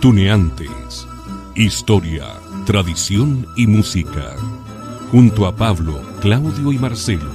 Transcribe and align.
Tuneantes. 0.00 1.06
Historia, 1.54 2.24
tradición 2.64 3.44
y 3.54 3.66
música. 3.66 4.34
Junto 5.10 5.44
a 5.44 5.54
Pablo, 5.54 6.00
Claudio 6.22 6.72
y 6.72 6.78
Marcelo. 6.78 7.30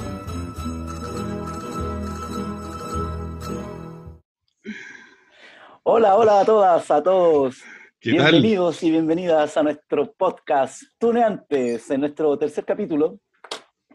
Hola, 5.83 6.15
hola 6.15 6.39
a 6.39 6.45
todas, 6.45 6.89
a 6.89 7.03
todos. 7.03 7.63
Bienvenidos 8.01 8.81
y 8.81 8.89
bienvenidas 8.89 9.55
a 9.57 9.61
nuestro 9.61 10.11
podcast 10.13 10.81
Tuneantes, 10.97 11.91
en 11.91 11.99
nuestro 11.99 12.35
tercer 12.39 12.65
capítulo. 12.65 13.19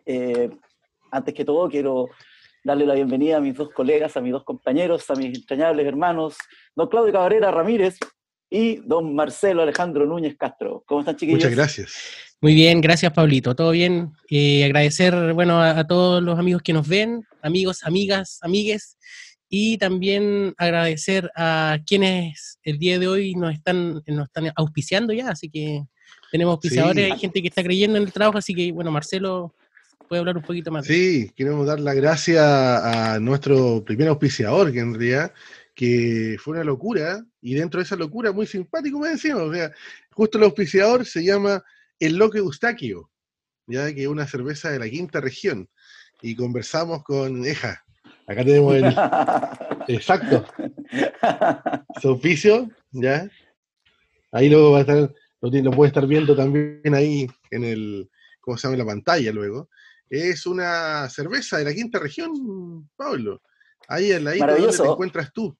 Eh, 0.07 0.48
antes 1.11 1.34
que 1.34 1.45
todo, 1.45 1.68
quiero 1.68 2.07
darle 2.62 2.87
la 2.87 2.95
bienvenida 2.95 3.39
a 3.39 3.41
mis 3.41 3.57
dos 3.57 3.71
colegas, 3.71 4.16
a 4.16 4.21
mis 4.21 4.30
dos 4.30 4.45
compañeros, 4.45 5.11
a 5.11 5.16
mis 5.16 5.37
entrañables 5.37 5.84
hermanos, 5.84 6.36
don 6.76 6.86
Claudio 6.86 7.12
Cabrera 7.12 7.50
Ramírez 7.50 7.98
y 8.50 8.77
don 8.85 9.14
Marcelo 9.14 9.63
Alejandro 9.63 10.04
Núñez 10.04 10.36
Castro. 10.36 10.82
¿Cómo 10.86 11.00
están, 11.00 11.17
chiquillos? 11.17 11.39
Muchas 11.39 11.54
gracias. 11.54 11.95
Muy 12.41 12.54
bien, 12.54 12.81
gracias, 12.81 13.13
Pablito. 13.13 13.54
¿Todo 13.54 13.71
bien? 13.71 14.13
Eh, 14.29 14.64
agradecer, 14.64 15.35
bueno, 15.35 15.63
a, 15.63 15.86
todos 15.86 16.22
los 16.22 16.39
amigos 16.39 16.63
que 16.63 16.72
nos 16.72 16.89
ven, 16.89 17.25
amigos, 17.43 17.85
amigas, 17.85 18.39
amigues, 18.43 18.96
y 19.49 19.79
también 19.79 20.55
agradecer 20.57 21.31
a 21.36 21.79
quienes 21.86 22.58
el 22.63 22.79
día 22.79 22.99
de 22.99 23.08
hoy 23.08 23.35
nos 23.35 23.53
están, 23.53 24.03
nos 24.07 24.27
están 24.27 24.50
auspiciando 24.57 25.13
ya, 25.13 25.30
así 25.30 25.50
que 25.50 25.85
tenemos 26.32 26.53
auspiciadores, 26.53 27.13
hay 27.13 27.19
gente 27.19 27.43
que 27.43 27.49
está 27.49 27.63
creyendo 27.63 27.99
en 27.99 28.05
el 28.05 28.13
trabajo, 28.13 28.39
así 28.39 28.55
que, 28.55 28.72
bueno, 28.72 28.91
Marcelo, 28.91 29.55
puede 30.08 30.21
hablar 30.21 30.36
un 30.36 30.43
poquito 30.43 30.71
más. 30.71 30.86
Sí, 30.86 31.30
queremos 31.36 31.67
dar 31.67 31.79
la 31.79 31.94
gracia 31.94 33.14
a 33.14 33.20
nuestro 33.20 33.84
primer 33.84 34.08
auspiciador, 34.08 34.72
que 34.72 34.80
en 34.80 34.94
realidad 34.94 35.33
que 35.80 36.36
fue 36.39 36.56
una 36.56 36.64
locura, 36.64 37.25
y 37.41 37.55
dentro 37.55 37.78
de 37.78 37.84
esa 37.84 37.96
locura, 37.96 38.32
muy 38.32 38.46
simpático 38.46 38.98
me 38.98 39.08
decimos, 39.08 39.44
o 39.44 39.55
sea, 39.55 39.72
justo 40.10 40.36
el 40.36 40.44
auspiciador 40.44 41.06
se 41.06 41.24
llama 41.24 41.64
El 41.98 42.16
Loque 42.16 42.36
Eustaquio, 42.36 43.10
ya 43.66 43.90
que 43.94 44.02
es 44.02 44.06
una 44.06 44.27
cerveza 44.27 44.70
de 44.70 44.78
la 44.78 44.90
quinta 44.90 45.22
región, 45.22 45.70
y 46.20 46.36
conversamos 46.36 47.02
con 47.02 47.46
Eja, 47.46 47.82
acá 48.27 48.44
tenemos 48.44 48.74
el, 48.74 48.84
exacto, 49.88 50.44
su 51.98 52.08
auspicio, 52.10 52.68
ya, 52.90 53.30
ahí 54.33 54.50
luego 54.50 54.72
va 54.72 54.78
a 54.78 54.80
estar, 54.83 55.14
lo, 55.40 55.70
puede 55.70 55.88
estar 55.88 56.06
viendo 56.06 56.36
también 56.36 56.94
ahí 56.94 57.27
en 57.50 57.64
el, 57.64 58.10
¿cómo 58.42 58.58
se 58.58 58.68
llama? 58.68 58.74
En 58.74 58.80
la 58.80 58.92
pantalla 58.92 59.33
luego, 59.33 59.70
es 60.10 60.44
una 60.44 61.08
cerveza 61.08 61.56
de 61.56 61.64
la 61.64 61.72
quinta 61.72 61.98
región, 61.98 62.86
Pablo. 62.96 63.40
Ahí 63.88 64.12
en 64.12 64.24
la 64.24 64.34
isla 64.34 64.58
donde 64.58 64.77
te 64.77 64.84
encuentras 64.84 65.33
tú. 65.33 65.56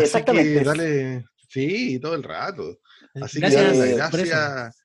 Exactamente. 0.00 0.64
dale, 0.64 1.24
sí, 1.48 1.98
todo 2.00 2.14
el 2.14 2.22
rato. 2.22 2.80
Así 3.20 3.40
que 3.40 3.50
dale 3.50 3.94
gracias 3.94 4.82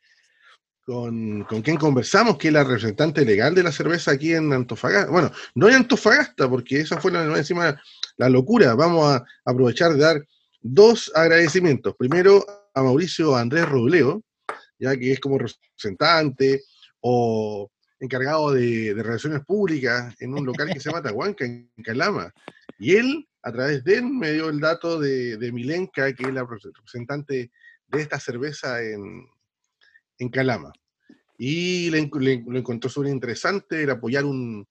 con, 0.85 1.43
con 1.43 1.61
quien 1.61 1.77
conversamos, 1.77 2.37
que 2.37 2.49
es 2.49 2.53
la 2.53 2.63
representante 2.63 3.25
legal 3.25 3.55
de 3.55 3.63
la 3.63 3.71
cerveza 3.71 4.11
aquí 4.11 4.33
en 4.33 4.51
Antofagasta. 4.51 5.11
Bueno, 5.11 5.31
no 5.55 5.69
en 5.69 5.75
Antofagasta, 5.75 6.49
porque 6.49 6.81
esa 6.81 6.99
fue 6.99 7.11
la, 7.11 7.23
encima 7.37 7.81
la 8.17 8.29
locura. 8.29 8.75
Vamos 8.75 9.15
a 9.15 9.25
aprovechar 9.45 9.93
de 9.93 9.99
dar 9.99 10.25
dos 10.61 11.11
agradecimientos. 11.15 11.95
Primero 11.97 12.45
a 12.73 12.81
Mauricio 12.81 13.35
Andrés 13.35 13.67
Robleo, 13.67 14.23
ya 14.79 14.97
que 14.97 15.13
es 15.13 15.19
como 15.19 15.37
representante 15.37 16.63
o 16.99 17.69
encargado 18.03 18.51
de, 18.51 18.93
relaciones 18.95 19.41
públicas 19.45 20.13
en 20.19 20.33
un 20.33 20.45
local 20.45 20.69
que 20.71 20.79
se 20.79 20.89
llama 20.89 21.01
Tahuanca, 21.03 21.45
en 21.45 21.69
Calama. 21.83 22.33
Y 22.77 22.95
él 22.95 23.27
a 23.41 23.51
través 23.51 23.83
de 23.83 23.95
él 23.95 24.05
me 24.05 24.31
dio 24.31 24.49
el 24.49 24.59
dato 24.59 24.99
de, 24.99 25.51
Milenka, 25.51 26.13
que 26.13 26.23
es 26.23 26.33
la 26.33 26.45
representante 26.45 27.51
de 27.87 28.01
esta 28.01 28.19
cerveza 28.19 28.81
en, 28.81 29.27
Calama. 30.31 30.71
Y 31.37 31.89
le, 31.89 32.09
lo 32.47 32.57
encontró 32.57 32.89
súper 32.89 33.11
interesante 33.11 33.83
el 33.83 33.89
apoyar 33.89 34.23
un, 34.23 34.65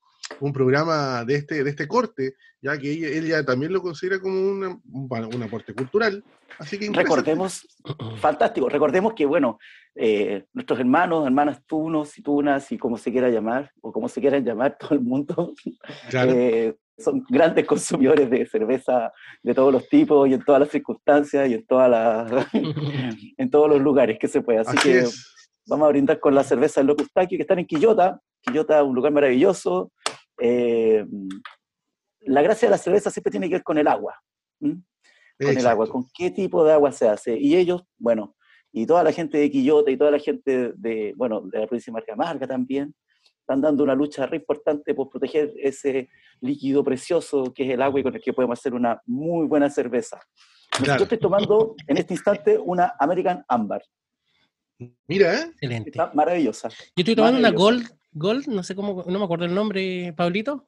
programa 0.52 1.24
de 1.24 1.36
este, 1.36 1.64
de 1.64 1.70
este 1.70 1.88
corte, 1.88 2.34
ya 2.60 2.78
que 2.78 2.92
ella, 2.92 3.44
también 3.44 3.72
lo 3.72 3.82
considera 3.82 4.20
como 4.20 4.40
una, 4.40 4.78
un, 4.92 5.42
aporte 5.42 5.74
cultural. 5.74 6.22
Así 6.58 6.78
que 6.78 6.90
recordemos, 6.92 7.66
fantástico, 8.18 8.68
recordemos 8.68 9.14
que, 9.14 9.26
bueno, 9.26 9.58
eh, 9.94 10.44
nuestros 10.52 10.78
hermanos, 10.78 11.26
hermanas 11.26 11.62
tunos 11.66 12.16
y 12.18 12.22
tunas, 12.22 12.70
y 12.72 12.78
como 12.78 12.96
se 12.96 13.10
quiera 13.10 13.28
llamar, 13.30 13.72
o 13.80 13.92
como 13.92 14.08
se 14.08 14.20
quieran 14.20 14.44
llamar 14.44 14.76
todo 14.80 14.94
el 14.94 15.00
mundo, 15.00 15.54
eh, 16.12 16.74
son 16.98 17.24
grandes 17.28 17.66
consumidores 17.66 18.30
de 18.30 18.46
cerveza 18.46 19.12
de 19.42 19.54
todos 19.54 19.72
los 19.72 19.88
tipos 19.88 20.28
y 20.28 20.34
en 20.34 20.44
todas 20.44 20.60
las 20.60 20.70
circunstancias 20.70 21.48
y 21.48 21.54
en, 21.54 21.66
todas 21.66 21.90
las, 21.90 22.46
en 23.36 23.50
todos 23.50 23.68
los 23.68 23.80
lugares 23.80 24.18
que 24.18 24.28
se 24.28 24.40
pueda. 24.40 24.62
Así, 24.62 24.76
que 24.78 25.04
vamos 25.66 25.86
a 25.86 25.90
brindar 25.90 26.20
con 26.20 26.34
la 26.34 26.44
cerveza 26.44 26.80
del 26.80 26.88
Locustaki 26.88 27.36
que 27.36 27.42
están 27.42 27.58
en 27.58 27.66
Quillota. 27.66 28.20
Quillota, 28.40 28.82
un 28.82 28.94
lugar 28.94 29.12
maravilloso. 29.12 29.92
Eh, 30.38 31.04
la 32.20 32.42
gracia 32.42 32.66
de 32.68 32.70
la 32.70 32.78
cerveza 32.78 33.10
siempre 33.10 33.30
tiene 33.30 33.48
que 33.48 33.56
ver 33.56 33.62
con 33.62 33.78
el 33.78 33.86
agua. 33.86 34.14
Con 34.60 34.84
el 35.38 35.66
agua, 35.66 35.88
con 35.88 36.06
qué 36.14 36.30
tipo 36.30 36.64
de 36.64 36.72
agua 36.72 36.92
se 36.92 37.08
hace. 37.08 37.36
Y 37.38 37.56
ellos, 37.56 37.82
bueno, 37.98 38.36
y 38.72 38.86
toda 38.86 39.02
la 39.02 39.12
gente 39.12 39.38
de 39.38 39.50
Quillota 39.50 39.90
y 39.90 39.96
toda 39.96 40.10
la 40.10 40.18
gente 40.18 40.72
de, 40.76 41.12
bueno, 41.16 41.42
de 41.42 41.58
la 41.58 41.66
provincia 41.66 41.90
de 41.90 41.94
Marca 41.94 42.16
Marca 42.16 42.46
también, 42.46 42.94
están 43.40 43.60
dando 43.60 43.82
una 43.82 43.94
lucha 43.94 44.24
re 44.26 44.36
importante 44.36 44.94
por 44.94 45.10
proteger 45.10 45.52
ese 45.56 46.08
líquido 46.40 46.84
precioso 46.84 47.52
que 47.52 47.64
es 47.64 47.70
el 47.70 47.82
agua 47.82 48.00
y 48.00 48.02
con 48.02 48.14
el 48.14 48.22
que 48.22 48.32
podemos 48.32 48.58
hacer 48.58 48.72
una 48.72 49.00
muy 49.04 49.46
buena 49.46 49.68
cerveza. 49.68 50.20
Yo 50.84 50.94
estoy 50.94 51.18
tomando 51.18 51.74
en 51.86 51.98
este 51.98 52.14
instante 52.14 52.58
una 52.58 52.94
American 52.98 53.44
Amber. 53.48 53.82
Mira, 55.06 55.34
¿eh? 55.34 55.42
Excelente. 55.52 55.90
Está 55.90 56.12
maravillosa. 56.14 56.68
Yo 56.68 56.76
estoy 56.96 57.14
tomando 57.14 57.38
una 57.38 57.50
Gold, 57.50 57.88
Gold, 58.12 58.46
no 58.48 58.62
sé 58.62 58.74
cómo, 58.74 59.04
no 59.06 59.18
me 59.18 59.24
acuerdo 59.24 59.46
el 59.46 59.54
nombre, 59.54 60.12
Pablito. 60.16 60.66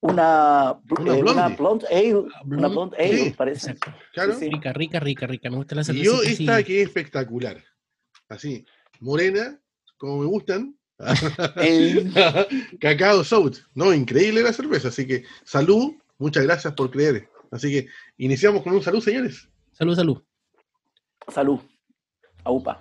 Una, 0.00 0.78
una, 0.98 1.16
eh, 1.16 1.22
blonde. 1.56 1.86
Ale, 1.90 2.14
una 2.44 2.68
blonde 2.68 2.96
ale, 2.98 3.34
parece. 3.36 3.76
Claro. 4.12 4.38
Rica, 4.38 4.72
rica, 4.72 5.00
rica, 5.00 5.26
rica. 5.26 5.50
Me 5.50 5.56
gusta 5.56 5.74
la 5.74 5.84
cerveza. 5.84 6.02
Y 6.02 6.06
yo 6.06 6.22
esta 6.22 6.62
que 6.62 6.82
es 6.82 6.88
espectacular. 6.88 7.62
Así, 8.28 8.64
morena, 9.00 9.58
como 9.96 10.18
me 10.18 10.26
gustan, 10.26 10.76
Cacao 12.80 13.24
South. 13.24 13.58
No, 13.74 13.92
increíble 13.92 14.42
la 14.42 14.52
cerveza. 14.52 14.88
Así 14.88 15.06
que 15.06 15.24
salud, 15.44 15.94
muchas 16.18 16.44
gracias 16.44 16.74
por 16.74 16.90
creer. 16.90 17.28
Así 17.50 17.70
que 17.70 17.88
iniciamos 18.18 18.62
con 18.62 18.74
un 18.74 18.82
salud, 18.82 19.00
señores. 19.00 19.48
Salud, 19.72 19.94
salud. 19.94 20.22
Salud. 21.28 21.60
Aupa. 22.44 22.80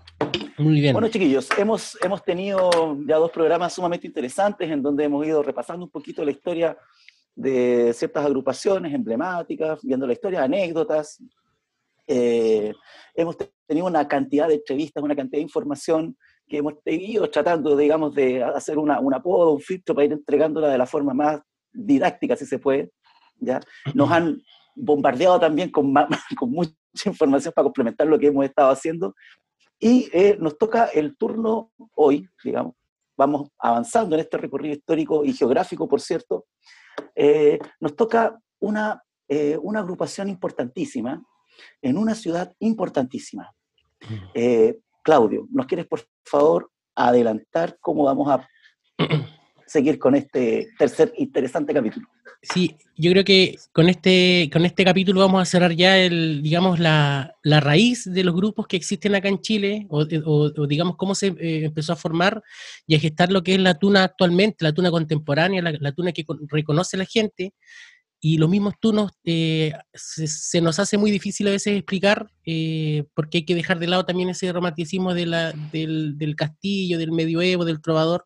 Muy 0.58 0.80
bien. 0.80 0.94
Bueno, 0.94 1.10
chiquillos, 1.10 1.50
hemos, 1.58 1.98
hemos 2.02 2.24
tenido 2.24 2.70
ya 3.06 3.18
dos 3.18 3.32
programas 3.32 3.74
sumamente 3.74 4.08
interesantes 4.08 4.70
en 4.70 4.82
donde 4.82 5.04
hemos 5.04 5.26
ido 5.26 5.44
repasando 5.44 5.86
un 5.86 5.92
poquito 5.92 6.24
la 6.24 6.32
historia 6.32 6.78
de 7.36 7.92
ciertas 7.94 8.26
agrupaciones 8.26 8.94
emblemáticas, 8.94 9.80
viendo 9.84 10.08
la 10.08 10.14
historia, 10.14 10.44
anécdotas. 10.44 11.22
Eh, 12.08 12.74
hemos 13.14 13.36
tenido 13.68 13.88
una 13.88 14.08
cantidad 14.08 14.48
de 14.48 14.56
entrevistas, 14.56 15.04
una 15.04 15.16
cantidad 15.16 15.40
de 15.40 15.44
información 15.44 16.18
que 16.48 16.58
hemos 16.58 16.76
ido 16.86 17.30
tratando, 17.30 17.76
digamos, 17.76 18.14
de 18.14 18.44
hacer 18.44 18.78
una, 18.78 19.00
un 19.00 19.14
apodo, 19.14 19.52
un 19.52 19.62
filtro 19.62 19.96
para 19.96 20.06
ir 20.06 20.14
entregándola 20.14 20.70
de 20.70 20.78
la 20.78 20.86
forma 20.86 21.14
más 21.14 21.42
didáctica, 21.74 22.36
si 22.36 22.46
se 22.46 22.60
puede. 22.60 22.92
¿ya? 23.40 23.60
Nos 23.94 24.10
han 24.12 24.42
bombardeado 24.76 25.40
también 25.40 25.70
con, 25.72 25.94
con 26.38 26.52
mucha 26.52 26.74
información 27.06 27.54
para 27.54 27.64
complementar 27.64 28.08
lo 28.08 28.18
que 28.18 28.28
hemos 28.28 28.46
estado 28.46 28.70
haciendo. 28.70 29.14
Y 29.80 30.10
eh, 30.14 30.38
nos 30.40 30.58
toca 30.58 30.86
el 30.86 31.18
turno 31.18 31.72
hoy, 31.96 32.28
digamos, 32.44 32.76
vamos 33.18 33.50
avanzando 33.58 34.16
en 34.16 34.22
este 34.22 34.38
recorrido 34.38 34.76
histórico 34.76 35.24
y 35.24 35.34
geográfico, 35.34 35.88
por 35.88 36.02
cierto. 36.02 36.46
Eh, 37.14 37.60
nos 37.80 37.96
toca 37.96 38.40
una, 38.60 39.04
eh, 39.28 39.58
una 39.62 39.80
agrupación 39.80 40.30
importantísima 40.30 41.24
en 41.82 41.98
una 41.98 42.16
ciudad 42.16 42.54
importantísima. 42.60 43.54
Claudio, 45.04 45.48
¿nos 45.52 45.68
quieres 45.68 45.88
por 45.88 46.02
favor 46.26 46.72
adelantar 46.96 47.78
cómo 47.80 48.04
vamos 48.06 48.30
a 48.30 48.48
seguir 49.76 50.00
con 50.00 50.16
este 50.16 50.70
tercer 50.78 51.14
interesante 51.18 51.74
capítulo? 51.74 52.08
Sí, 52.42 52.76
yo 52.96 53.12
creo 53.12 53.24
que 53.24 53.58
con 53.72 53.90
este, 53.90 54.50
con 54.54 54.66
este 54.66 54.86
capítulo 54.86 55.22
vamos 55.22 55.42
a 55.42 55.46
cerrar 55.46 55.74
ya 55.74 55.98
el, 55.98 56.42
digamos, 56.42 56.80
la, 56.80 57.34
raíz 57.44 58.06
de 58.06 58.24
los 58.24 58.36
grupos 58.36 58.68
que 58.68 58.78
existen 58.78 59.16
acá 59.16 59.28
en 59.28 59.42
Chile, 59.42 59.88
o, 59.90 60.06
digamos 60.68 60.96
cómo 60.96 61.16
se 61.16 61.28
eh, 61.28 61.66
empezó 61.66 61.94
a 61.94 61.96
formar 61.96 62.42
y 62.88 62.96
a 62.96 63.00
gestar 63.00 63.32
lo 63.32 63.44
que 63.44 63.56
es 63.56 63.60
la 63.60 63.74
tuna 63.74 64.04
actualmente, 64.04 64.64
la 64.64 64.74
tuna 64.74 64.92
contemporánea, 64.92 65.62
la 65.62 65.92
tuna 65.92 66.12
que 66.12 66.24
reconoce 66.50 66.98
la 66.98 67.06
gente, 67.06 67.54
y 68.28 68.40
los 68.40 68.50
mismos 68.50 68.74
turnos 68.80 69.12
eh, 69.24 69.72
se, 69.94 70.60
nos 70.60 70.80
hace 70.80 70.98
muy 70.98 71.12
difícil 71.12 71.48
a 71.48 71.52
veces 71.52 71.76
explicar 71.76 72.32
eh, 72.44 73.04
porque 73.14 73.38
hay 73.40 73.46
que 73.46 73.54
dejar 73.54 73.78
de 73.78 73.86
lado 73.86 74.04
también 74.04 74.30
ese 74.30 74.52
romanticismo 74.52 75.14
de 75.14 75.28
la, 75.28 75.52
del, 75.72 76.18
del, 76.18 76.36
castillo, 76.36 76.98
del 76.98 77.12
medioevo, 77.12 77.66
del 77.66 77.82
trovador 77.82 78.26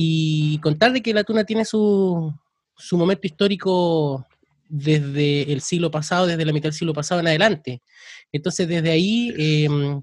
y 0.00 0.60
contar 0.60 0.92
de 0.92 1.02
que 1.02 1.12
la 1.12 1.24
tuna 1.24 1.42
tiene 1.42 1.64
su, 1.64 2.32
su 2.76 2.96
momento 2.96 3.26
histórico 3.26 4.24
desde 4.68 5.52
el 5.52 5.60
siglo 5.60 5.90
pasado, 5.90 6.28
desde 6.28 6.44
la 6.44 6.52
mitad 6.52 6.68
del 6.68 6.78
siglo 6.78 6.92
pasado 6.92 7.20
en 7.20 7.26
adelante. 7.26 7.82
Entonces, 8.30 8.68
desde 8.68 8.92
ahí, 8.92 9.34
em, 9.36 10.00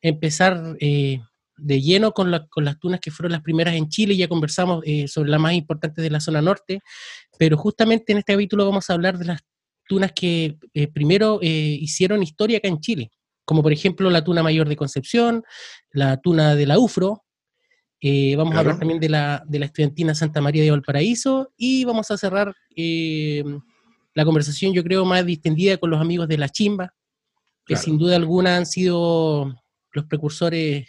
empezar 0.00 0.76
eh, 0.78 1.18
de 1.56 1.80
lleno 1.80 2.12
con, 2.12 2.32
con, 2.50 2.64
las 2.64 2.78
tunas 2.78 3.00
que 3.00 3.10
fueron 3.10 3.32
las 3.32 3.40
primeras 3.40 3.74
en 3.74 3.88
Chile, 3.88 4.16
ya 4.16 4.28
conversamos 4.28 4.80
eh, 4.86 5.08
sobre 5.08 5.30
las 5.30 5.40
más 5.40 5.54
importantes 5.54 6.04
de 6.04 6.10
la 6.10 6.20
zona 6.20 6.40
norte, 6.40 6.78
pero 7.36 7.56
justamente 7.56 8.12
en 8.12 8.18
este 8.18 8.34
capítulo 8.34 8.64
vamos 8.64 8.88
a 8.88 8.92
hablar 8.92 9.18
de 9.18 9.24
las 9.24 9.40
tunas 9.88 10.12
que 10.12 10.56
eh, 10.72 10.86
primero 10.86 11.40
hicieron 11.42 12.22
historia 12.22 12.58
acá 12.58 12.68
en 12.68 12.78
Chile, 12.78 13.10
como 13.44 13.60
por 13.60 13.72
ejemplo 13.72 14.08
la 14.08 14.22
tuna 14.22 14.44
mayor 14.44 14.68
de 14.68 14.76
Concepción, 14.76 15.42
la 15.90 16.18
tuna 16.18 16.54
de 16.54 16.66
la 16.66 16.78
UFRO, 16.78 17.24
vamos 18.36 18.54
a 18.54 18.58
hablar 18.60 18.78
también 18.78 18.98
de 18.98 19.08
la, 19.08 19.42
de 19.46 19.58
la 19.58 19.66
estudiantina 19.66 20.14
Santa 20.14 20.40
María 20.40 20.62
de 20.62 20.70
Valparaíso 20.70 21.52
y 21.56 21.84
vamos 21.84 22.10
a 22.10 22.16
cerrar 22.16 22.54
la 24.14 24.24
conversación, 24.24 24.72
yo 24.72 24.82
creo, 24.82 25.04
más 25.04 25.24
distendida 25.24 25.76
con 25.78 25.90
los 25.90 26.00
amigos 26.00 26.28
de 26.28 26.38
La 26.38 26.48
Chimba, 26.48 26.94
que 27.64 27.76
sin 27.76 27.98
duda 27.98 28.16
alguna 28.16 28.56
han 28.56 28.66
sido 28.66 29.54
los 29.92 30.04
precursores 30.06 30.86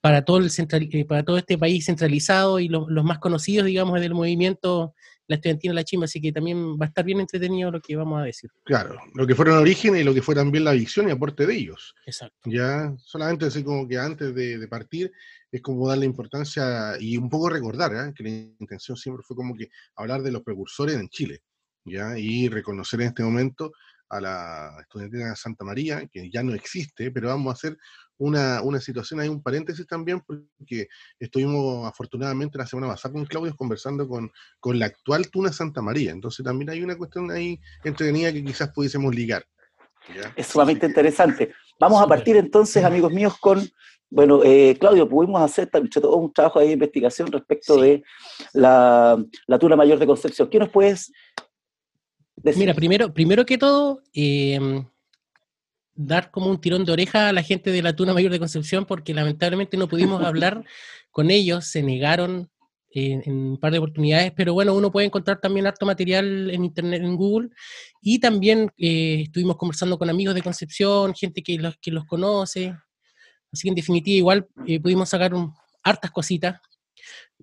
para 0.00 0.24
todo, 0.24 0.38
el 0.38 0.50
central, 0.50 0.88
eh, 0.92 1.04
para 1.04 1.22
todo 1.22 1.38
este 1.38 1.58
país 1.58 1.86
centralizado 1.86 2.60
y 2.60 2.68
los, 2.68 2.88
más 2.88 3.18
conocidos, 3.18 3.66
digamos, 3.66 4.00
del 4.00 4.14
movimiento 4.14 4.94
La 5.28 5.36
Estudiantina 5.36 5.74
La 5.74 5.84
Chimba, 5.84 6.06
así 6.06 6.20
que 6.20 6.32
también 6.32 6.76
va 6.78 6.86
a 6.86 6.88
estar 6.88 7.04
bien 7.04 7.20
entretenido 7.20 7.70
lo 7.70 7.80
que 7.80 7.94
vamos 7.94 8.20
a 8.20 8.24
decir. 8.24 8.50
Claro, 8.64 8.98
lo 9.14 9.26
que 9.26 9.34
fueron 9.34 9.58
origen 9.58 9.96
y 9.96 10.02
lo 10.02 10.12
que 10.12 10.22
fue 10.22 10.34
también 10.34 10.64
la 10.64 10.72
visión 10.72 11.08
y 11.08 11.12
aporte 11.12 11.46
de 11.46 11.54
ellos. 11.54 11.94
Exacto. 12.06 12.50
Ya, 12.50 12.94
solamente 12.98 13.46
así 13.46 13.62
como 13.62 13.86
que 13.86 13.98
antes 13.98 14.34
de, 14.34 14.66
partir, 14.68 15.12
es 15.52 15.62
como 15.62 15.88
darle 15.88 16.06
importancia 16.06 16.96
y 16.98 17.16
un 17.16 17.28
poco 17.28 17.50
recordar, 17.50 17.94
¿eh? 17.94 18.12
que 18.14 18.24
la 18.24 18.30
intención 18.30 18.96
siempre 18.96 19.22
fue 19.22 19.36
como 19.36 19.54
que 19.54 19.68
hablar 19.96 20.22
de 20.22 20.32
los 20.32 20.42
precursores 20.42 20.96
en 20.96 21.08
Chile. 21.08 21.42
Y 22.16 22.48
reconocer 22.48 23.00
en 23.00 23.08
este 23.08 23.22
momento 23.22 23.72
a 24.10 24.20
la 24.20 24.76
estudiantina 24.80 25.34
Santa 25.36 25.64
María, 25.64 26.06
que 26.06 26.30
ya 26.30 26.42
no 26.42 26.54
existe, 26.54 27.10
pero 27.10 27.28
vamos 27.28 27.50
a 27.50 27.54
hacer 27.54 27.78
una, 28.18 28.80
situación, 28.80 29.20
hay 29.20 29.28
un 29.28 29.42
paréntesis 29.42 29.86
también, 29.86 30.20
porque 30.20 30.88
estuvimos 31.18 31.86
afortunadamente 31.86 32.58
la 32.58 32.66
semana 32.66 32.88
pasada 32.88 33.14
con 33.14 33.24
Claudio 33.26 33.56
conversando 33.56 34.08
con, 34.08 34.30
con 34.60 34.78
la 34.78 34.86
actual 34.86 35.30
Tuna 35.30 35.52
Santa 35.52 35.82
María, 35.82 36.10
entonces 36.10 36.44
también 36.44 36.70
hay 36.70 36.82
una 36.82 36.96
cuestión 36.96 37.30
ahí 37.30 37.60
entretenida 37.84 38.32
que 38.32 38.44
quizás 38.44 38.70
pudiésemos 38.70 39.14
ligar. 39.14 39.44
Es 40.36 40.46
sumamente 40.46 40.86
interesante. 40.86 41.52
Vamos 41.78 42.02
a 42.02 42.06
partir 42.06 42.36
entonces, 42.36 42.82
amigos 42.82 43.12
míos, 43.12 43.34
con, 43.38 43.60
bueno, 44.08 44.40
eh, 44.42 44.76
Claudio, 44.80 45.08
pudimos 45.08 45.42
hacer 45.42 45.68
todo 45.68 46.16
un 46.16 46.32
trabajo 46.32 46.60
de 46.60 46.72
investigación 46.72 47.30
respecto 47.30 47.80
de 47.80 48.02
la, 48.54 49.22
la 49.46 49.58
Tuna 49.58 49.76
Mayor 49.76 49.98
de 49.98 50.06
Concepción. 50.06 50.48
¿Qué 50.48 50.58
nos 50.58 50.70
puedes 50.70 51.12
Mira, 52.42 52.74
primero, 52.74 53.12
primero 53.12 53.44
que 53.44 53.58
todo, 53.58 54.02
em, 54.12 54.84
dar 55.98 56.30
como 56.30 56.48
un 56.48 56.60
tirón 56.60 56.84
de 56.84 56.92
oreja 56.92 57.28
a 57.28 57.32
la 57.32 57.42
gente 57.42 57.72
de 57.72 57.82
la 57.82 57.94
Tuna 57.94 58.14
Mayor 58.14 58.30
de 58.30 58.38
Concepción, 58.38 58.86
porque 58.86 59.12
lamentablemente 59.12 59.76
no 59.76 59.88
pudimos 59.88 60.22
hablar 60.24 60.64
con 61.10 61.30
ellos, 61.30 61.66
se 61.66 61.82
negaron 61.82 62.48
en, 62.92 63.22
un 63.30 63.58
par 63.58 63.72
de 63.72 63.78
oportunidades, 63.78 64.32
pero 64.34 64.54
bueno, 64.54 64.74
uno 64.74 64.92
puede 64.92 65.06
encontrar 65.06 65.40
también 65.40 65.66
harto 65.66 65.84
material 65.84 66.50
en 66.50 66.64
internet, 66.64 67.02
en 67.02 67.16
Google, 67.16 67.50
y 68.00 68.20
también 68.20 68.70
eh, 68.78 69.22
estuvimos 69.24 69.56
conversando 69.56 69.98
con 69.98 70.08
amigos 70.08 70.34
de 70.36 70.42
Concepción, 70.42 71.14
gente 71.14 71.42
que 71.42 71.58
los, 71.58 71.76
que 71.78 71.90
los 71.90 72.04
conoce, 72.04 72.74
así 73.52 73.64
que 73.64 73.68
en 73.70 73.74
definitiva 73.74 74.16
igual 74.16 74.48
eh, 74.66 74.80
pudimos 74.80 75.08
sacar 75.08 75.32
hartas 75.82 76.10
cositas, 76.12 76.60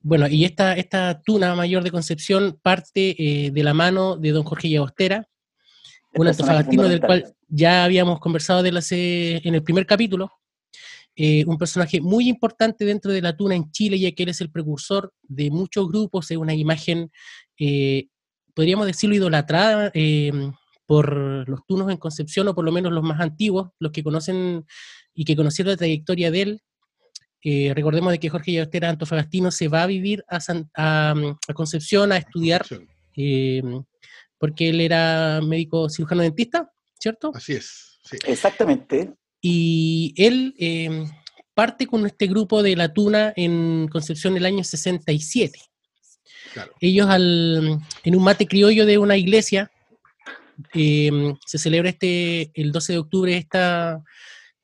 bueno, 0.02 0.28
y 0.28 0.46
esta, 0.46 0.74
esta 0.74 1.22
tuna 1.22 1.56
mayor 1.56 1.84
de 1.84 1.92
Concepción 1.92 2.58
parte 2.62 3.16
eh, 3.18 3.52
de 3.52 3.64
la 3.64 3.74
mano 3.74 4.16
de 4.16 4.32
don 4.32 4.44
Jorge 4.44 4.70
Llagostera, 4.70 5.28
un 6.16 6.28
antofagastino 6.28 6.84
del 6.84 7.02
cual 7.02 7.34
ya 7.48 7.84
habíamos 7.84 8.20
conversado 8.20 8.64
de 8.64 8.72
la, 8.72 8.82
en 8.90 9.56
el 9.56 9.64
primer 9.64 9.86
capítulo, 9.86 10.32
eh, 11.16 11.46
un 11.46 11.58
personaje 11.58 12.02
muy 12.02 12.28
importante 12.28 12.84
dentro 12.84 13.12
de 13.12 13.22
la 13.22 13.36
tuna 13.36 13.56
en 13.56 13.72
Chile, 13.72 14.00
ya 14.00 14.12
que 14.12 14.24
él 14.24 14.30
es 14.30 14.42
el 14.42 14.52
precursor 14.52 15.14
de 15.24 15.50
muchos 15.50 15.88
grupos, 15.88 16.30
es 16.32 16.38
una 16.38 16.54
imagen, 16.54 17.12
eh, 17.58 18.08
podríamos 18.54 18.86
decirlo, 18.86 19.16
idolatrada 19.16 19.92
por 20.86 21.48
los 21.50 21.66
tunos 21.66 21.90
en 21.90 21.98
Concepción, 21.98 22.48
o 22.48 22.56
por 22.56 22.66
lo 22.66 22.72
menos 22.72 22.92
los 22.92 23.04
más 23.04 23.20
antiguos, 23.22 23.70
los 23.80 23.92
que 23.92 24.04
conocen 24.04 24.66
y 25.14 25.26
que 25.26 25.36
conocieron 25.36 25.72
la 25.72 25.78
trayectoria 25.78 26.32
de 26.32 26.42
él, 26.42 26.62
eh, 27.48 27.74
recordemos 27.76 28.12
de 28.12 28.18
que 28.18 28.30
Jorge 28.30 28.54
Llagostera 28.54 28.90
Antofagastino 28.90 29.52
se 29.52 29.68
va 29.68 29.84
a 29.84 29.86
vivir 29.86 30.26
a, 30.28 30.40
a, 30.76 31.14
Concepción 31.54 32.12
a 32.12 32.18
estudiar, 32.18 32.66
eh, 33.16 33.62
porque 34.38 34.70
él 34.70 34.82
era 34.82 35.42
médico 35.42 35.90
cirujano 35.90 36.22
dentista, 36.22 36.72
¿cierto? 37.00 37.32
Así 37.34 37.54
es. 37.54 38.00
Exactamente. 38.26 39.14
Y 39.42 40.14
él 40.18 40.54
eh, 40.58 41.06
parte 41.54 41.88
con 41.88 42.06
este 42.06 42.28
grupo 42.28 42.62
de 42.62 42.76
La 42.76 42.94
Tuna 42.94 43.34
en 43.36 43.88
Concepción 43.88 44.38
el 44.38 44.46
año 44.46 44.64
67. 44.64 45.60
Ellos 46.80 47.08
en 47.14 48.16
un 48.16 48.24
mate 48.24 48.48
criollo 48.48 48.86
de 48.86 48.98
una 48.98 49.18
iglesia, 49.18 49.72
se 50.74 51.58
celebra 51.58 51.90
este, 51.90 52.52
el 52.54 52.72
12 52.72 52.94
de 52.94 53.00
octubre 53.00 53.36
esta, 53.36 54.02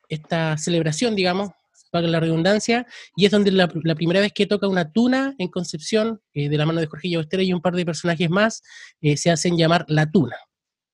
esta 0.07 0.57
celebración, 0.57 1.15
digamos, 1.15 1.49
para 1.91 2.07
la 2.07 2.19
redundancia, 2.19 2.87
y 3.15 3.25
es 3.25 3.31
donde 3.31 3.51
la, 3.51 3.67
primera 3.67 4.21
vez 4.21 4.31
que 4.33 4.47
toca 4.47 4.67
una 4.67 4.91
tuna 4.91 5.35
en 5.37 5.49
Concepción, 5.49 6.21
eh, 6.33 6.49
de 6.49 6.57
la 6.57 6.65
mano 6.65 6.79
de 6.79 6.87
Jorge 6.87 7.09
Llagostera 7.09 7.43
y 7.43 7.53
un 7.53 7.61
par 7.61 7.75
de 7.75 7.85
personajes 7.85 8.29
más, 8.29 8.63
eh, 9.01 9.17
se 9.17 9.29
hacen 9.29 9.57
llamar 9.57 9.85
la 9.87 10.09
tuna. 10.09 10.35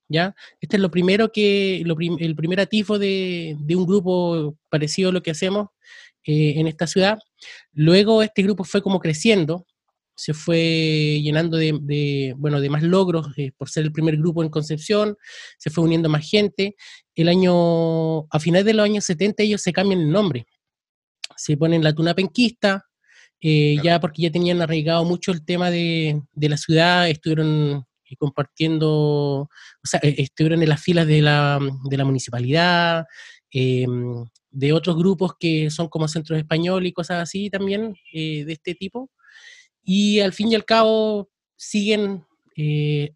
¿Ya? 0.09 0.35
Este 0.61 0.77
es 0.77 0.81
lo 0.81 0.89
primero 0.89 1.31
que, 1.31 1.81
el 1.81 2.35
primer 2.35 2.59
atifo 2.61 2.97
de, 2.97 3.57
un 3.69 3.85
grupo 3.85 4.57
parecido 4.69 5.09
a 5.09 5.11
lo 5.11 5.21
que 5.21 5.31
hacemos 5.31 5.67
eh, 6.25 6.53
en 6.57 6.67
esta 6.67 6.87
ciudad. 6.87 7.19
Luego 7.73 8.23
este 8.23 8.41
grupo 8.41 8.63
fue 8.63 8.81
como 8.81 8.99
creciendo, 8.99 9.65
se 10.15 10.33
fue 10.33 11.19
llenando 11.21 11.57
de, 11.57 12.33
bueno, 12.37 12.59
de 12.59 12.69
más 12.69 12.83
logros 12.83 13.27
por 13.57 13.69
ser 13.69 13.83
el 13.83 13.91
primer 13.91 14.17
grupo 14.17 14.43
en 14.43 14.49
Concepción, 14.49 15.15
se 15.57 15.69
fue 15.69 15.83
uniendo 15.83 16.09
más 16.09 16.27
gente. 16.27 16.75
El 17.13 17.27
año, 17.27 18.21
a 18.33 18.39
finales 18.39 18.65
de 18.65 18.73
los 18.73 18.85
años 18.85 19.05
70 19.05 19.43
ellos 19.43 19.61
se 19.61 19.73
cambian 19.73 20.01
el 20.01 20.11
nombre, 20.11 20.47
se 21.37 21.55
ponen 21.55 21.83
la 21.83 21.93
tuna 21.93 22.13
penquista, 22.13 22.87
eh, 23.39 23.77
ya 23.83 23.99
porque 23.99 24.23
ya 24.23 24.31
tenían 24.31 24.61
arraigado 24.61 25.05
mucho 25.05 25.31
el 25.31 25.45
tema 25.45 25.69
de, 25.69 26.21
la 26.35 26.57
ciudad, 26.57 27.07
estuvieron 27.07 27.85
eh, 28.09 28.15
compartiendo, 28.17 28.89
o 28.89 29.49
sea, 29.83 29.99
eh, 30.01 30.15
estuvieron 30.17 30.63
en 30.63 30.69
las 30.69 30.81
filas 30.81 31.05
de 31.05 31.21
la, 31.21 31.59
municipalidad, 32.03 33.05
em, 33.51 34.25
de 34.49 34.73
otros 34.73 34.97
grupos 34.97 35.33
que 35.39 35.69
son 35.69 35.87
como 35.87 36.07
Centros 36.07 36.39
Español 36.39 36.87
y 36.87 36.93
cosas 36.93 37.21
así 37.21 37.49
también, 37.49 37.95
de 38.11 38.51
este 38.51 38.73
tipo. 38.75 39.11
Y 39.83 40.19
al 40.19 40.33
fin 40.33 40.51
y 40.51 40.55
al 40.55 40.65
cabo 40.65 41.29
siguen 41.55 42.25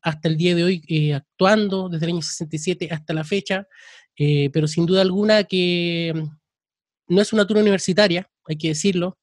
hasta 0.04 0.30
el 0.30 0.38
día 0.38 0.54
de 0.56 0.64
hoy 0.64 1.12
actuando, 1.14 1.90
desde 1.90 2.06
el 2.06 2.14
año 2.14 2.22
67 2.22 2.90
hasta 2.92 3.14
la 3.14 3.24
fecha, 3.24 3.68
pero 4.54 4.68
sin 4.68 4.86
duda 4.86 5.02
alguna 5.02 5.44
que 5.46 6.14
no 7.08 7.22
es 7.22 7.34
una 7.34 7.46
tuna 7.46 7.62
universitaria, 7.62 8.30
hay 8.48 8.58
que 8.58 8.70
decirlo, 8.70 9.18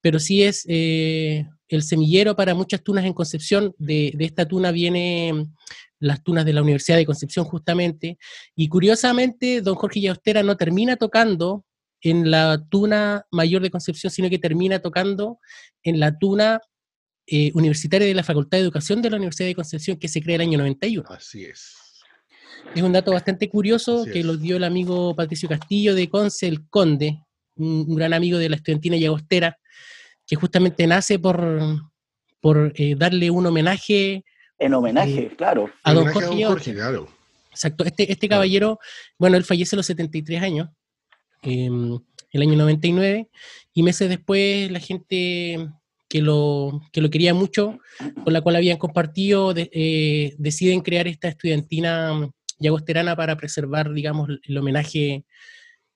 pero 0.00 0.18
sí 0.18 0.42
es 0.42 0.64
eh, 0.68 1.46
el 1.68 1.82
semillero 1.82 2.34
para 2.36 2.54
muchas 2.54 2.82
tunas 2.82 3.04
en 3.04 3.12
Concepción. 3.12 3.74
De, 3.78 4.14
esta 4.18 4.46
tuna 4.46 4.70
vienen 4.72 5.54
las 5.98 6.22
tunas 6.22 6.44
de 6.44 6.52
la 6.52 6.62
Universidad 6.62 6.96
de 6.96 7.06
Concepción 7.06 7.44
justamente. 7.44 8.18
Y 8.56 8.68
curiosamente, 8.68 9.60
don 9.60 9.74
Jorge 9.74 10.00
Llaustera 10.00 10.42
no 10.42 10.56
termina 10.56 10.96
tocando 10.96 11.64
en 12.02 12.30
la 12.30 12.64
tuna 12.70 13.26
mayor 13.30 13.62
de 13.62 13.70
Concepción, 13.70 14.10
sino 14.10 14.30
que 14.30 14.38
termina 14.38 14.78
tocando 14.78 15.38
en 15.82 16.00
la 16.00 16.18
tuna 16.18 16.60
eh, 17.26 17.52
universitaria 17.54 18.08
de 18.08 18.14
la 18.14 18.24
Facultad 18.24 18.58
de 18.58 18.62
Educación 18.62 19.02
de 19.02 19.10
la 19.10 19.16
Universidad 19.16 19.48
de 19.48 19.54
Concepción, 19.54 19.98
que 19.98 20.08
se 20.08 20.22
crea 20.22 20.36
el 20.36 20.42
año 20.42 20.58
91. 20.58 21.08
Así 21.10 21.44
es. 21.44 21.89
Es 22.74 22.82
un 22.82 22.92
dato 22.92 23.12
bastante 23.12 23.48
curioso 23.48 24.04
que 24.04 24.22
lo 24.22 24.36
dio 24.36 24.56
el 24.56 24.64
amigo 24.64 25.14
Patricio 25.14 25.48
Castillo 25.48 25.94
de 25.94 26.08
Conce, 26.08 26.46
el 26.46 26.68
Conde, 26.68 27.20
un, 27.56 27.94
gran 27.94 28.14
amigo 28.14 28.38
de 28.38 28.48
la 28.48 28.56
estudiantina 28.56 28.96
Llagostera, 28.96 29.58
que 30.26 30.36
justamente 30.36 30.86
nace 30.86 31.18
por, 31.18 31.60
por 32.40 32.72
eh, 32.76 32.94
darle 32.96 33.30
un 33.30 33.46
homenaje. 33.46 34.24
En 34.58 34.74
homenaje, 34.74 35.20
eh, 35.20 35.34
claro. 35.36 35.70
A 35.82 35.92
don 35.92 36.06
Jorge, 36.12 36.74
Exacto. 37.50 37.84
Este, 37.84 38.10
este 38.10 38.28
caballero, 38.28 38.78
bueno, 39.18 39.36
él 39.36 39.44
fallece 39.44 39.74
a 39.74 39.78
los 39.78 39.86
73 39.86 40.42
años, 40.42 40.68
em, 41.42 41.98
el 42.30 42.42
año 42.42 42.56
99, 42.56 43.28
y 43.74 43.82
meses 43.82 44.08
después 44.08 44.70
la 44.70 44.78
gente 44.78 45.68
que 46.08 46.22
lo, 46.22 46.82
que 46.92 47.00
lo 47.00 47.10
quería 47.10 47.34
mucho, 47.34 47.78
con 48.24 48.32
la 48.32 48.40
cual 48.40 48.56
habían 48.56 48.78
compartido, 48.78 49.52
eh, 49.56 50.34
deciden 50.38 50.80
crear 50.80 51.06
esta 51.06 51.28
estudiantina 51.28 52.30
yagosterana 52.60 53.16
para 53.16 53.36
preservar, 53.36 53.92
digamos, 53.92 54.28
el 54.42 54.58
homenaje 54.58 55.24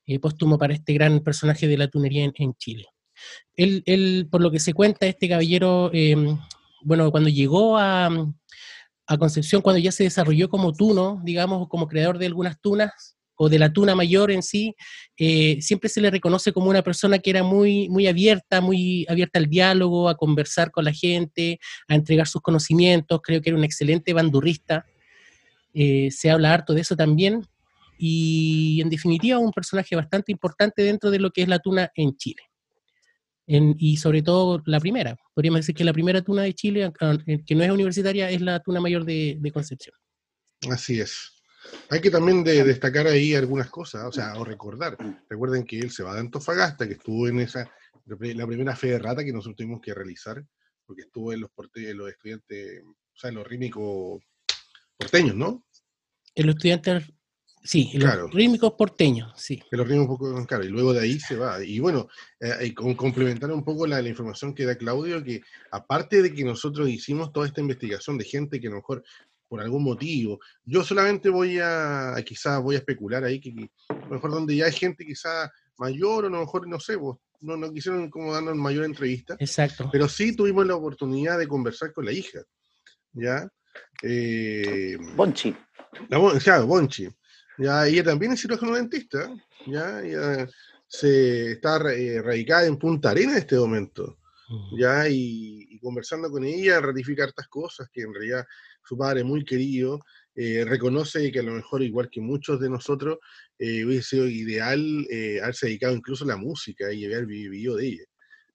eh, 0.07 0.19
póstumo 0.19 0.59
para 0.59 0.75
este 0.75 0.93
gran 0.93 1.21
personaje 1.21 1.69
de 1.69 1.79
la 1.79 1.89
tunería 1.89 2.31
en, 2.35 2.55
Chile. 2.55 2.87
Él, 3.57 4.29
por 4.31 4.41
lo 4.41 4.51
que 4.51 4.59
se 4.59 4.75
cuenta, 4.75 5.07
este 5.07 5.29
caballero, 5.29 5.91
em, 5.93 6.37
bueno, 6.83 7.11
cuando 7.11 7.31
llegó 7.31 7.79
a, 7.79 8.11
a 9.07 9.19
Concepción 9.19 9.63
cuando 9.63 9.79
ya 9.79 9.93
se 9.93 10.05
desarrolló 10.05 10.49
como 10.49 10.73
tuno, 10.73 11.21
digamos, 11.25 11.69
como 11.69 11.87
creador 11.87 12.19
de 12.19 12.27
algunas 12.27 12.61
tunas, 12.61 13.15
o 13.37 13.49
de 13.49 13.59
la 13.59 13.73
tuna 13.73 13.95
mayor 13.95 14.31
en 14.31 14.43
sí, 14.43 14.75
eh, 15.17 15.59
siempre 15.61 15.89
se 15.89 16.01
le 16.01 16.11
reconoce 16.11 16.53
como 16.53 16.71
una 16.71 16.83
persona 16.83 17.19
que 17.19 17.31
era 17.31 17.43
muy, 17.43 17.89
muy 17.89 18.07
abierta, 18.07 18.61
muy 18.61 19.07
abierta 19.09 19.39
al 19.39 19.49
diálogo, 19.49 20.09
a 20.09 20.17
conversar 20.17 20.71
con 20.71 20.85
la 20.85 20.93
gente, 20.93 21.59
a 21.89 21.95
entregar 21.95 22.27
sus 22.27 22.43
conocimientos, 22.43 23.21
creo 23.23 23.41
que 23.41 23.51
era 23.51 23.59
un 23.59 23.65
excelente 23.65 24.13
bandurrista, 24.13 24.87
eh, 25.75 26.11
se 26.11 26.31
habla 26.31 26.55
harto 26.55 26.73
de 26.73 26.81
eso 26.81 26.97
también, 26.97 27.47
y 27.99 28.81
en 28.81 28.91
definitiva 28.91 29.39
un 29.39 29.53
personaje 29.53 29.95
bastante 29.97 30.33
importante 30.33 30.83
dentro 30.83 31.11
de 31.11 31.19
lo 31.19 31.31
que 31.31 31.43
es 31.43 31.49
la 31.49 31.59
tuna 31.59 31.91
en 31.95 32.17
Chile. 32.17 32.43
y 33.47 33.99
sobre 33.99 34.23
todo 34.23 34.63
la 34.65 34.81
primera, 34.81 35.17
podríamos 35.35 35.61
decir 35.61 35.75
que 35.75 35.85
la 35.85 35.93
primera 35.93 36.23
tuna 36.23 36.43
de 36.43 36.55
Chile, 36.55 36.91
que 37.47 37.55
no 37.55 37.63
es 37.63 37.71
universitaria, 37.71 38.31
es 38.31 38.41
la 38.41 38.61
tuna 38.61 38.81
mayor 38.81 39.05
de 39.05 39.51
Concepción. 39.53 39.95
Así 40.71 41.01
es. 41.01 41.35
Hay 41.91 42.01
que 42.01 42.11
también 42.11 42.45
destacar 42.45 43.07
ahí 43.07 43.35
algunas 43.35 43.71
cosas, 43.71 44.05
o 44.05 44.13
sea, 44.13 44.35
o 44.37 44.45
recordar. 44.45 44.97
Recuerden 45.29 45.65
que 45.65 45.79
él 45.79 45.91
se 45.91 46.03
va 46.03 46.15
de 46.15 46.21
Antofagasta, 46.21 46.87
que 46.87 46.95
estuvo 46.95 47.29
en 47.29 47.41
esa, 47.41 47.71
la 48.07 48.47
primera 48.47 48.77
fe 48.77 48.89
de 48.89 48.99
rata 48.99 49.25
que 49.25 49.33
nosotros 49.33 49.57
tuvimos 49.57 49.81
que 49.81 49.95
realizar, 49.95 50.45
porque 50.87 51.03
estuvo 51.03 51.33
en 51.33 51.41
los, 51.41 51.51
los 51.95 52.11
estudiantes, 52.11 52.83
o 52.85 53.17
sea, 53.17 53.31
en 53.31 53.37
los 53.37 53.47
rítmicos 53.47 54.23
porteños, 54.97 55.37
¿no? 55.37 55.64
En 56.35 56.47
los 56.47 56.57
estudiantes, 56.57 57.05
sí, 57.63 57.91
en 57.95 58.01
los 58.01 58.33
rítmicos 58.33 58.73
porteños, 58.73 59.33
sí. 59.37 59.63
En 59.71 59.79
los 59.79 59.89
rítmicos, 59.89 60.47
claro, 60.47 60.65
y 60.65 60.69
luego 60.69 60.93
de 60.93 61.01
ahí 61.01 61.21
se 61.21 61.37
va. 61.37 61.63
Y 61.65 61.79
bueno, 61.79 62.09
eh, 62.41 62.75
complementar 62.75 63.51
un 63.53 63.65
poco 63.65 63.87
la, 63.87 64.03
la, 64.03 64.09
información 64.09 64.55
que 64.55 64.65
da 64.65 64.77
Claudio, 64.77 65.23
que 65.23 65.43
aparte 65.71 66.23
de 66.23 66.35
que 66.35 66.45
nosotros 66.45 66.89
hicimos 66.89 67.33
toda 67.33 67.47
esta 67.47 67.61
investigación 67.61 68.19
de 68.19 68.25
gente 68.25 68.61
que 68.61 68.67
a 68.67 68.71
lo 68.71 68.77
mejor 68.77 69.05
por 69.55 69.61
algún 69.61 69.85
motivo. 69.85 70.41
Yo 70.65 70.83
solamente 70.83 71.29
voy 71.29 71.59
a, 71.63 72.15
quizás 72.27 72.61
voy 72.61 72.75
a 72.75 72.79
especular 72.79 73.23
ahí, 73.23 73.41
que, 73.41 73.55
a 73.89 73.95
lo 73.95 74.09
mejor 74.09 74.33
donde 74.33 74.57
ya 74.57 74.67
hay 74.67 74.73
gente 74.73 75.05
quizás 75.05 75.49
mayor 75.79 76.25
o 76.25 76.27
a 76.27 76.31
lo 76.31 76.41
mejor, 76.41 76.67
no 76.67 76.81
sé, 76.81 76.97
vos, 76.97 77.19
no, 77.41 77.57
no 77.57 77.73
quisieron 77.73 78.11
como 78.11 78.33
darnos 78.33 78.57
mayor 78.57 78.85
entrevista. 78.85 79.37
Exacto. 79.39 79.89
Pero 79.93 80.09
sí 80.09 80.35
tuvimos 80.35 80.67
la 80.67 80.75
oportunidad 80.75 81.39
de 81.39 81.47
conversar 81.47 81.93
con 81.93 82.05
la 82.05 82.11
hija, 82.13 82.41
¿ya? 83.13 83.49
Eh, 84.03 84.97
Bonchi. 85.17 85.55
La, 86.09 86.61
Bonchi. 86.61 87.09
Ya, 87.59 87.87
ella 87.87 88.05
también 88.05 88.33
es 88.33 88.41
cirujano 88.41 88.75
dentista, 88.75 89.33
¿ya? 89.67 90.03
Ella 90.03 90.49
se 90.89 91.53
está 91.53 91.77
eh, 91.93 92.21
radicada 92.21 92.67
en 92.67 92.77
Punta 92.77 93.11
Arena 93.11 93.33
en 93.33 93.39
este 93.39 93.57
momento, 93.57 94.19
¿ya? 94.77 95.09
Y, 95.09 95.67
y 95.71 95.79
conversando 95.79 96.31
con 96.31 96.45
ella, 96.45 96.81
ratificar 96.81 97.29
estas 97.29 97.49
cosas 97.49 97.89
que 97.93 98.03
en 98.03 98.13
realidad 98.13 98.45
su 98.85 98.99
padre 98.99 99.25
muy 99.25 99.45
querido, 99.45 100.01
eh, 100.37 100.65
reconoce 100.67 101.31
que 101.31 101.39
a 101.39 101.45
lo 101.45 101.53
mejor, 101.53 101.83
igual 101.83 102.11
que 102.11 102.21
muchos 102.21 102.61
de 102.61 102.69
nosotros, 102.69 103.19
eh, 103.59 103.85
hubiese 103.85 104.17
sido 104.17 104.27
ideal 104.27 105.07
eh, 105.11 105.41
haberse 105.41 105.67
dedicado 105.67 105.95
incluso 105.95 106.25
a 106.25 106.29
la 106.29 106.37
música 106.37 106.93
y 106.93 107.05
haber 107.05 107.27
vivido 107.27 107.77
de 107.77 107.87
ella. 107.87 108.05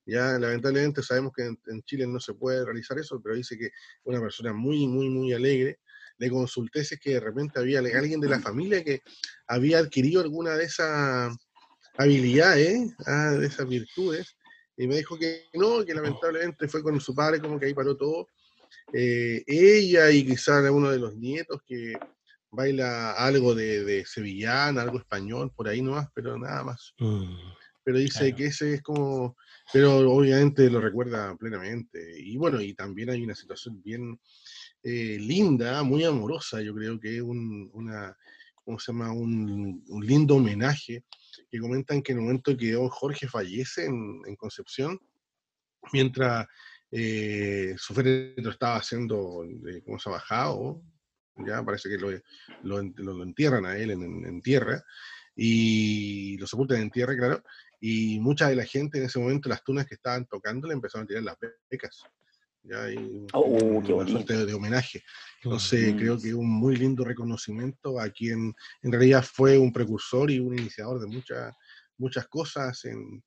Ya 0.09 0.39
lamentablemente 0.39 1.03
sabemos 1.03 1.31
que 1.35 1.43
en, 1.43 1.83
Chile 1.83 2.07
no 2.07 2.19
se 2.19 2.33
puede 2.33 2.65
realizar 2.65 2.97
eso, 2.97 3.21
pero 3.21 3.35
dice 3.35 3.57
que 3.57 3.71
una 4.03 4.19
persona 4.19 4.53
muy, 4.53 4.87
muy, 4.87 5.09
muy 5.09 5.33
alegre. 5.33 5.79
Le 6.17 6.29
consulté 6.29 6.83
si 6.83 6.95
es 6.95 6.99
que 6.99 7.13
de 7.13 7.19
repente 7.19 7.59
había 7.59 7.79
alguien 7.79 8.19
de 8.19 8.27
la 8.27 8.39
familia 8.39 8.83
que 8.83 9.01
había 9.47 9.79
adquirido 9.79 10.21
alguna 10.21 10.57
de 10.57 10.65
esas 10.65 11.33
habilidades, 11.97 12.93
ah, 13.05 13.31
de 13.31 13.47
esas 13.47 13.67
virtudes, 13.67 14.35
y 14.75 14.87
me 14.87 14.97
dijo 14.97 15.17
que 15.17 15.45
no, 15.53 15.85
que 15.85 15.93
lamentablemente 15.93 16.67
fue 16.67 16.81
con 16.81 16.99
su 16.99 17.13
padre 17.13 17.39
como 17.39 17.59
que 17.59 17.67
ahí 17.67 17.73
paró 17.73 17.95
todo, 17.95 18.27
eh, 18.93 19.43
ella 19.45 20.09
y 20.11 20.25
quizás 20.25 20.69
uno 20.69 20.89
de 20.89 20.99
los 20.99 21.15
nietos 21.15 21.61
que 21.65 21.93
baila 22.51 23.11
algo 23.11 23.53
de, 23.53 24.03
sevillana, 24.05 24.81
algo 24.81 24.97
español, 24.97 25.51
por 25.55 25.67
ahí 25.67 25.81
nomás, 25.81 26.07
pero 26.13 26.37
nada 26.37 26.63
más. 26.63 26.93
Mm, 26.97 27.35
pero 27.83 27.97
dice 27.97 28.33
que 28.35 28.45
ese 28.45 28.75
es 28.75 28.81
como, 28.81 29.35
pero 29.71 30.11
obviamente 30.11 30.69
lo 30.69 30.81
recuerda 30.81 31.35
plenamente. 31.35 31.99
Y 32.19 32.37
bueno, 32.37 32.61
y 32.61 32.73
también 32.73 33.09
hay 33.09 33.23
una 33.23 33.35
situación 33.35 33.81
bien 33.81 34.19
eh, 34.83 35.17
linda, 35.19 35.83
muy 35.83 36.03
amorosa, 36.03 36.61
yo 36.61 36.73
creo 36.73 36.99
que 36.99 37.17
es 37.17 37.21
un, 37.21 37.69
una, 37.73 38.15
¿cómo 38.63 38.79
se 38.79 38.91
llama? 38.91 39.11
Un, 39.11 39.83
lindo 40.01 40.35
homenaje 40.35 41.03
que 41.49 41.59
comentan 41.59 42.01
que 42.01 42.13
en 42.13 42.19
el 42.19 42.23
momento 42.23 42.55
que 42.55 42.71
don 42.71 42.89
Jorge 42.89 43.27
fallece 43.27 43.85
en, 43.85 44.21
en 44.25 44.35
Concepción, 44.35 44.99
mientras 45.91 46.47
eh, 46.91 47.75
su 47.77 47.93
féretro 47.93 48.51
estaba 48.51 48.77
haciendo, 48.77 49.43
eh, 49.45 49.81
¿cómo 49.85 49.99
se 49.99 50.09
ha 50.09 50.13
bajado? 50.13 50.81
Ya 51.45 51.63
parece 51.63 51.89
que 51.89 51.97
lo, 51.97 52.11
lo, 52.63 53.23
entierran 53.23 53.65
a 53.65 53.77
él 53.77 53.91
en, 53.91 54.41
tierra 54.41 54.83
y 55.35 56.37
lo 56.37 56.47
sepultan 56.47 56.81
en 56.81 56.91
tierra, 56.91 57.15
claro. 57.15 57.43
Y 57.79 58.19
mucha 58.19 58.49
de 58.49 58.55
la 58.55 58.65
gente 58.65 58.97
en 58.97 59.05
ese 59.05 59.19
momento, 59.19 59.49
las 59.49 59.63
tunas 59.63 59.85
que 59.85 59.95
estaban 59.95 60.25
tocando, 60.25 60.67
le 60.67 60.73
empezaron 60.73 61.05
a 61.05 61.07
tirar 61.07 61.23
las 61.23 61.37
becas. 61.69 62.03
¿ya? 62.63 62.91
Y 62.91 63.25
oh, 63.33 63.43
una 63.43 64.07
suerte 64.07 64.45
de 64.45 64.53
homenaje. 64.53 65.03
Entonces, 65.43 65.93
creo 65.95 66.19
que 66.19 66.33
un 66.33 66.49
muy 66.49 66.75
lindo 66.75 67.05
reconocimiento 67.05 67.99
a 67.99 68.09
quien 68.09 68.53
en 68.81 68.91
realidad 68.91 69.23
fue 69.23 69.57
un 69.57 69.71
precursor 69.71 70.29
y 70.29 70.39
un 70.39 70.57
iniciador 70.57 70.99
de 70.99 71.07
muchas 71.07 71.53
muchas 71.99 72.27
cosas 72.27 72.83
en, 72.85 73.23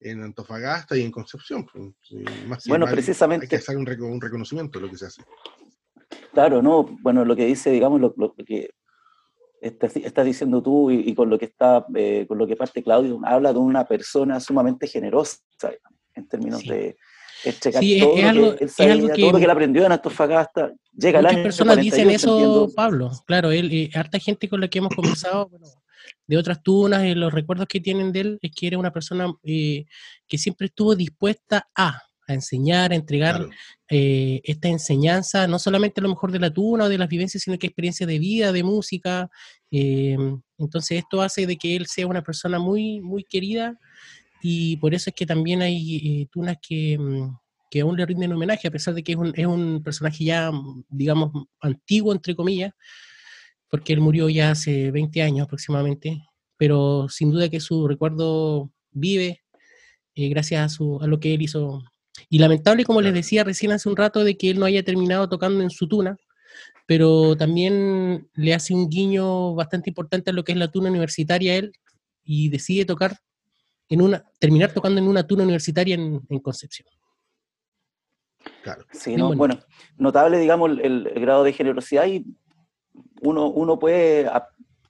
en 0.00 0.22
Antofagasta 0.22 0.96
y 0.96 1.02
en 1.02 1.10
Concepción. 1.10 1.64
Pues, 1.64 2.66
bueno, 2.66 2.86
precisamente. 2.86 3.46
Hay 3.46 3.48
que 3.48 3.56
hacer 3.56 3.76
un, 3.76 3.86
reconocimiento 3.86 4.78
de 4.78 4.86
lo 4.86 4.90
que 4.90 4.98
se 4.98 5.06
hace. 5.06 5.22
Claro, 6.32 6.60
no, 6.60 6.84
bueno, 7.00 7.24
lo 7.24 7.34
que 7.34 7.46
dice, 7.46 7.70
digamos, 7.70 8.00
lo, 8.00 8.34
que 8.44 8.70
estás, 9.60 10.24
diciendo 10.24 10.62
tú 10.62 10.90
y, 10.90 11.14
con 11.14 11.30
lo 11.30 11.38
que 11.38 11.46
está, 11.46 11.86
eh, 11.94 12.24
con 12.28 12.38
lo 12.38 12.46
que 12.46 12.56
parte 12.56 12.82
Claudio, 12.82 13.20
habla 13.24 13.52
de 13.52 13.58
una 13.58 13.86
persona 13.86 14.40
sumamente 14.40 14.86
generosa 14.86 15.38
en 16.14 16.28
términos 16.28 16.62
de 16.64 16.96
checar 17.60 17.82
todo, 17.82 18.16
es, 18.16 18.24
algo, 18.24 18.56
que 18.56 18.64
es 18.64 18.80
algo 18.80 19.08
que, 19.08 19.20
todo 19.20 19.32
lo 19.32 19.38
que 19.38 19.44
él 19.44 19.50
aprendió 19.50 19.86
en 19.86 19.92
Antofagasta. 19.92 20.72
Llega 20.96 21.18
al 21.18 21.26
año 21.26 21.42
personas 21.42 21.76
dicen 21.78 22.10
eso, 22.10 22.68
Pablo. 22.74 23.10
Claro, 23.26 23.50
él, 23.50 23.70
eh, 23.72 23.90
harta 23.94 24.18
gente 24.18 24.48
con 24.48 24.60
la 24.60 24.68
que 24.68 24.78
hemos 24.78 24.94
conversado, 24.94 25.48
bueno, 25.50 25.66
de 26.26 26.36
otras 26.36 26.62
tunas, 26.62 27.04
y 27.04 27.14
los 27.14 27.32
recuerdos 27.32 27.66
que 27.66 27.80
tienen 27.80 28.12
de 28.12 28.20
él 28.20 28.38
es 28.42 28.50
que 28.52 28.66
era 28.66 28.78
una 28.78 28.92
persona 28.92 29.32
eh, 29.44 29.84
que 30.26 30.38
siempre 30.38 30.66
estuvo 30.66 30.94
dispuesta 30.94 31.68
a, 31.74 32.02
enseñar, 32.34 32.92
a 32.92 32.96
entregar 32.96 33.48
eh, 33.88 34.40
esta 34.44 34.68
enseñanza, 34.68 35.46
no 35.46 35.58
solamente 35.58 36.00
a 36.00 36.02
lo 36.02 36.08
mejor 36.08 36.32
de 36.32 36.40
la 36.40 36.52
tuna 36.52 36.84
o 36.84 36.88
de 36.88 36.98
las 36.98 37.08
vivencias, 37.08 37.42
sino 37.42 37.58
que 37.58 37.66
experiencia 37.66 38.06
de 38.06 38.18
vida, 38.18 38.52
de 38.52 38.62
música. 38.62 39.30
Eh, 39.70 40.16
entonces 40.58 40.98
esto 40.98 41.22
hace 41.22 41.46
de 41.46 41.56
que 41.56 41.76
él 41.76 41.86
sea 41.86 42.06
una 42.06 42.22
persona 42.22 42.58
muy, 42.58 43.00
muy 43.00 43.24
querida 43.24 43.78
y 44.42 44.76
por 44.76 44.94
eso 44.94 45.10
es 45.10 45.16
que 45.16 45.26
también 45.26 45.62
hay 45.62 46.26
tunas 46.32 46.56
que, 46.60 46.98
mm, 46.98 47.36
que 47.70 47.80
aún 47.80 47.96
le 47.96 48.06
rinden 48.06 48.32
homenaje, 48.32 48.68
a 48.68 48.70
pesar 48.70 48.94
de 48.94 49.02
que 49.02 49.12
es 49.12 49.18
un, 49.18 49.32
es 49.36 49.46
un 49.46 49.82
personaje 49.82 50.24
ya, 50.24 50.50
digamos, 50.88 51.32
antiguo, 51.60 52.12
entre 52.12 52.34
comillas, 52.36 52.72
porque 53.68 53.92
él 53.92 54.00
murió 54.00 54.28
ya 54.28 54.52
hace 54.52 54.90
20 54.90 55.22
años 55.22 55.44
aproximadamente, 55.46 56.22
pero 56.56 57.08
sin 57.08 57.30
duda 57.30 57.48
que 57.48 57.60
su 57.60 57.88
recuerdo 57.88 58.70
vive 58.90 59.42
eh, 60.14 60.28
gracias 60.30 60.64
a, 60.64 60.68
su, 60.68 60.98
a 61.00 61.06
lo 61.06 61.20
que 61.20 61.34
él 61.34 61.42
hizo. 61.42 61.82
Y 62.28 62.38
lamentable, 62.38 62.84
como 62.84 63.00
les 63.00 63.14
decía 63.14 63.44
recién 63.44 63.72
hace 63.72 63.88
un 63.88 63.96
rato, 63.96 64.24
de 64.24 64.36
que 64.36 64.50
él 64.50 64.58
no 64.58 64.66
haya 64.66 64.82
terminado 64.82 65.28
tocando 65.28 65.62
en 65.62 65.70
su 65.70 65.88
tuna, 65.88 66.16
pero 66.86 67.36
también 67.36 68.28
le 68.34 68.54
hace 68.54 68.74
un 68.74 68.88
guiño 68.88 69.54
bastante 69.54 69.90
importante 69.90 70.30
a 70.30 70.32
lo 70.32 70.44
que 70.44 70.52
es 70.52 70.58
la 70.58 70.70
tuna 70.70 70.90
universitaria 70.90 71.52
a 71.52 71.56
él 71.56 71.72
y 72.24 72.48
decide 72.48 72.84
tocar 72.84 73.16
en 73.88 74.02
una, 74.02 74.24
terminar 74.38 74.72
tocando 74.72 75.00
en 75.00 75.06
una 75.06 75.26
tuna 75.26 75.44
universitaria 75.44 75.94
en, 75.94 76.20
Concepción. 76.40 76.88
Claro. 78.62 78.84
Sí, 78.92 79.16
bueno, 79.16 79.58
notable, 79.96 80.38
digamos, 80.38 80.70
el, 80.70 81.06
el, 81.08 81.20
grado 81.20 81.44
de 81.44 81.52
generosidad 81.52 82.06
y 82.06 82.24
uno, 83.20 83.48
uno 83.48 83.78
puede 83.78 84.30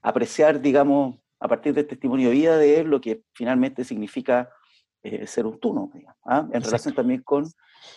apreciar, 0.02 0.61
digamos, 0.61 1.16
a 1.40 1.49
partir 1.49 1.75
del 1.75 1.87
testimonio 1.87 2.28
de 2.28 2.35
vida 2.35 2.59
de 2.59 2.81
él, 2.81 2.88
lo 2.88 3.00
que 3.00 3.23
finalmente 3.33 3.85
significa 3.85 4.50
eh, 5.07 5.27
ser 5.27 5.47
un 5.47 5.61
tuno, 5.61 5.91
¿ah? 6.25 6.49
en 6.53 6.63
relación 6.63 6.95
también 6.95 7.23
con, 7.23 7.45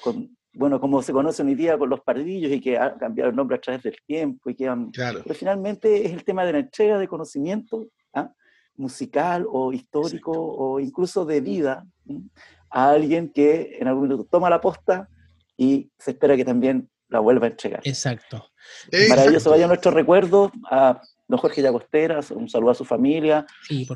con, 0.03 0.37
bueno, 0.53 0.79
como 0.79 1.01
se 1.01 1.11
conoce 1.11 1.41
hoy 1.41 1.55
día 1.55 1.77
con 1.77 1.89
los 1.89 2.01
pardillos 2.01 2.51
y 2.51 2.61
que 2.61 2.77
han 2.77 2.99
cambiado 2.99 3.29
el 3.31 3.35
nombre 3.35 3.57
a 3.57 3.61
través 3.61 3.81
del 3.81 3.95
tiempo 4.05 4.49
y 4.49 4.55
que 4.55 4.67
han, 4.67 4.91
claro. 4.91 5.21
pero 5.23 5.33
finalmente 5.33 6.05
es 6.05 6.13
el 6.13 6.23
tema 6.23 6.45
de 6.45 6.53
la 6.53 6.59
entrega 6.59 6.99
de 6.99 7.07
conocimiento 7.07 7.87
¿ah? 8.13 8.31
musical 8.75 9.45
o 9.49 9.73
histórico 9.73 10.31
o 10.33 10.79
incluso 10.79 11.25
de 11.25 11.41
vida 11.41 11.85
a 12.69 12.89
alguien 12.91 13.31
que 13.33 13.77
en 13.79 13.87
algún 13.87 14.03
momento 14.03 14.27
toma 14.29 14.49
la 14.49 14.61
posta 14.61 15.09
y 15.57 15.91
se 15.97 16.11
espera 16.11 16.35
que 16.35 16.45
también 16.45 16.89
la 17.09 17.19
vuelva 17.19 17.47
a 17.47 17.49
entregar. 17.49 17.81
Exacto. 17.83 18.51
Maravilloso, 19.09 19.49
vaya 19.49 19.67
nuestro 19.67 19.91
recuerdo 19.91 20.51
a 20.69 21.01
don 21.29 21.37
Jorge 21.37 21.61
Llagosteras, 21.61 22.31
un 22.31 22.49
saludo 22.49 22.71
a 22.71 22.75
su 22.75 22.83
familia, 22.83 23.45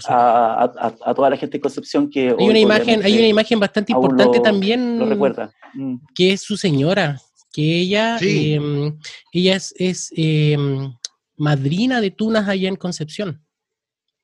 a, 0.08 1.14
toda 1.16 1.32
la 1.32 1.36
gente 1.36 1.58
de 1.58 1.62
Concepción 1.62 2.08
que... 2.08 2.36
Hay 2.38 2.48
una 2.48 2.60
imagen, 2.60 3.04
hay 3.04 3.18
una 3.18 3.28
imagen 3.28 3.60
bastante 3.60 3.92
importante 3.92 4.40
también, 4.40 5.00
lo 5.00 5.08
recuerda. 5.08 5.52
Mm. 5.74 5.96
que 6.14 6.34
es 6.34 6.42
su 6.42 6.56
señora, 6.56 7.20
que 7.52 7.80
ella, 7.80 8.20
em, 8.22 8.96
ella 9.32 9.56
es, 9.56 10.14
em, 10.16 10.94
madrina 11.36 12.02
de 12.02 12.12
tunas 12.12 12.48
allá 12.48 12.70
en 12.70 12.76
Concepción. 12.76 13.44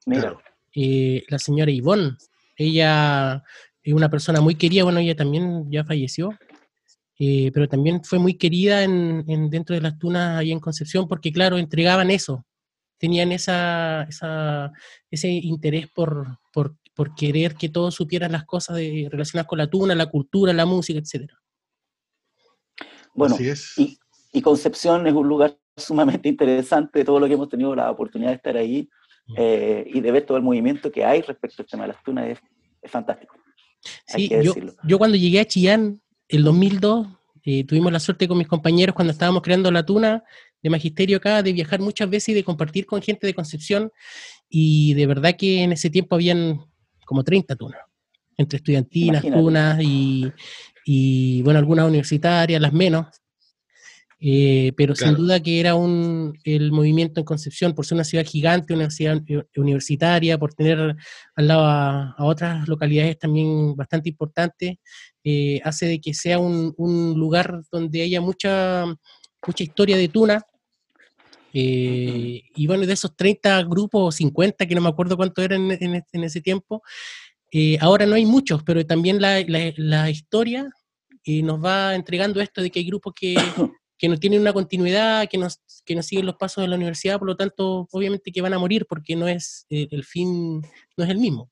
Mira. 0.05 0.37
Eh, 0.75 1.23
la 1.29 1.39
señora 1.39 1.71
Ivonne, 1.71 2.15
ella 2.57 3.43
es 3.81 3.91
una 3.91 4.09
persona 4.09 4.39
muy 4.39 4.53
querida, 4.53 4.83
bueno, 4.83 4.99
ella 4.99 5.15
también 5.15 5.65
ya 5.71 5.83
falleció, 5.83 6.37
eh, 7.17 7.49
pero 7.55 7.67
también 7.67 8.03
fue 8.03 8.19
muy 8.19 8.35
querida 8.35 8.83
en, 8.83 9.49
dentro 9.49 9.73
de 9.73 9.81
las 9.81 9.97
tunas 9.97 10.37
allá 10.37 10.53
en 10.53 10.59
Concepción, 10.59 11.07
porque 11.07 11.31
claro, 11.31 11.57
entregaban 11.57 12.11
eso, 12.11 12.45
tenían 12.99 13.31
esa, 13.31 14.07
ese 15.09 15.29
interés 15.29 15.87
por, 15.89 16.37
por, 16.53 16.75
querer 17.15 17.55
que 17.55 17.69
todos 17.69 17.95
supieran 17.95 18.33
las 18.33 18.43
cosas 18.43 18.75
de, 18.75 19.07
relacionadas 19.09 19.47
con 19.47 19.57
la 19.57 19.69
tuna, 19.69 19.95
la 19.95 20.07
cultura, 20.07 20.51
la 20.51 20.65
música, 20.65 20.99
etc. 20.99 21.31
Bueno, 23.13 23.37
Y, 23.77 23.97
y, 24.33 24.41
Concepción 24.41 25.07
es 25.07 25.13
un 25.13 25.27
lugar 25.27 25.57
sumamente 25.77 26.27
interesante, 26.27 27.05
todo 27.05 27.21
lo 27.21 27.27
que 27.27 27.33
hemos 27.33 27.47
tenido 27.47 27.73
la 27.73 27.89
oportunidad 27.89 28.31
de 28.31 28.35
estar 28.35 28.57
ahí 28.57 28.89
mm. 29.27 29.33
eh, 29.37 29.83
y 29.93 30.01
de 30.01 30.11
ver 30.11 30.25
todo 30.25 30.35
el 30.37 30.43
movimiento 30.43 30.91
que 30.91 31.05
hay 31.05 31.21
respecto 31.21 31.61
al 31.61 31.69
tema 31.69 31.83
de 31.83 31.93
las 31.93 32.03
tunas 32.03 32.27
es, 32.27 32.39
fantástico. 32.91 33.35
Sí, 34.05 34.29
yo, 34.29 34.53
yo, 34.83 34.97
cuando 34.97 35.15
llegué 35.15 35.39
a 35.39 35.45
Chillán, 35.45 36.01
el 36.27 36.43
2002, 36.43 37.07
eh, 37.45 37.63
tuvimos 37.65 37.91
la 37.91 37.99
suerte 37.99 38.27
con 38.27 38.37
mis 38.37 38.47
compañeros 38.47 38.93
cuando 38.93 39.11
estábamos 39.11 39.41
creando 39.41 39.71
la 39.71 39.85
tuna, 39.85 40.23
de 40.61 40.69
magisterio 40.69 41.17
acá, 41.17 41.41
de 41.43 41.53
viajar 41.53 41.79
muchas 41.79 42.09
veces 42.09 42.29
y 42.29 42.33
de 42.33 42.43
compartir 42.43 42.85
con 42.85 43.01
gente 43.01 43.27
de 43.27 43.33
Concepción. 43.33 43.91
Y 44.49 44.93
de 44.93 45.05
verdad 45.05 45.35
que 45.37 45.63
en 45.63 45.71
ese 45.71 45.89
tiempo 45.89 46.15
habían 46.15 46.65
como 47.05 47.23
30 47.23 47.55
tunas, 47.55 47.81
entre 48.37 48.57
estudiantinas, 48.57 49.23
tunas 49.23 49.79
y, 49.81 50.31
y, 50.85 51.41
bueno, 51.41 51.59
algunas 51.59 51.87
universitarias, 51.87 52.61
las 52.61 52.73
menos. 52.73 53.07
Eh, 54.21 54.73
pero 54.75 54.95
sin 54.95 55.15
duda 55.15 55.39
que 55.39 55.61
era 55.61 55.75
un, 55.75 56.37
el 56.43 56.73
movimiento 56.73 57.21
en 57.21 57.25
Concepción, 57.25 57.73
por 57.73 57.85
ser 57.85 57.95
una 57.95 58.03
ciudad 58.03 58.25
gigante, 58.25 58.73
una 58.73 58.89
ciudad 58.89 59.21
universitaria, 59.55 60.37
por 60.37 60.53
tener 60.53 60.95
al 61.35 61.47
lado 61.47 61.65
a, 61.65 62.15
otras 62.19 62.67
localidades 62.67 63.17
también 63.17 63.75
bastante 63.77 64.09
importantes, 64.09 64.75
eh, 65.23 65.61
hace 65.63 65.85
de 65.85 66.01
que 66.01 66.13
sea 66.13 66.37
un, 66.37 66.73
un, 66.77 67.17
lugar 67.17 67.61
donde 67.71 68.01
haya 68.01 68.19
mucha, 68.19 68.85
mucha 69.47 69.63
historia 69.63 69.95
de 69.95 70.09
tuna, 70.09 70.45
eh, 71.53 72.43
y 72.55 72.67
bueno, 72.67 72.85
de 72.85 72.93
esos 72.93 73.15
30 73.15 73.63
grupos 73.63 74.07
o 74.07 74.11
50, 74.11 74.65
que 74.65 74.75
no 74.75 74.81
me 74.81 74.89
acuerdo 74.89 75.17
cuánto 75.17 75.41
eran 75.41 75.71
en, 75.71 76.23
ese 76.23 76.41
tiempo, 76.41 76.83
eh, 77.51 77.77
ahora 77.81 78.05
no 78.05 78.15
hay 78.15 78.25
muchos, 78.25 78.63
pero 78.63 78.85
también 78.85 79.21
la, 79.21 79.43
la, 79.47 80.09
historia 80.09 80.69
eh, 81.23 81.41
nos 81.41 81.63
va 81.63 81.95
entregando 81.95 82.41
esto 82.41 82.61
de 82.61 82.69
que 82.69 82.79
hay 82.79 82.85
grupos 82.85 83.13
que, 83.15 83.35
que 83.97 84.07
no 84.07 84.17
tienen 84.17 84.41
una 84.41 84.53
continuidad, 84.53 85.27
que 85.27 85.37
no, 85.37 85.47
que 85.85 85.95
no 85.95 86.03
siguen 86.03 86.27
los 86.27 86.35
pasos 86.35 86.61
de 86.61 86.67
la 86.67 86.75
universidad, 86.75 87.17
por 87.17 87.27
lo 87.27 87.35
tanto, 87.35 87.87
obviamente 87.91 88.31
que 88.31 88.41
van 88.41 88.53
a 88.53 88.59
morir 88.59 88.85
porque 88.87 89.15
no 89.15 89.27
es 89.27 89.65
el 89.69 90.03
fin, 90.03 90.61
no 90.95 91.03
es 91.03 91.09
el 91.09 91.17
mismo. 91.17 91.51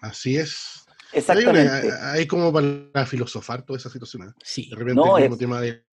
Así 0.00 0.36
es. 0.36 0.84
Exactamente. 1.12 1.92
Hay, 2.00 2.26
como 2.26 2.52
para 2.52 3.06
filosofar 3.06 3.62
toda 3.64 3.78
esa 3.78 3.90
situación. 3.90 4.28
¿eh? 4.28 4.32
Sí. 4.42 4.68
De 4.70 4.76
repente 4.76 4.94
no, 4.94 5.18
el 5.18 5.36
tema 5.36 5.60
de 5.60 5.84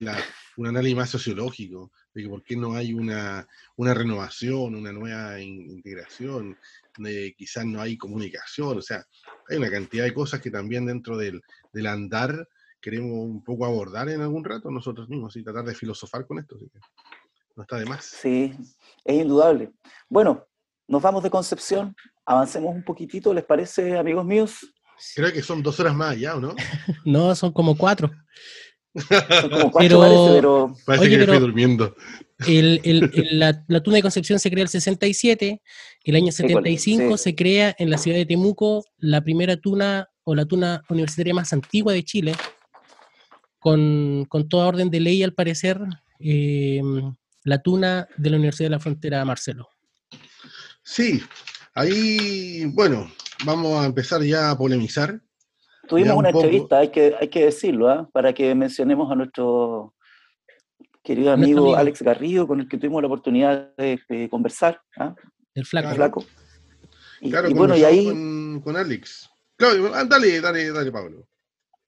un 0.56 0.66
análisis 0.66 0.96
más 0.96 1.10
sociológico, 1.10 1.90
de 2.14 2.22
que 2.22 2.28
por 2.28 2.42
qué 2.42 2.56
no 2.56 2.74
hay 2.74 2.92
una, 2.92 3.46
una 3.76 3.94
renovación, 3.94 4.74
una 4.74 4.92
nueva 4.92 5.40
integración, 5.40 6.56
de 6.98 7.34
quizás 7.36 7.64
no 7.64 7.80
hay 7.80 7.96
comunicación, 7.96 8.78
o 8.78 8.82
sea, 8.82 9.04
hay 9.48 9.56
una 9.56 9.70
cantidad 9.70 10.04
de 10.04 10.14
cosas 10.14 10.40
que 10.40 10.50
también 10.50 10.86
dentro 10.86 11.16
del, 11.16 11.40
del 11.72 11.86
andar 11.86 12.48
queremos 12.80 13.12
un 13.12 13.44
poco 13.44 13.66
abordar 13.66 14.08
en 14.08 14.20
algún 14.20 14.44
rato 14.44 14.70
nosotros 14.70 15.08
mismos 15.08 15.36
y 15.36 15.44
tratar 15.44 15.64
de 15.64 15.74
filosofar 15.74 16.26
con 16.26 16.38
esto. 16.38 16.56
Así 16.56 16.68
que 16.68 16.78
no 17.56 17.62
está 17.62 17.78
de 17.78 17.86
más. 17.86 18.04
Sí, 18.04 18.54
es 19.04 19.20
indudable. 19.20 19.72
Bueno, 20.08 20.46
nos 20.88 21.02
vamos 21.02 21.22
de 21.22 21.30
Concepción, 21.30 21.94
avancemos 22.24 22.74
un 22.74 22.84
poquitito, 22.84 23.32
¿les 23.34 23.44
parece, 23.44 23.96
amigos 23.98 24.24
míos? 24.24 24.74
Creo 25.14 25.32
que 25.32 25.42
son 25.42 25.62
dos 25.62 25.78
horas 25.80 25.94
más 25.94 26.18
ya, 26.18 26.36
¿o 26.36 26.40
no? 26.40 26.54
no, 27.04 27.34
son 27.34 27.52
como 27.52 27.76
cuatro. 27.76 28.10
Son 28.94 29.50
como 29.50 29.70
cuatro, 29.70 30.00
pero, 30.34 30.74
parece, 30.84 31.08
que 31.08 31.20
estoy 31.20 31.38
durmiendo. 31.38 31.94
la, 32.38 33.82
tuna 33.82 33.96
de 33.96 34.02
Concepción 34.02 34.38
se 34.38 34.50
crea 34.50 34.62
el 34.62 34.68
67, 34.68 35.62
el 36.04 36.16
año 36.16 36.32
75 36.32 37.16
se 37.16 37.34
crea 37.34 37.74
en 37.78 37.90
la 37.90 37.98
ciudad 37.98 38.16
de 38.16 38.26
Temuco 38.26 38.84
la 38.98 39.22
primera 39.22 39.56
tuna 39.56 40.08
o 40.24 40.34
la 40.34 40.44
tuna 40.44 40.82
universitaria 40.88 41.34
más 41.34 41.52
antigua 41.52 41.92
de 41.92 42.04
Chile, 42.04 42.34
con, 43.58 44.26
toda 44.48 44.66
orden 44.66 44.90
de 44.90 45.00
ley 45.00 45.22
al 45.22 45.34
parecer, 45.34 45.80
eh, 46.18 46.82
la 47.44 47.62
tuna 47.62 48.08
de 48.16 48.30
la 48.30 48.36
Universidad 48.36 48.66
de 48.66 48.76
la 48.76 48.80
Frontera 48.80 49.24
Marcelo. 49.24 49.68
Sí, 50.82 51.22
ahí, 51.74 52.64
bueno, 52.66 53.10
vamos 53.44 53.82
a 53.82 53.86
empezar 53.86 54.22
ya 54.22 54.50
a 54.50 54.58
polemizar. 54.58 55.20
Tuvimos 55.90 56.16
una 56.16 56.30
entrevista, 56.30 56.78
hay 56.78 56.88
que, 56.88 57.16
hay 57.20 57.26
que 57.26 57.46
decirlo, 57.46 57.88
¿ah? 57.88 58.08
para 58.12 58.32
que 58.32 58.54
mencionemos 58.54 59.10
a 59.10 59.16
nuestro 59.16 59.92
querido 61.02 61.32
amigo, 61.32 61.74
Alex 61.74 62.00
Garrido, 62.02 62.46
con 62.46 62.60
el 62.60 62.68
que 62.68 62.78
tuvimos 62.78 63.02
la 63.02 63.08
oportunidad 63.08 63.74
de, 63.76 64.28
conversar. 64.30 64.80
¿ah? 64.96 65.16
El 65.52 65.66
flaco. 65.66 66.24
Y, 67.20 67.30
claro, 67.30 67.50
bueno, 67.50 67.76
y 67.76 67.82
ahí... 67.82 68.06
Con, 68.62 68.76
Alex. 68.76 69.28
Claro, 69.56 69.90
ah, 69.92 70.04
dale, 70.04 70.40
dale, 70.40 70.70
dale, 70.70 70.92
Pablo. 70.92 71.26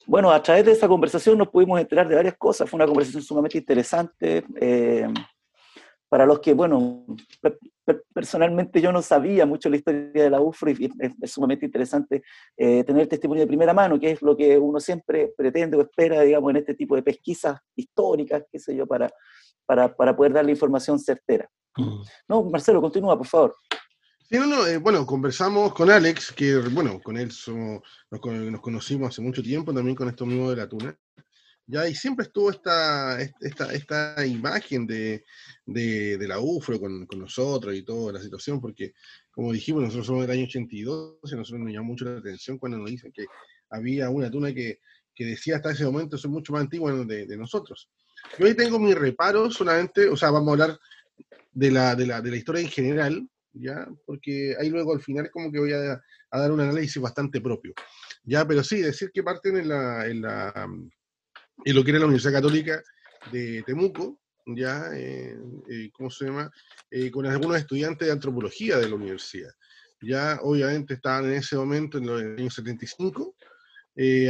Bueno, 0.05 0.33
a 0.33 0.43
través 0.43 0.65
de 0.65 0.73
esa 0.73 0.89
conversación 0.89 1.39
nos 1.39 1.49
pudimos 1.49 1.81
enterar 1.81 2.09
de 2.09 2.17
varias 2.17 2.35
cosas. 2.37 2.69
Fue 2.69 2.79
una 2.79 2.87
conversación 2.87 3.23
sumamente 3.23 3.59
interesante. 3.59 4.45
Eh, 4.61 5.07
para 6.09 6.27
los 6.27 6.41
que, 6.41 6.55
bueno, 6.55 7.07
personalmente 8.13 8.81
yo 8.81 8.93
no 8.93 9.03
sabía 9.03 9.47
mucho 9.47 9.69
la 9.69 9.77
historia 9.77 10.11
de 10.13 10.31
la 10.31 10.41
UFRO 10.41 10.71
y 10.71 10.91
es, 10.99 11.33
sumamente 11.33 11.67
interesante 11.67 12.23
eh, 12.57 12.85
tener 12.85 13.09
testimonio 13.09 13.43
de 13.43 13.49
primera 13.49 13.75
mano, 13.75 13.99
que 13.99 14.13
es 14.13 14.23
lo 14.23 14.37
que 14.37 14.57
uno 14.59 14.79
siempre 14.81 15.33
pretende 15.37 15.77
o 15.77 15.83
espera, 15.83 16.21
digamos, 16.23 16.51
en 16.51 16.59
este 16.59 16.75
tipo 16.75 16.95
de 16.95 17.03
pesquisas 17.03 17.59
históricas, 17.75 18.45
qué 18.51 18.59
sé 18.59 18.77
yo, 18.77 18.87
para, 18.87 19.11
para, 19.67 19.95
para 19.95 20.17
poder 20.17 20.33
dar 20.33 20.45
la 20.45 20.51
información 20.53 20.99
certera. 20.99 21.49
Mm. 21.77 22.03
No, 22.29 22.45
Marcelo, 22.45 22.81
continúa, 22.81 23.17
por 23.17 23.27
favor. 23.27 23.57
Sí, 24.29 24.39
no, 24.39 24.47
no, 24.47 24.67
eh, 24.67 24.79
bueno, 24.79 25.05
conversamos 25.05 25.75
con 25.75 25.91
Alex, 25.91 26.33
que, 26.33 26.57
bueno, 26.57 27.01
con 27.03 27.17
él 27.17 27.31
somos, 27.33 27.83
nos, 28.11 28.25
nos, 28.25 28.61
conocimos 28.61 29.09
hace 29.09 29.21
mucho 29.21 29.43
tiempo, 29.43 29.75
también 29.75 29.97
con 29.97 30.09
esto 30.09 30.25
mismo 30.25 30.51
de 30.51 30.57
la 30.57 30.69
tuna. 30.69 30.97
Ya, 31.67 31.89
y 31.89 31.95
siempre 31.95 32.27
estuvo 32.27 32.51
esta, 32.51 33.21
esta, 33.41 33.73
esta 33.73 34.27
imagen 34.27 34.87
de, 34.87 35.25
de, 35.65 36.27
la 36.27 36.41
UFRO 36.41 36.81
con, 36.81 37.07
con, 37.07 37.21
nosotros 37.21 37.75
y 37.75 37.85
toda 37.85 38.13
la 38.13 38.21
situación, 38.21 38.61
porque 38.61 38.93
como 39.31 39.53
dijimos, 39.53 39.85
nosotros 39.85 40.07
somos 40.07 40.23
del 40.23 40.33
año 40.33 40.45
82 40.45 41.19
y 41.23 41.37
nosotros 41.37 41.61
nos 41.61 41.73
llamó 41.73 41.87
mucho 41.89 42.05
la 42.05 42.19
atención 42.19 42.59
cuando 42.59 42.79
nos 42.79 42.91
dicen 42.91 43.13
que 43.13 43.27
había 43.71 44.11
una 44.11 44.31
tuna 44.31 44.53
que, 44.53 44.81
que 45.15 45.25
decía 45.25 45.57
hasta 45.57 45.71
ese 45.71 45.85
momento 45.85 46.19
son 46.19 46.33
mucho 46.33 46.53
más 46.53 46.63
antigua 46.63 46.93
de, 46.93 47.27
de, 47.27 47.37
nosotros. 47.37 47.89
Yo 48.39 48.47
ahí 48.47 48.55
tengo 48.55 48.79
mi 48.79 48.93
reparo 48.93 49.51
solamente, 49.51 50.09
o 50.09 50.17
sea, 50.17 50.31
vamos 50.31 50.49
a 50.49 50.53
hablar 50.53 50.81
de 51.53 51.71
la, 51.71 51.95
de 51.95 52.07
la, 52.07 52.21
de 52.21 52.31
la 52.31 52.37
historia 52.37 52.61
en 52.61 52.69
general, 52.69 53.29
¿ya? 53.53 53.89
Porque 54.05 54.57
ahí 54.59 54.69
luego 54.69 54.95
al 54.95 55.01
final 55.01 55.31
como 55.31 55.53
que 55.53 55.61
voy 55.61 55.73
a, 55.73 56.03
a 56.31 56.39
dar 56.41 56.51
un 56.51 56.61
análisis 56.61 57.01
bastante 57.01 57.41
propio, 57.41 57.73
¿ya? 58.25 58.47
Pero 58.47 58.65
sí, 58.65 58.81
decir 58.81 59.11
que 59.13 59.23
parten 59.23 59.59
en 59.59 59.69
la, 59.69 60.07
en 60.07 60.23
la 60.23 60.69
y 61.65 61.73
lo 61.73 61.85
que 61.85 61.91
era 61.91 62.01
la 62.01 62.07
Universidad 62.07 62.35
Católica 62.35 62.83
de 63.31 63.63
Temuco, 63.65 64.21
ya, 64.47 64.89
eh, 64.95 65.37
eh, 65.69 65.91
¿cómo 65.93 66.11
se 66.11 66.27
llama? 66.27 66.51
Eh, 66.91 67.11
con 67.11 67.27
algunos 67.27 67.57
estudiantes 67.59 68.07
de 68.07 68.13
antropología 68.13 68.79
de 68.79 68.89
la 68.89 68.97
universidad. 68.97 69.51
Ya, 70.01 70.39
obviamente, 70.43 70.95
estaban 70.95 71.27
en 71.27 71.35
ese 71.35 71.57
momento, 71.57 71.99
en 71.99 72.07
los 72.07 72.23
años 72.23 72.55
75, 72.55 73.37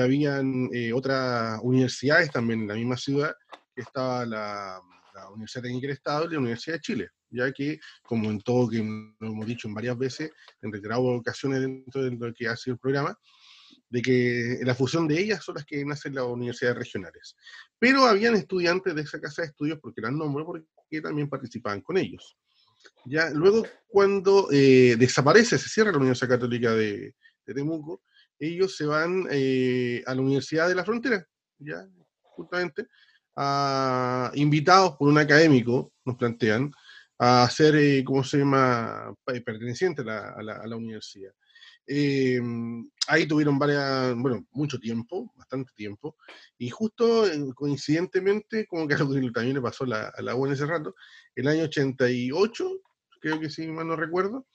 habían 0.02 0.68
otras 0.92 1.60
universidades 1.62 2.30
también 2.30 2.62
en 2.62 2.68
la 2.68 2.74
misma 2.74 2.96
ciudad, 2.96 3.34
que 3.74 3.80
estaba 3.80 4.26
la, 4.26 4.80
la, 5.14 5.30
Universidad 5.30 5.62
Técnica 5.62 5.86
del 5.86 5.96
Estado 5.96 6.24
y 6.26 6.32
la 6.32 6.40
Universidad 6.40 6.76
de 6.76 6.80
Chile, 6.80 7.08
ya 7.30 7.50
que, 7.52 7.78
como 8.02 8.30
en 8.30 8.40
todo 8.40 8.68
que 8.68 8.78
lo 8.78 9.26
hemos 9.26 9.46
dicho 9.46 9.68
en 9.68 9.74
varias 9.74 9.96
veces, 9.96 10.30
en 10.60 10.72
reiteradas 10.72 11.04
ocasiones 11.04 11.60
dentro 11.60 12.02
de 12.02 12.10
lo 12.10 12.34
que 12.34 12.48
ha 12.48 12.56
sido 12.56 12.74
el 12.74 12.80
programa, 12.80 13.16
de 13.92 14.00
que 14.00 14.58
la 14.62 14.74
fusión 14.74 15.06
de 15.06 15.20
ellas 15.20 15.44
son 15.44 15.56
las 15.56 15.66
que 15.66 15.84
nacen 15.84 16.14
las 16.14 16.24
universidades 16.24 16.78
regionales. 16.78 17.36
Pero 17.78 18.06
habían 18.06 18.34
estudiantes 18.34 18.94
de 18.94 19.02
esa 19.02 19.20
casa 19.20 19.42
de 19.42 19.48
estudios, 19.48 19.78
porque 19.82 20.00
eran 20.00 20.16
nombres, 20.16 20.46
porque 20.46 21.02
también 21.02 21.28
participaban 21.28 21.82
con 21.82 21.98
ellos. 21.98 22.34
Ya, 23.04 23.28
luego, 23.30 23.66
cuando 23.86 24.48
eh, 24.50 24.96
desaparece, 24.98 25.58
se 25.58 25.68
cierra 25.68 25.92
la 25.92 25.98
Universidad 25.98 26.30
Católica 26.30 26.72
de, 26.72 27.14
Temuco, 27.44 28.02
ellos 28.38 28.74
se 28.74 28.86
van 28.86 29.26
eh, 29.30 30.02
a 30.06 30.14
la 30.14 30.22
Universidad 30.22 30.68
de 30.68 30.74
la 30.74 30.84
Frontera, 30.84 31.26
ya, 31.58 31.86
justamente, 32.22 32.86
invitados 34.34 34.96
por 34.96 35.08
un 35.08 35.18
académico, 35.18 35.92
nos 36.06 36.16
plantean, 36.16 36.72
a 37.18 37.48
ser, 37.50 37.76
eh, 37.76 38.02
¿cómo 38.02 38.24
se 38.24 38.38
llama?, 38.38 39.14
perteneciente 39.44 40.00
a 40.00 40.42
la 40.42 40.76
universidad. 40.76 41.34
Eh, 41.86 42.40
ahí 43.08 43.26
tuvieron 43.26 43.58
varias, 43.58 44.14
bueno, 44.16 44.46
mucho 44.52 44.78
tiempo, 44.78 45.32
bastante 45.36 45.72
tiempo, 45.74 46.16
y 46.58 46.70
justo 46.70 47.26
eh, 47.26 47.38
coincidentemente, 47.54 48.66
como 48.66 48.86
que 48.86 48.94
algo 48.94 49.14
también 49.32 49.54
le 49.54 49.60
pasó 49.60 49.84
a 49.84 50.22
la 50.22 50.34
U 50.34 50.46
en 50.46 50.52
ese 50.52 50.66
rato, 50.66 50.94
el 51.34 51.48
año 51.48 51.64
88, 51.64 52.70
creo 53.20 53.40
que 53.40 53.50
si 53.50 53.66
mal 53.68 53.86
no 53.86 53.96
recuerdo, 53.96 54.46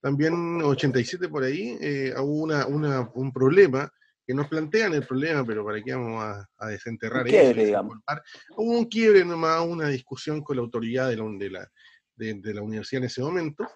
también 0.00 0.62
87 0.62 1.28
por 1.28 1.44
ahí, 1.44 1.76
eh, 1.80 2.14
hubo 2.18 2.44
una, 2.44 2.66
un 3.14 3.32
problema 3.32 3.92
que 4.24 4.34
nos 4.34 4.46
plantean 4.46 4.92
el 4.92 5.06
problema, 5.06 5.44
pero 5.44 5.64
para 5.64 5.82
qué 5.82 5.94
vamos 5.94 6.22
a, 6.58 6.68
desenterrar 6.68 7.24
un 7.24 7.30
quiebre, 7.30 7.74
Hubo 8.56 8.78
un 8.78 8.84
quiebre 8.84 9.24
nomás, 9.24 9.66
una 9.66 9.88
discusión 9.88 10.42
con 10.42 10.56
la 10.56 10.62
autoridad 10.62 11.08
de 11.08 11.16
la, 11.16 11.24
de 11.38 11.50
la, 11.50 11.68
de, 12.16 12.54
la 12.54 12.62
universidad 12.62 13.02
en 13.02 13.06
ese 13.06 13.22
momento, 13.22 13.66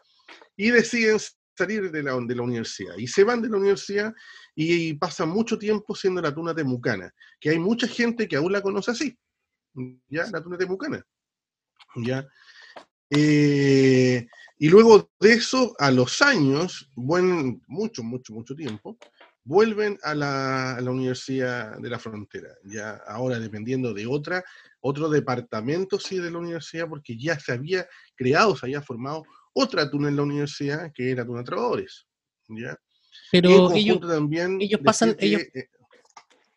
y 0.55 0.71
deciden 0.71 1.19
salir 1.57 1.91
de 1.91 2.03
la, 2.03 2.19
de 2.21 2.35
la 2.35 2.43
universidad. 2.43 2.97
Y 2.97 3.07
se 3.07 3.25
van 3.25 3.43
de 3.43 3.49
la 3.49 3.57
universidad 3.57 4.13
y, 4.55 4.95
pasan 4.95 5.31
mucho 5.31 5.59
tiempo 5.59 5.95
siendo 5.95 6.21
la 6.21 6.35
tuna 6.35 6.55
temucana, 6.55 7.13
que 7.41 7.51
hay 7.51 7.59
mucha 7.59 7.87
gente 7.87 8.29
que 8.29 8.37
aún 8.37 8.53
la 8.53 8.63
conoce 8.63 8.91
así, 8.91 9.19
¿ya? 10.09 10.31
La 10.31 10.43
tuna 10.43 10.59
temucana. 10.59 11.05
¿Ya? 11.97 12.27
Eh, 13.11 14.27
y 14.59 14.69
luego 14.69 15.11
de 15.21 15.33
eso, 15.33 15.75
a 15.79 15.91
los 15.91 16.23
años, 16.23 16.91
buen, 16.95 17.63
mucho, 17.67 18.03
mucho, 18.03 18.33
mucho 18.33 18.55
tiempo, 18.55 18.97
vuelven 19.45 19.99
a 20.03 20.15
la, 20.15 20.79
Universidad 20.81 21.79
de 21.79 21.91
la 21.91 21.99
Frontera, 21.99 22.49
ya 22.65 23.01
ahora 23.07 23.39
dependiendo 23.39 23.93
de 23.93 24.07
otra, 24.07 24.45
otro 24.81 25.09
departamento 25.09 25.99
sí 25.99 26.19
de 26.19 26.31
la 26.31 26.39
universidad, 26.39 26.89
porque 26.89 27.19
ya 27.19 27.39
se 27.39 27.53
había 27.53 27.87
creado, 28.15 28.57
se 28.57 28.67
había 28.67 28.83
formado 28.83 29.25
otra 29.53 29.91
tuna 29.91 30.09
en 30.09 30.17
la 30.17 30.23
universidad, 30.23 30.93
que 30.93 31.11
era 31.11 31.25
Tuna 31.25 31.45
Trabajadores. 31.45 32.07
¿ya? 32.49 32.77
Pero 33.31 33.73
ellos, 33.73 34.01
también 34.01 34.61
ellos 34.61 34.81
pasan, 34.83 35.17
ellos, 35.19 35.43
eh, 35.55 35.69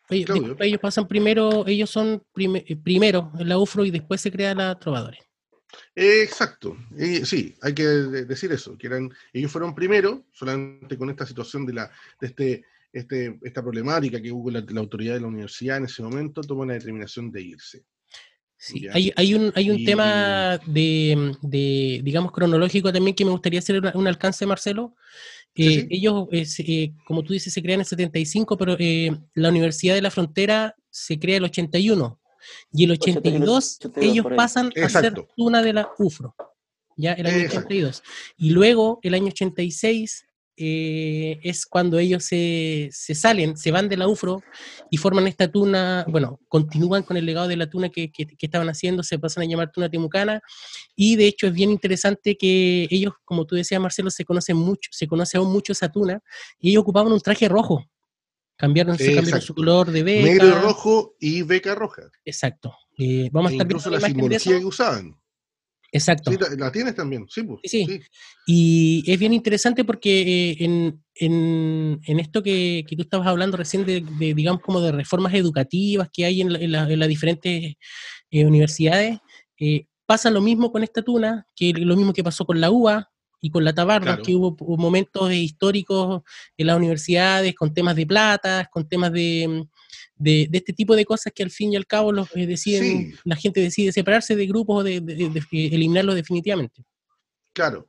ellos, 0.08 0.80
pasan 0.80 1.08
primero, 1.08 1.66
ellos 1.66 1.90
son 1.90 2.22
eh, 2.36 2.76
primero 2.76 3.32
en 3.38 3.48
la 3.48 3.58
UFRO 3.58 3.84
y 3.84 3.90
después 3.90 4.20
se 4.20 4.30
crea 4.30 4.54
la 4.54 4.78
Trovadores. 4.78 5.20
exacto, 5.94 6.76
sí, 7.24 7.54
hay 7.62 7.74
que 7.74 7.84
decir 7.84 8.52
eso, 8.52 8.76
que 8.78 8.86
eran, 8.86 9.10
ellos 9.32 9.50
fueron 9.50 9.74
primero, 9.74 10.24
solamente 10.32 10.96
con 10.96 11.10
esta 11.10 11.26
situación 11.26 11.66
de, 11.66 11.72
la, 11.72 11.90
de 12.20 12.26
este 12.26 12.64
este, 12.96 13.38
esta 13.42 13.62
problemática 13.62 14.22
que 14.22 14.32
hubo 14.32 14.50
la, 14.50 14.64
la, 14.66 14.80
autoridad 14.80 15.14
de 15.14 15.20
la 15.20 15.26
universidad 15.26 15.76
en 15.76 15.84
ese 15.84 16.02
momento, 16.02 16.40
tomó 16.40 16.64
la 16.64 16.72
determinación 16.72 17.30
de 17.30 17.42
irse. 17.42 17.84
Sí, 18.58 18.88
hay, 18.90 19.12
hay, 19.16 19.34
un, 19.34 19.52
hay 19.54 19.70
un 19.70 19.84
tema 19.84 20.58
de, 20.66 21.34
de, 21.42 22.00
digamos, 22.02 22.32
cronológico 22.32 22.92
también 22.92 23.14
que 23.14 23.24
me 23.24 23.30
gustaría 23.30 23.58
hacer 23.58 23.82
un 23.94 24.06
alcance, 24.06 24.46
Marcelo. 24.46 24.94
Eh, 25.54 25.86
ellos, 25.90 26.28
eh, 26.32 26.92
como 27.06 27.22
tú 27.22 27.32
dices, 27.32 27.52
se 27.52 27.62
crean 27.62 27.76
en 27.76 27.80
el 27.80 27.86
75, 27.86 28.58
pero 28.58 28.76
eh, 28.78 29.10
la 29.34 29.48
Universidad 29.48 29.94
de 29.94 30.02
la 30.02 30.10
Frontera 30.10 30.74
se 30.90 31.18
crea 31.18 31.36
en 31.36 31.44
el 31.44 31.50
81. 31.50 32.20
Y 32.72 32.84
el 32.84 32.92
82, 32.92 33.78
ellos 33.96 34.26
pasan 34.36 34.70
a 34.82 34.88
ser 34.88 35.14
una 35.36 35.62
de 35.62 35.72
la 35.72 35.88
UFRO, 35.98 36.34
ya 36.96 37.12
el 37.14 37.26
año 37.26 37.46
82. 37.46 38.02
Y 38.36 38.50
luego, 38.50 39.00
el 39.02 39.14
año 39.14 39.28
86, 39.28 40.25
eh, 40.56 41.38
es 41.42 41.66
cuando 41.66 41.98
ellos 41.98 42.24
se, 42.24 42.90
salen, 42.92 43.56
se 43.56 43.70
van 43.70 43.88
de 43.88 43.96
la 43.96 44.08
UFRO 44.08 44.42
y 44.90 44.96
forman 44.96 45.26
esta 45.26 45.50
tuna, 45.50 46.04
bueno, 46.08 46.40
continúan 46.48 47.02
con 47.02 47.16
el 47.16 47.26
legado 47.26 47.48
de 47.48 47.56
la 47.56 47.68
tuna 47.68 47.90
que, 47.90 48.10
estaban 48.40 48.68
haciendo, 48.68 49.02
se 49.02 49.18
pasan 49.18 49.42
a 49.42 49.46
llamar 49.46 49.70
tuna 49.70 49.90
temucana 49.90 50.42
y 50.94 51.16
de 51.16 51.26
hecho 51.26 51.46
es 51.46 51.52
bien 51.52 51.70
interesante 51.70 52.36
que 52.36 52.88
ellos, 52.90 53.12
como 53.24 53.44
tú 53.44 53.54
decías 53.54 53.80
Marcelo, 53.80 54.10
se 54.10 54.24
conocen 54.24 54.56
mucho, 54.56 54.90
se 54.92 55.06
conoce 55.06 55.36
aún 55.36 55.52
mucho 55.52 55.72
esa 55.72 55.90
tuna 55.90 56.22
y 56.58 56.70
ellos 56.70 56.82
ocupaban 56.82 57.12
un 57.12 57.20
traje 57.20 57.48
rojo. 57.48 57.84
Cambiaron, 58.58 58.96
su 58.96 59.54
color 59.54 59.90
de 59.90 60.02
beca. 60.02 60.24
Negro, 60.24 60.60
rojo 60.62 61.16
y 61.20 61.42
beca 61.42 61.74
roja. 61.74 62.10
Exacto. 62.24 62.74
Eh, 62.96 63.28
vamos 63.30 63.50
a 63.50 63.52
estar 63.52 63.66
incluso 63.66 63.90
la 63.90 64.00
simbología 64.00 64.58
que 64.58 64.64
usaban. 64.64 65.14
Exacto. 65.92 66.30
Sí, 66.30 66.38
la 66.58 66.72
tienes 66.72 66.94
también, 66.94 67.26
sí, 67.28 67.42
pues, 67.42 67.60
sí, 67.64 68.00
Y 68.46 69.04
es 69.06 69.18
bien 69.18 69.32
interesante 69.32 69.84
porque 69.84 70.20
eh, 70.22 70.56
en, 70.60 71.02
en, 71.14 72.00
en, 72.04 72.20
esto 72.20 72.42
que, 72.42 72.84
que, 72.86 72.96
tú 72.96 73.02
estabas 73.02 73.26
hablando 73.26 73.56
recién 73.56 73.86
de, 73.86 74.04
digamos, 74.34 74.62
como 74.62 74.80
de 74.80 74.92
reformas 74.92 75.34
educativas 75.34 76.08
que 76.12 76.24
hay 76.24 76.40
en, 76.40 76.72
las 76.72 77.08
diferentes 77.08 77.74
eh, 78.30 78.44
universidades, 78.44 79.18
eh, 79.58 79.86
pasa 80.06 80.30
lo 80.30 80.40
mismo 80.40 80.72
con 80.72 80.82
esta 80.82 81.02
tuna, 81.02 81.46
que 81.54 81.72
lo 81.72 81.96
mismo 81.96 82.12
que 82.12 82.24
pasó 82.24 82.44
con 82.44 82.60
la 82.60 82.70
UBA 82.70 83.10
y 83.40 83.50
con 83.50 83.64
la 83.64 83.74
tabarda, 83.74 84.18
que 84.22 84.34
hubo, 84.34 84.56
momentos 84.76 85.32
históricos 85.32 86.22
en 86.56 86.66
las 86.66 86.76
universidades 86.76 87.54
con 87.54 87.72
temas 87.72 87.94
de 87.96 88.06
plata, 88.06 88.68
con 88.72 88.88
temas 88.88 89.12
de 89.12 89.66
de, 90.16 90.48
este 90.52 90.72
tipo 90.72 90.96
de 90.96 91.04
cosas 91.04 91.32
que 91.34 91.42
al 91.42 91.50
fin 91.50 91.72
y 91.72 91.76
al 91.76 91.86
cabo 91.86 92.12
los 92.12 92.34
eh, 92.34 92.46
deciden, 92.46 93.14
la 93.24 93.36
gente 93.36 93.60
decide 93.60 93.92
separarse 93.92 94.34
de 94.36 94.46
grupos 94.46 94.80
o 94.80 94.82
de, 94.82 94.96
eliminarlos 95.52 96.14
definitivamente. 96.14 96.84
Claro. 97.52 97.88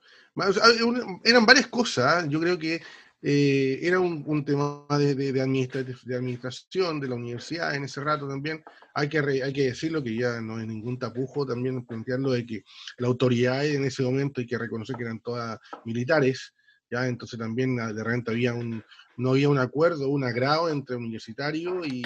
Eran 1.24 1.46
varias 1.46 1.68
cosas. 1.68 2.28
Yo 2.30 2.40
creo 2.40 2.58
que 2.58 2.82
eh, 3.22 3.80
era 3.82 4.00
un, 4.00 4.46
tema 4.46 4.86
de, 4.90 5.16
de, 5.16 5.42
administración 5.42 7.00
de 7.00 7.08
la 7.08 7.16
universidad 7.16 7.76
en 7.76 7.86
ese 7.86 8.02
rato 8.02 8.28
también. 8.28 8.64
Hay 8.94 9.10
que, 9.10 9.20
hay 9.20 9.54
que 9.54 9.66
decirlo 9.66 10.04
que 10.04 10.16
ya 10.16 10.40
no 10.40 10.58
hay 10.58 10.68
ningún 10.68 11.00
tapujo 11.00 11.46
también 11.46 11.86
plantearlo 11.86 12.32
de 12.32 12.46
que 12.46 12.64
la 13.00 13.08
autoridad 13.08 13.66
en 13.66 13.86
ese 13.86 14.04
momento 14.04 14.42
hay 14.42 14.48
que 14.48 14.58
reconocer 14.58 14.96
que 14.96 15.04
eran 15.04 15.20
todas 15.20 15.60
militares. 15.86 16.54
¿Ya? 16.90 17.08
Entonces 17.08 17.40
también 17.40 17.76
de 17.76 18.04
repente 18.04 18.32
había 18.32 18.54
un, 18.54 18.84
no 19.18 19.32
había 19.32 19.50
un 19.50 19.60
acuerdo, 19.60 20.10
un 20.10 20.24
agrado 20.24 20.70
entre 20.70 20.96
universitario 20.96 21.86
y, 21.86 22.04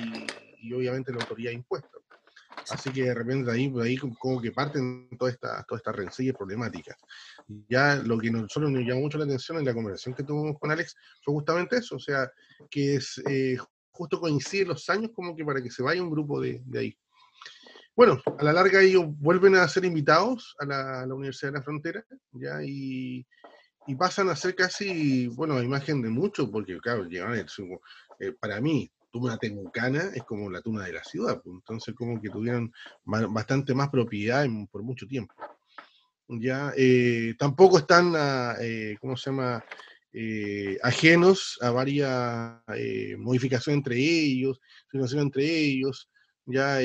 y 0.62 0.74
obviamente 0.74 1.12
la 1.12 1.22
autoridad 1.22 1.52
impuesta. 1.52 1.90
Así 2.70 2.92
que 2.92 3.04
de 3.04 3.14
repente 3.14 3.50
de 3.50 3.58
ahí, 3.58 3.74
ahí 3.82 3.98
como 3.98 4.42
que 4.42 4.52
parten 4.52 5.10
todas 5.18 5.34
estas 5.34 5.66
toda 5.66 5.78
esta 5.78 5.92
rencillas 5.92 6.36
problemáticas. 6.36 6.96
Ya 7.68 7.96
lo 7.96 8.18
que 8.18 8.30
nosotros 8.30 8.72
nos 8.72 8.84
llamó 8.84 9.02
mucho 9.02 9.18
la 9.18 9.26
atención 9.26 9.58
en 9.58 9.66
la 9.66 9.74
conversación 9.74 10.16
que 10.16 10.24
tuvimos 10.24 10.60
con 10.60 10.72
Alex 10.72 10.96
fue 11.24 11.34
justamente 11.34 11.78
eso, 11.78 11.96
o 11.96 12.00
sea, 12.00 12.32
que 12.70 12.96
es 12.96 13.22
eh, 13.28 13.58
justo 13.92 14.20
coincide 14.20 14.66
los 14.66 14.90
años 14.90 15.12
como 15.14 15.36
que 15.36 15.44
para 15.44 15.62
que 15.62 15.72
se 15.72 15.84
vaya 15.84 16.02
un 16.02 16.12
grupo 16.12 16.40
de, 16.40 16.62
de 16.66 16.80
ahí. 16.80 16.98
Bueno, 17.96 18.22
a 18.38 18.44
la 18.44 18.54
larga 18.54 18.82
ellos 18.82 19.06
vuelven 19.08 19.56
a 19.56 19.68
ser 19.68 19.84
invitados 19.84 20.56
a 20.60 20.66
la, 20.66 21.02
a 21.02 21.06
la 21.06 21.14
Universidad 21.14 21.52
de 21.52 21.58
la 21.58 21.64
Frontera, 21.64 22.06
ya, 22.32 22.64
y, 22.64 23.26
y 23.88 23.96
pasan 23.96 24.30
a 24.30 24.36
ser 24.36 24.56
casi, 24.56 25.28
bueno, 25.28 25.56
a 25.58 25.64
imagen 25.64 26.02
de 26.02 26.10
muchos, 26.10 26.50
porque 26.50 26.78
claro, 26.80 27.06
llevan 27.06 27.38
eh, 27.38 27.46
para 28.40 28.62
mí, 28.62 28.92
Tuna 29.12 29.38
Temucana 29.38 30.12
es 30.14 30.24
como 30.24 30.50
la 30.50 30.62
tuna 30.62 30.86
de 30.86 30.94
la 30.94 31.04
ciudad, 31.04 31.42
pues, 31.44 31.56
entonces 31.56 31.94
como 31.96 32.22
que 32.22 32.30
tuvieron 32.30 32.72
bastante 33.04 33.74
más 33.74 33.90
propiedad 33.90 34.46
por 34.72 34.84
mucho 34.84 35.08
tiempo. 35.08 35.34
Ya, 36.28 36.72
eh, 36.78 37.36
tampoco 37.38 37.80
están, 37.80 38.14
eh, 38.62 38.96
¿cómo 39.02 39.18
se 39.18 39.32
llama? 39.32 39.64
ajenos 40.84 41.58
a 41.62 41.72
varias 41.72 42.62
modificaciones 43.18 43.78
entre 43.78 43.96
ellos, 43.98 44.60
situaciones 44.92 45.26
entre 45.26 45.46
ellos, 45.46 46.10
ya, 46.46 46.80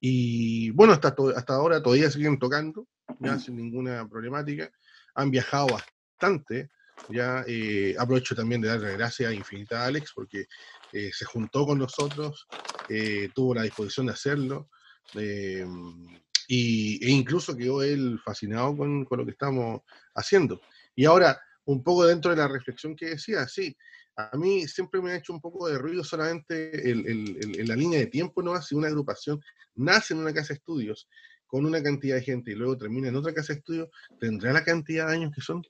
y 0.00 0.70
bueno, 0.70 0.92
hasta, 0.92 1.14
hasta 1.36 1.54
ahora 1.54 1.80
todavía 1.80 2.10
siguen 2.10 2.40
tocando, 2.40 2.88
ya 3.20 3.38
sin 3.38 3.54
ninguna 3.56 4.08
problemática 4.08 4.72
han 5.14 5.30
viajado 5.30 5.68
bastante. 5.68 6.70
Ya 7.08 7.44
eh, 7.48 7.96
aprovecho 7.98 8.34
también 8.34 8.60
de 8.60 8.68
darle 8.68 8.92
gracias 8.92 9.32
infinita 9.32 9.82
a 9.82 9.86
Alex 9.86 10.12
porque 10.14 10.46
eh, 10.92 11.10
se 11.12 11.24
juntó 11.24 11.66
con 11.66 11.78
nosotros, 11.78 12.46
eh, 12.88 13.30
tuvo 13.34 13.54
la 13.54 13.62
disposición 13.62 14.06
de 14.06 14.12
hacerlo 14.12 14.68
y, 16.46 17.04
e 17.04 17.10
incluso 17.10 17.56
quedó 17.56 17.82
él 17.82 18.20
fascinado 18.24 18.76
con, 18.76 19.04
con, 19.04 19.18
lo 19.18 19.24
que 19.24 19.32
estamos 19.32 19.80
haciendo. 20.14 20.60
Y 20.94 21.04
ahora, 21.04 21.40
un 21.64 21.82
poco 21.82 22.06
dentro 22.06 22.30
de 22.30 22.36
la 22.36 22.48
reflexión 22.48 22.94
que 22.94 23.10
decía, 23.10 23.48
sí, 23.48 23.76
a 24.16 24.36
mí 24.36 24.66
siempre 24.68 25.00
me 25.00 25.12
ha 25.12 25.16
hecho 25.16 25.32
un 25.32 25.40
poco 25.40 25.68
de 25.68 25.78
ruido 25.78 26.04
solamente 26.04 26.90
el, 26.90 27.66
la 27.66 27.76
línea 27.76 27.98
de 27.98 28.06
tiempo, 28.06 28.42
¿no? 28.42 28.60
Si 28.60 28.74
una 28.74 28.88
agrupación 28.88 29.40
nace 29.74 30.14
en 30.14 30.20
una 30.20 30.34
casa 30.34 30.48
de 30.48 30.58
estudios 30.58 31.08
con 31.52 31.66
una 31.66 31.82
cantidad 31.82 32.16
de 32.16 32.22
gente 32.22 32.52
y 32.52 32.54
luego 32.54 32.78
termina 32.78 33.08
en 33.08 33.16
otra 33.16 33.34
casa 33.34 33.52
de 33.52 33.58
estudio, 33.58 33.90
¿tendrá 34.18 34.54
la 34.54 34.64
cantidad 34.64 35.08
de 35.08 35.16
años 35.16 35.32
que 35.34 35.42
son? 35.42 35.62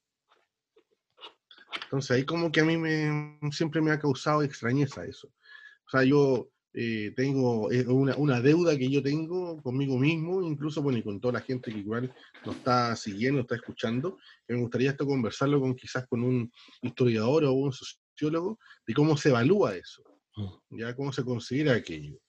Entonces 1.83 2.13
ahí 2.13 2.25
como 2.25 2.53
que 2.53 2.61
a 2.61 2.65
mí 2.65 2.77
me, 2.77 3.37
siempre 3.51 3.81
me 3.81 3.91
ha 3.91 3.99
causado 3.99 4.45
extrañeza 4.45 5.05
eso. 5.05 5.27
O 5.27 5.91
sea, 5.91 6.05
yo 6.05 6.51
eh, 6.73 7.13
tengo 7.17 7.67
una, 7.89 8.15
una, 8.15 8.41
deuda 8.41 8.79
que 8.79 8.89
yo 8.89 9.03
tengo 9.03 9.61
conmigo 9.61 9.99
mismo, 9.99 10.45
incluso 10.45 10.83
bueno, 10.83 11.01
y 11.01 11.03
con 11.03 11.21
toda 11.21 11.35
la 11.35 11.41
gente 11.41 11.73
que 11.73 11.81
igual 11.81 12.15
nos 12.47 12.55
está 12.55 12.95
siguiendo, 12.95 13.39
nos 13.39 13.47
está 13.47 13.57
escuchando, 13.57 14.19
que 14.47 14.55
me 14.55 14.61
gustaría 14.61 14.91
esto 14.91 15.05
conversarlo 15.05 15.61
con 15.61 15.75
quizás 15.75 16.07
con 16.07 16.23
un 16.23 16.53
historiador 16.81 17.43
o 17.47 17.55
un 17.55 17.73
sociólogo, 17.73 18.61
de 18.87 18.95
cómo 18.95 19.17
se 19.17 19.31
evalúa 19.31 19.75
eso, 19.75 20.05
mm. 20.37 20.79
ya 20.79 20.95
cómo 20.95 21.13
se 21.13 21.25
considera 21.25 21.75
aquello 21.75 22.22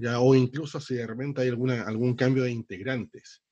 ya, 0.00 0.20
o 0.20 0.34
incluso 0.34 0.80
si 0.80 0.94
de 0.94 1.06
repente 1.06 1.42
hay 1.42 1.48
alguna, 1.48 1.82
algún 1.82 2.14
cambio 2.14 2.44
de 2.44 2.50
integrantes. 2.50 3.42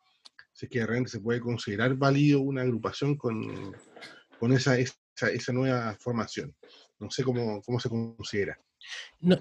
Si 0.52 0.66
es 0.66 0.70
que 0.70 0.80
de 0.80 0.86
repente 0.86 1.10
se 1.10 1.20
puede 1.20 1.40
considerar 1.40 1.94
válido 1.94 2.40
una 2.40 2.62
agrupación 2.62 3.16
con, 3.16 3.74
con 4.38 4.52
esa, 4.52 4.78
esa 4.78 4.94
esa, 5.26 5.52
nueva 5.52 5.96
formación. 5.98 6.54
No 6.98 7.10
sé 7.10 7.24
cómo, 7.24 7.62
cómo 7.62 7.80
se 7.80 7.88
considera. 7.88 8.58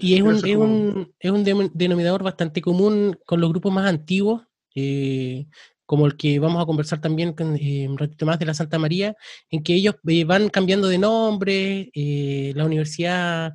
y 0.00 0.16
es 0.16 0.22
un, 0.22 0.36
es, 0.36 0.56
un, 0.56 1.14
es 1.18 1.30
un, 1.30 1.70
denominador 1.74 2.22
bastante 2.22 2.60
común 2.60 3.18
con 3.24 3.40
los 3.40 3.50
grupos 3.50 3.72
más 3.72 3.86
antiguos, 3.86 4.42
eh, 4.74 5.46
como 5.86 6.06
el 6.06 6.16
que 6.16 6.38
vamos 6.38 6.62
a 6.62 6.66
conversar 6.66 7.00
también 7.00 7.32
con, 7.32 7.56
eh, 7.56 7.88
un 7.88 7.98
ratito 7.98 8.26
más 8.26 8.38
de 8.38 8.46
la 8.46 8.54
Santa 8.54 8.78
María, 8.78 9.16
en 9.50 9.62
que 9.62 9.74
ellos 9.74 9.96
eh, 10.06 10.24
van 10.24 10.48
cambiando 10.48 10.88
de 10.88 10.98
nombre, 10.98 11.90
eh, 11.94 12.52
la 12.54 12.64
universidad 12.64 13.54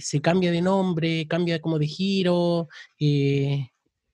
se 0.00 0.20
cambia 0.20 0.50
de 0.50 0.60
nombre, 0.60 1.26
cambia 1.26 1.60
como 1.60 1.78
de 1.78 1.86
giro, 1.86 2.68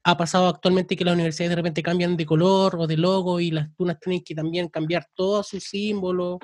ha 0.02 0.16
pasado 0.16 0.48
actualmente 0.48 0.96
que 0.96 1.04
las 1.04 1.14
universidades 1.14 1.50
de 1.50 1.56
repente 1.56 1.82
cambian 1.82 2.16
de 2.16 2.26
color 2.26 2.76
o 2.78 2.86
de 2.86 2.96
logo 2.96 3.40
y 3.40 3.50
las 3.50 3.74
tunas 3.74 3.98
tienen 4.00 4.22
que 4.22 4.34
también 4.34 4.68
cambiar 4.68 5.06
todos 5.14 5.48
sus 5.48 5.64
símbolos. 5.64 6.38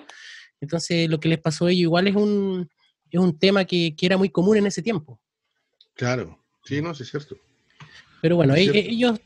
Entonces, 0.60 1.08
lo 1.08 1.18
que 1.18 1.28
les 1.28 1.38
pasó 1.38 1.66
a 1.66 1.70
ellos 1.70 1.82
igual 1.82 2.08
es 2.08 2.16
un, 2.16 2.68
es 3.10 3.20
un 3.20 3.38
tema 3.38 3.64
que, 3.64 3.94
que 3.96 4.06
era 4.06 4.16
muy 4.16 4.30
común 4.30 4.58
en 4.58 4.66
ese 4.66 4.82
tiempo. 4.82 5.20
Claro, 5.94 6.38
sí, 6.64 6.82
no, 6.82 6.94
sí 6.94 7.02
es 7.04 7.10
cierto. 7.10 7.36
Pero 8.20 8.36
bueno, 8.36 8.54
e-, 8.54 8.90
ellos 8.90 9.18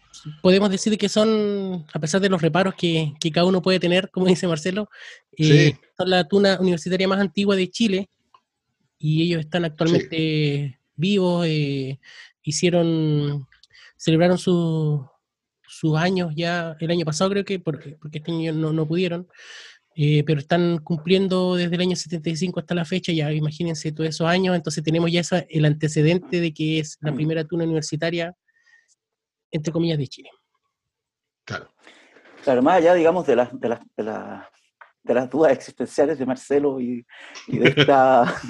podemos 0.43 0.71
decir 0.71 0.97
que 0.97 1.09
son, 1.09 1.87
a 1.93 1.99
pesar 1.99 2.21
de 2.21 2.29
los 2.29 2.43
reparos 2.43 2.75
que, 2.75 3.15
cada 3.33 3.47
uno 3.47 3.63
puede 3.63 3.81
tener, 3.81 4.11
como 4.11 4.27
dice 4.27 4.47
Marcelo, 4.47 4.89
eh, 5.37 5.77
son 5.97 6.11
la 6.11 6.29
tuna 6.29 6.59
universitaria 6.61 7.09
más 7.09 7.21
antigua 7.21 7.57
de 7.57 7.71
Chile 7.71 8.11
y 9.01 9.23
ellos 9.23 9.41
están 9.41 9.65
actualmente 9.65 10.79
vivos, 10.95 11.45
eh, 11.49 11.99
hicieron, 12.43 13.49
celebraron 13.97 14.39
sus 14.39 15.09
años 15.97 16.33
ya 16.37 16.77
el 16.79 16.91
año 16.93 17.05
pasado 17.05 17.31
creo 17.31 17.45
que, 17.45 17.59
porque, 17.59 17.97
porque 18.01 18.19
este 18.19 18.31
año 18.31 18.53
no, 18.53 18.73
no 18.73 18.87
pudieron, 18.87 19.27
eh, 19.97 20.23
pero 20.25 20.39
están 20.39 20.79
cumpliendo 20.79 21.57
desde 21.57 21.75
el 21.75 21.81
año 21.81 21.97
75 21.97 22.61
hasta 22.61 22.77
la 22.77 22.85
fecha, 22.85 23.11
ya 23.11 23.33
imagínense 23.33 23.91
todos 23.91 24.11
esos 24.11 24.29
años, 24.29 24.55
entonces 24.55 24.85
tenemos 24.85 25.11
ya 25.11 25.23
el 25.49 25.65
antecedente 25.65 26.41
de 26.41 26.55
que 26.55 26.79
es 26.79 26.97
la 27.01 27.11
mm. 27.11 27.17
primera 27.17 27.45
tuna 27.45 27.65
universitaria 27.65 28.37
entre 29.51 29.73
comillas, 29.73 29.99
de 29.99 30.09
Chile. 30.09 30.31
Claro. 31.45 31.73
Claro, 32.45 32.63
más 32.63 32.77
allá, 32.77 32.95
digamos, 32.95 33.27
de 33.27 33.37
las, 33.37 33.61
de 33.61 33.69
las, 33.69 33.81
de 33.97 34.03
las, 34.03 34.47
dudas 35.03 35.53
existenciales 35.53 36.19
de 36.19 36.27
Marcelo 36.27 36.81
y, 36.81 37.05
de 37.49 37.69
esta... 37.77 38.35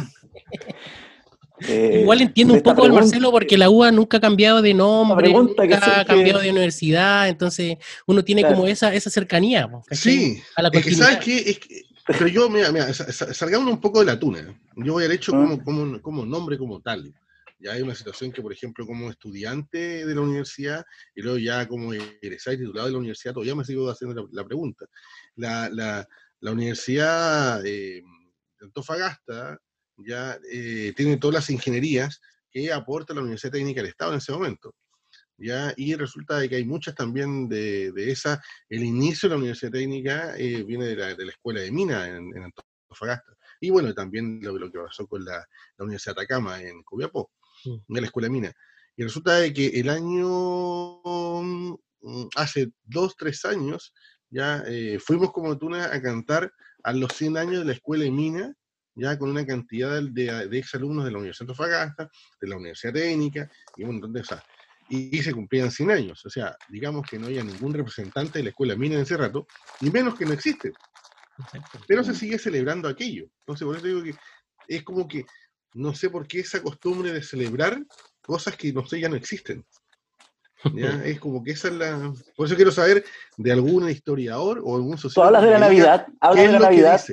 Eh, 1.68 2.00
Igual 2.00 2.22
entiendo 2.22 2.54
un 2.54 2.62
poco 2.62 2.84
al 2.84 2.92
Marcelo 2.94 3.30
porque 3.30 3.58
la 3.58 3.68
UA 3.68 3.92
nunca 3.92 4.16
ha 4.16 4.20
cambiado 4.20 4.62
de 4.62 4.72
nombre, 4.72 5.30
nunca 5.30 6.00
ha 6.00 6.04
cambiado 6.06 6.40
de 6.40 6.48
universidad, 6.48 7.28
entonces 7.28 7.76
uno 8.06 8.24
tiene 8.24 8.46
como 8.46 8.66
esa, 8.66 8.94
esa 8.94 9.10
cercanía. 9.10 9.68
Sí, 9.90 10.42
a 10.56 10.62
la 10.62 10.70
es 10.72 10.82
que 10.82 10.94
sabes 10.94 11.18
que, 11.18 11.60
pero 12.06 12.28
yo, 12.28 12.48
mira, 12.48 12.72
mira, 12.72 12.92
salgamos 12.92 13.72
un 13.72 13.80
poco 13.80 14.00
de 14.00 14.06
la 14.06 14.18
tuna. 14.18 14.58
Yo 14.76 14.94
voy 14.94 15.04
al 15.04 15.12
hecho 15.12 15.32
ah. 15.34 15.38
como, 15.38 15.62
como, 15.62 16.02
como 16.02 16.26
nombre 16.26 16.58
como 16.58 16.80
tal. 16.80 17.12
Ya 17.58 17.72
hay 17.72 17.82
una 17.82 17.94
situación 17.94 18.32
que, 18.32 18.40
por 18.40 18.52
ejemplo, 18.52 18.86
como 18.86 19.10
estudiante 19.10 20.06
de 20.06 20.14
la 20.14 20.22
universidad 20.22 20.84
y 21.14 21.20
luego 21.20 21.38
ya 21.38 21.68
como 21.68 21.92
egresado 21.92 22.54
y 22.54 22.58
titulado 22.60 22.86
de 22.86 22.92
la 22.92 22.98
universidad, 22.98 23.34
todavía 23.34 23.54
me 23.54 23.64
sigo 23.64 23.90
haciendo 23.90 24.28
la, 24.32 24.44
pregunta. 24.44 24.86
La, 25.36 25.68
la, 25.70 26.08
la 26.40 26.52
Universidad 26.52 27.64
eh, 27.64 28.02
de 28.58 28.66
Antofagasta 28.66 29.58
ya 29.96 30.38
eh, 30.50 30.92
tiene 30.96 31.18
todas 31.18 31.34
las 31.34 31.50
ingenierías 31.50 32.20
que 32.50 32.72
aporta 32.72 33.14
la 33.14 33.20
Universidad 33.20 33.52
Técnica 33.52 33.80
del 33.80 33.90
Estado 33.90 34.12
en 34.12 34.18
ese 34.18 34.32
momento. 34.32 34.74
¿ya? 35.36 35.72
Y 35.76 35.94
resulta 35.94 36.38
de 36.38 36.48
que 36.48 36.56
hay 36.56 36.64
muchas 36.64 36.94
también 36.94 37.48
de, 37.48 37.92
de 37.92 38.10
esa. 38.10 38.42
El 38.68 38.82
inicio 38.82 39.28
de 39.28 39.34
la 39.34 39.38
Universidad 39.38 39.72
Técnica 39.72 40.34
eh, 40.36 40.62
viene 40.64 40.86
de 40.86 40.96
la, 40.96 41.14
de 41.14 41.24
la, 41.24 41.32
Escuela 41.32 41.60
de 41.60 41.70
Mina 41.70 42.08
en, 42.08 42.36
en 42.36 42.44
Antofagasta. 42.44 43.36
Y 43.60 43.70
bueno, 43.70 43.92
también 43.94 44.40
lo, 44.42 44.58
lo, 44.58 44.70
que 44.72 44.78
pasó 44.78 45.06
con 45.06 45.24
la, 45.24 45.36
la 45.76 45.84
Universidad 45.84 46.16
de 46.16 46.22
Atacama 46.22 46.62
en 46.62 46.82
Copiapó 46.82 47.30
de 47.64 48.00
la 48.00 48.06
escuela 48.06 48.28
mina. 48.28 48.52
Y 48.96 49.02
resulta 49.02 49.36
de 49.36 49.52
que 49.52 49.66
el 49.80 49.88
año, 49.88 50.28
mm, 51.02 51.74
hace 52.36 52.72
dos, 52.84 53.16
tres 53.16 53.44
años, 53.44 53.92
ya 54.30 54.62
eh, 54.66 54.98
fuimos 54.98 55.32
como 55.32 55.56
Tuna 55.58 55.86
a 55.92 56.00
cantar 56.00 56.52
a 56.82 56.92
los 56.92 57.12
100 57.12 57.36
años 57.36 57.58
de 57.60 57.64
la 57.64 57.72
escuela 57.72 58.04
de 58.04 58.10
mina, 58.10 58.54
ya 58.94 59.18
con 59.18 59.30
una 59.30 59.46
cantidad 59.46 60.02
de, 60.02 60.48
de 60.48 60.58
exalumnos 60.58 61.04
de 61.04 61.10
la 61.10 61.18
Universidad 61.18 61.46
de 61.46 61.52
Antofagasta, 61.52 62.10
de 62.40 62.48
la 62.48 62.56
Universidad 62.56 62.92
Técnica, 62.92 63.50
y 63.76 63.82
un 63.82 63.92
montón 63.92 64.12
de 64.12 64.20
cosas. 64.20 64.42
Y, 64.88 65.16
y, 65.16 65.22
se 65.22 65.32
cumplían 65.32 65.70
100 65.70 65.90
años. 65.90 66.26
O 66.26 66.30
sea, 66.30 66.56
digamos 66.68 67.06
que 67.08 67.18
no 67.18 67.28
haya 67.28 67.44
ningún 67.44 67.72
representante 67.72 68.38
de 68.38 68.44
la 68.44 68.50
escuela 68.50 68.74
mina 68.74 68.96
en 68.96 69.02
ese 69.02 69.16
rato, 69.16 69.46
ni 69.80 69.90
menos 69.90 70.16
que 70.16 70.24
no 70.24 70.32
existe. 70.32 70.72
Pero 71.86 72.04
se 72.04 72.14
sigue 72.14 72.38
celebrando 72.38 72.88
aquello. 72.88 73.26
Entonces, 73.40 73.64
por 73.64 73.76
eso 73.76 73.86
digo 73.86 74.02
que 74.02 74.14
es 74.68 74.82
como 74.82 75.06
que 75.06 75.24
no 75.74 75.94
sé 75.94 76.10
por 76.10 76.26
qué 76.26 76.40
esa 76.40 76.62
costumbre 76.62 77.12
de 77.12 77.22
celebrar 77.22 77.84
cosas 78.22 78.56
que 78.56 78.72
no 78.72 78.86
sé, 78.86 79.00
ya 79.00 79.08
no 79.08 79.16
existen. 79.16 79.64
Es 81.04 81.20
como 81.20 81.42
que 81.42 81.52
esa 81.52 81.68
es 81.68 81.74
la. 81.74 82.12
Por 82.36 82.46
eso 82.46 82.56
quiero 82.56 82.70
saber 82.70 83.04
de 83.36 83.52
algún 83.52 83.88
historiador 83.88 84.60
o 84.64 84.76
algún 84.76 84.98
sociólogo. 84.98 85.14
Tú 85.14 85.36
hablas 85.36 85.42
de 85.42 85.50
la 85.50 85.58
Navidad. 85.58 86.06
Hablas 86.20 86.46
de 86.46 86.52
la 86.52 86.58
Navidad. 86.58 87.00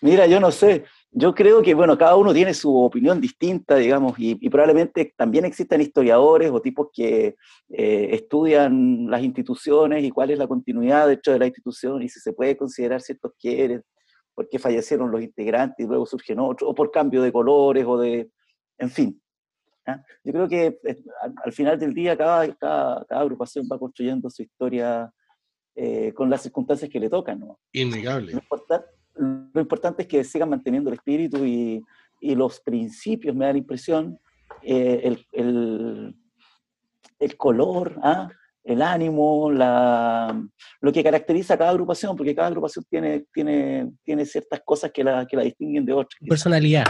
Mira, 0.00 0.26
yo 0.26 0.40
no 0.40 0.50
sé. 0.50 0.84
Yo 1.12 1.34
creo 1.34 1.60
que, 1.60 1.74
bueno, 1.74 1.98
cada 1.98 2.14
uno 2.14 2.32
tiene 2.32 2.54
su 2.54 2.76
opinión 2.76 3.20
distinta, 3.20 3.74
digamos, 3.74 4.14
y, 4.16 4.36
probablemente 4.48 5.12
también 5.16 5.44
existan 5.44 5.80
historiadores 5.80 6.52
o 6.52 6.62
tipos 6.62 6.88
que 6.92 7.34
eh, 7.68 8.08
estudian 8.12 9.10
las 9.10 9.20
instituciones 9.20 10.04
y 10.04 10.10
cuál 10.10 10.30
es 10.30 10.38
la 10.38 10.46
continuidad 10.46 11.08
dentro 11.08 11.32
de 11.32 11.40
la 11.40 11.46
institución 11.46 12.00
y 12.02 12.08
si 12.08 12.20
se 12.20 12.32
puede 12.32 12.56
considerar 12.56 13.00
ciertos 13.00 13.32
quieres 13.40 13.80
porque 14.40 14.58
fallecieron 14.58 15.10
los 15.10 15.20
integrantes 15.20 15.84
y 15.84 15.88
luego 15.88 16.06
surgen 16.06 16.38
otros, 16.38 16.70
o 16.70 16.74
por 16.74 16.90
cambio 16.90 17.20
de 17.20 17.30
colores, 17.30 17.84
o 17.86 17.98
de, 17.98 18.30
en 18.78 18.90
fin. 18.90 19.22
Yo 20.24 20.32
creo 20.32 20.48
que 20.48 20.78
eh, 20.84 20.96
al, 21.44 21.52
final 21.52 21.78
del 21.78 21.94
día 21.94 22.16
cada, 22.16 22.52
cada, 22.54 23.06
agrupación 23.10 23.66
va 23.70 23.78
construyendo 23.78 24.28
su 24.30 24.42
historia 24.42 25.12
eh, 25.74 26.12
con 26.14 26.28
las 26.28 26.42
circunstancias 26.42 26.90
que 26.90 27.00
le 27.00 27.08
tocan. 27.08 27.40
¿no? 27.40 27.58
Innegable. 27.72 28.32
Lo, 29.16 29.60
importante 29.60 30.02
es 30.02 30.08
que 30.08 30.24
sigan 30.24 30.50
manteniendo 30.50 30.90
el 30.90 30.96
espíritu 30.96 31.44
y, 31.44 31.82
y 32.20 32.34
los 32.34 32.60
principios, 32.60 33.34
me 33.34 33.46
da 33.46 33.52
la 33.52 33.58
impresión, 33.58 34.18
eh, 34.62 35.00
el, 35.04 35.26
el, 35.32 36.16
el, 37.18 37.36
color, 37.36 37.98
¿ah? 38.02 38.28
el 38.64 38.82
ánimo, 38.82 39.50
la, 39.50 40.42
lo 40.80 40.92
que 40.92 41.02
caracteriza 41.02 41.54
a 41.54 41.58
cada 41.58 41.70
agrupación, 41.70 42.16
porque 42.16 42.34
cada 42.34 42.48
agrupación 42.48 42.84
tiene, 42.88 43.26
tiene, 43.32 43.90
tiene 44.04 44.24
ciertas 44.26 44.60
cosas 44.64 44.90
que 44.92 45.02
la, 45.02 45.26
que 45.26 45.36
la 45.36 45.42
distinguen 45.42 45.84
de 45.84 45.92
otras. 45.92 46.18
Personalidad. 46.28 46.84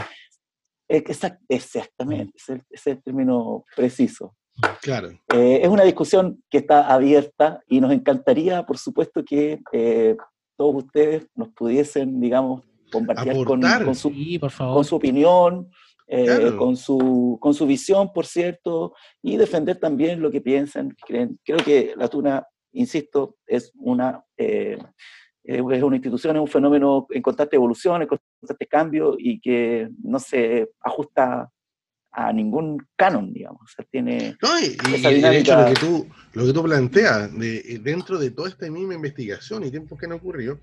Exactamente, 1.49 2.33
ese 2.37 2.63
es 2.71 2.87
el 2.87 3.03
término 3.03 3.65
preciso. 3.77 4.35
Claro. 4.83 5.11
Eh, 5.33 5.61
es 5.63 5.69
una 5.69 5.85
discusión 5.85 6.43
que 6.51 6.59
está 6.59 6.93
abierta 6.93 7.61
y 7.67 7.81
nos 7.81 7.93
encantaría, 7.93 8.65
por 8.67 8.79
supuesto, 8.79 9.25
que 9.25 9.61
eh, 9.73 10.17
todos 10.57 10.85
ustedes 10.85 11.27
nos 11.35 11.49
pudiesen, 11.51 12.21
digamos, 12.21 12.63
compartir 12.93 13.33
con, 13.45 13.61
con, 13.61 13.95
su, 13.95 14.13
por 14.41 14.51
favor. 14.51 14.75
con 14.75 14.85
su 14.85 14.97
opinión, 14.97 15.71
eh, 16.13 16.53
con, 16.59 16.77
su, 16.77 17.39
con 17.41 17.55
su 17.55 17.67
visión, 17.67 18.13
por 18.13 18.27
cierto, 18.27 18.95
y 19.23 19.37
defender 19.37 19.79
también 19.79 20.21
lo 20.21 20.31
que 20.31 20.41
piensan, 20.41 20.97
creen. 21.07 21.39
Creo 21.45 21.59
que 21.59 21.95
la 21.97 22.09
Tuna, 22.09 22.45
insisto, 22.73 23.37
es 23.47 23.71
una, 23.77 24.25
eh, 24.37 24.77
es 25.45 25.83
una 25.83 25.97
institución, 25.97 26.37
es 26.37 26.43
un 26.43 26.49
fenómeno 26.49 27.07
en 27.11 27.23
constante 27.23 27.57
evolución, 27.57 28.03
en 28.03 28.09
constante 28.09 28.67
cambio 28.67 29.17
y 29.19 29.41
que 29.41 29.89
no 30.03 30.19
se 30.19 30.71
ajusta 30.81 31.51
a 32.13 32.33
ningún 32.33 32.87
canon, 32.97 33.33
digamos. 33.33 33.63
O 33.63 33.69
sea, 33.69 33.85
tiene 33.91 34.37
no, 34.43 34.59
y, 34.59 34.77
de 35.01 35.39
hecho, 35.39 35.57
lo 35.57 35.67
que 35.67 35.81
tú, 35.81 36.09
lo 36.35 36.47
que 36.47 36.53
tú 36.53 36.63
planteas, 36.63 37.39
de, 37.39 37.81
dentro 37.83 38.19
de 38.19 38.31
toda 38.31 38.49
esta 38.49 38.71
misma 38.71 38.95
investigación 38.95 39.65
y 39.65 39.71
tiempos 39.71 39.99
que 39.99 40.07
han 40.07 40.13
ocurrido, 40.13 40.61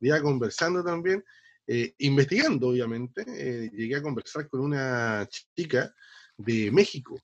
ya 0.00 0.20
conversando 0.20 0.82
también, 0.82 1.22
eh, 1.66 1.94
investigando, 1.98 2.68
obviamente, 2.68 3.24
eh, 3.28 3.70
llegué 3.72 3.96
a 3.96 4.02
conversar 4.02 4.48
con 4.48 4.60
una 4.60 5.26
chica 5.28 5.92
de 6.36 6.70
México, 6.70 7.18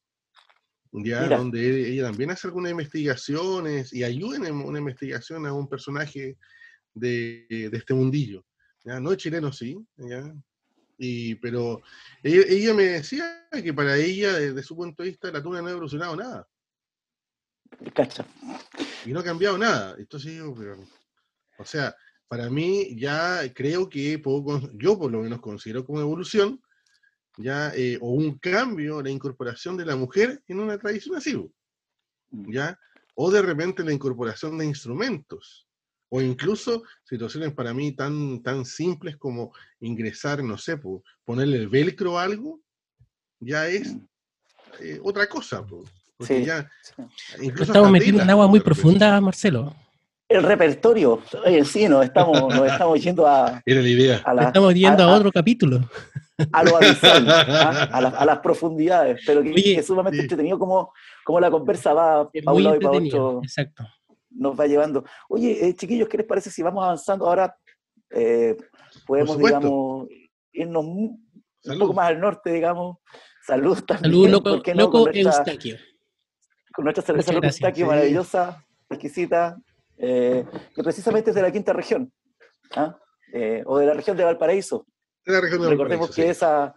ya 0.92 1.26
donde 1.26 1.90
ella 1.90 2.04
también 2.04 2.30
hace 2.30 2.48
algunas 2.48 2.72
investigaciones 2.72 3.92
y 3.92 4.04
ayuda 4.04 4.48
en 4.48 4.56
una 4.56 4.78
investigación 4.78 5.46
a 5.46 5.52
un 5.52 5.68
personaje 5.68 6.36
de, 6.94 7.46
de 7.48 7.76
este 7.76 7.94
mundillo. 7.94 8.44
¿ya? 8.85 9.00
No 9.00 9.12
es 9.12 9.18
chileno, 9.18 9.52
sí, 9.52 9.76
¿ya? 9.96 10.35
Y, 10.98 11.35
pero 11.37 11.83
ella, 12.22 12.74
me 12.74 12.85
decía 12.85 13.48
que 13.50 13.74
para 13.74 13.96
ella, 13.96 14.35
desde 14.35 14.62
su 14.62 14.76
punto 14.76 15.02
de 15.02 15.09
vista, 15.11 15.33
la 15.33 15.42
tuna 15.42 15.61
no 15.61 15.68
ha 15.68 15.72
evolucionado 15.72 16.14
nada. 16.14 16.48
Y 19.05 19.12
no 19.12 19.20
ha 19.20 19.24
cambiado 19.24 19.59
nada. 19.59 19.96
Entonces 19.98 20.35
yo, 20.35 20.55
o 21.59 21.64
sea, 21.64 21.96
para 22.28 22.48
mí 22.50 22.94
ya 22.96 23.42
creo 23.52 23.88
que 23.88 24.22
yo 24.74 24.98
por 24.98 25.11
lo 25.11 25.22
menos 25.22 25.40
considero 25.40 25.85
como 25.85 26.00
evolución, 26.00 26.62
ya, 27.37 27.72
eh, 27.74 27.98
o 28.00 28.11
un 28.11 28.38
cambio, 28.38 29.02
la 29.02 29.11
incorporación 29.11 29.76
de 29.76 29.87
la 29.87 29.96
mujer 29.96 30.42
en 30.46 30.61
una 30.61 30.78
tradición 30.78 31.16
así, 31.16 31.35
mm. 32.31 32.52
¿ya? 32.52 32.78
O 33.14 33.31
de 33.31 33.42
repente 33.42 33.83
la 33.83 33.92
incorporación 33.92 34.57
de 34.59 34.66
instrumentos, 34.66 35.66
O 36.14 36.20
incluso 36.20 36.83
situaciones 37.05 37.55
para 37.55 37.72
mí 37.72 37.92
tan, 37.92 38.42
tan 38.42 38.66
simples 38.66 39.16
como 39.16 39.51
ingresar, 39.81 40.44
no 40.44 40.59
sé, 40.59 40.79
ponerle 41.25 41.57
el 41.57 41.70
velcro 41.70 42.18
a 42.18 42.25
algo, 42.25 42.61
ya 43.40 43.66
es 43.66 43.94
mm. 43.94 44.07
eh, 44.81 45.01
otra 45.03 45.27
cosa. 45.27 45.64
sí, 46.20 46.44
ya, 46.44 46.68
estamos 47.40 47.90
metiendo 47.90 48.22
en 48.22 48.29
agua 48.29 48.46
muy 48.46 48.61
profunda, 48.61 49.18
Marcelo. 49.22 49.75
El 50.29 50.42
repertorio, 50.42 51.22
oye, 51.46 51.64
sí, 51.64 51.88
nos 51.88 52.05
estamos, 52.05 52.55
nos 52.55 52.70
estamos 52.70 53.03
yendo 53.03 53.27
a. 53.27 53.62
Era 53.64 53.81
la 53.81 53.88
idea. 53.88 54.22
estamos 54.46 54.75
yendo 54.75 55.03
a, 55.05 55.16
otro 55.16 55.33
capítulo. 55.33 55.81
A 56.53 56.62
lo 56.62 56.77
abisal, 56.77 57.27
¿ah? 57.31 57.88
a, 57.90 58.27
las 58.27 58.38
profundidades, 58.40 59.22
pero 59.25 59.42
que, 59.42 59.77
es 59.79 59.87
sumamente 59.87 60.20
entretenido 60.20 60.59
como, 60.59 60.92
como 61.25 61.40
la 61.40 61.51
conversa 61.51 61.94
va 61.94 62.31
para 62.31 62.53
un 62.55 62.64
lado 62.64 62.77
y 62.77 62.81
para 62.81 62.98
otro. 62.98 63.40
Exacto 63.42 63.88
nos 64.35 64.59
va 64.59 64.66
llevando. 64.66 65.05
Oye, 65.29 65.66
eh, 65.66 65.75
chiquillos, 65.75 66.09
¿qué 66.09 66.18
les 66.18 66.27
parece 66.27 66.51
si 66.51 66.62
vamos 66.62 66.85
avanzando 66.85 67.27
ahora? 67.27 67.57
Eh, 68.11 68.57
podemos, 69.07 69.38
digamos, 69.38 70.09
irnos 70.53 70.85
un 70.85 71.79
poco 71.79 71.92
más 71.92 72.09
al 72.09 72.21
norte, 72.21 72.53
digamos. 72.53 72.99
Salud 73.47 73.79
también. 73.85 74.12
Salud, 74.12 74.29
loco, 74.29 74.51
loco 74.75 75.05
con 75.05 75.12
nuestra, 75.12 75.38
Eustaquio. 75.38 75.77
Con 76.75 76.85
nuestra 76.85 77.05
cerveza 77.05 77.33
Loco 77.33 77.47
Eustaquio, 77.47 77.87
maravillosa, 77.87 78.64
exquisita, 78.88 79.59
eh, 79.99 80.45
que 80.75 80.83
precisamente 80.83 81.31
es 81.31 81.37
de 81.37 81.42
la 81.42 81.51
quinta 81.51 81.73
región, 81.73 82.12
¿ah? 82.77 82.97
o 83.64 83.79
de 83.79 83.87
la 83.87 83.95
región 83.95 84.16
de 84.16 84.25
Valparaíso. 84.25 84.87
De 85.25 85.33
la 85.33 85.40
región 85.40 85.62
de 85.62 85.71
Recordemos 85.71 86.14
que, 86.14 86.29
esa, 86.29 86.75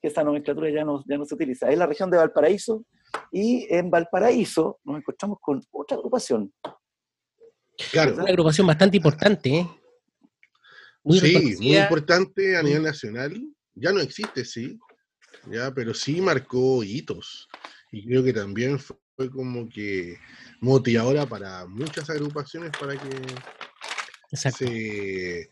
que 0.00 0.08
esa 0.08 0.22
nomenclatura 0.22 0.70
ya 0.70 0.84
no, 0.84 1.02
ya 1.06 1.18
no 1.18 1.24
se 1.24 1.34
utiliza. 1.34 1.68
Es 1.68 1.78
la 1.78 1.86
región 1.86 2.10
de 2.10 2.18
Valparaíso, 2.18 2.84
y 3.32 3.66
en 3.74 3.90
Valparaíso 3.90 4.78
nos 4.84 4.98
encontramos 4.98 5.38
con 5.40 5.60
otra 5.72 5.96
agrupación 5.96 6.52
Claro. 7.90 8.12
Es 8.12 8.18
una 8.18 8.28
agrupación 8.28 8.66
bastante 8.66 8.96
importante, 8.96 9.50
¿eh? 9.50 9.68
Muy 11.02 11.20
sí, 11.20 11.56
muy 11.58 11.76
importante 11.76 12.56
a 12.56 12.62
nivel 12.62 12.82
nacional. 12.82 13.32
Ya 13.74 13.92
no 13.92 14.00
existe, 14.00 14.44
sí, 14.44 14.78
ya, 15.50 15.72
pero 15.72 15.94
sí 15.94 16.20
marcó 16.20 16.82
hitos. 16.82 17.48
Y 17.92 18.04
creo 18.06 18.24
que 18.24 18.32
también 18.32 18.78
fue 18.78 18.96
como 19.30 19.68
que 19.68 20.18
motivadora 20.60 21.26
para 21.26 21.66
muchas 21.66 22.10
agrupaciones 22.10 22.72
para 22.78 22.94
que 22.96 24.36
se, 24.36 25.48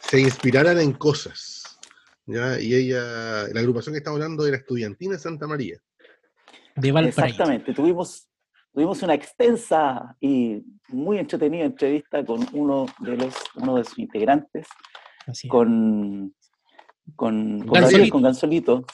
se, 0.00 0.20
inspiraran 0.20 0.80
en 0.80 0.92
cosas. 0.92 1.78
¿ya? 2.26 2.58
Y 2.58 2.74
ella, 2.74 3.48
la 3.52 3.60
agrupación 3.60 3.92
que 3.92 3.98
estamos 3.98 4.18
hablando 4.20 4.46
era 4.46 4.56
Estudiantina 4.56 5.18
Santa 5.18 5.46
María. 5.46 5.78
De 6.76 6.90
Valparaíso. 6.90 7.20
Exactamente, 7.20 7.74
tuvimos 7.74 8.26
tuvimos 8.74 9.02
una 9.02 9.14
extensa 9.14 10.16
y 10.20 10.62
muy 10.88 11.18
entretenida 11.18 11.64
entrevista 11.64 12.24
con 12.24 12.46
uno 12.52 12.86
de 12.98 13.16
los 13.16 13.34
uno 13.54 13.76
de 13.76 13.84
sus 13.84 13.98
integrantes, 13.98 14.66
con, 15.48 16.34
con, 17.14 17.60
con, 17.60 17.80
Gansolito. 17.80 18.12
con 18.12 18.22
Gansolito. 18.22 18.84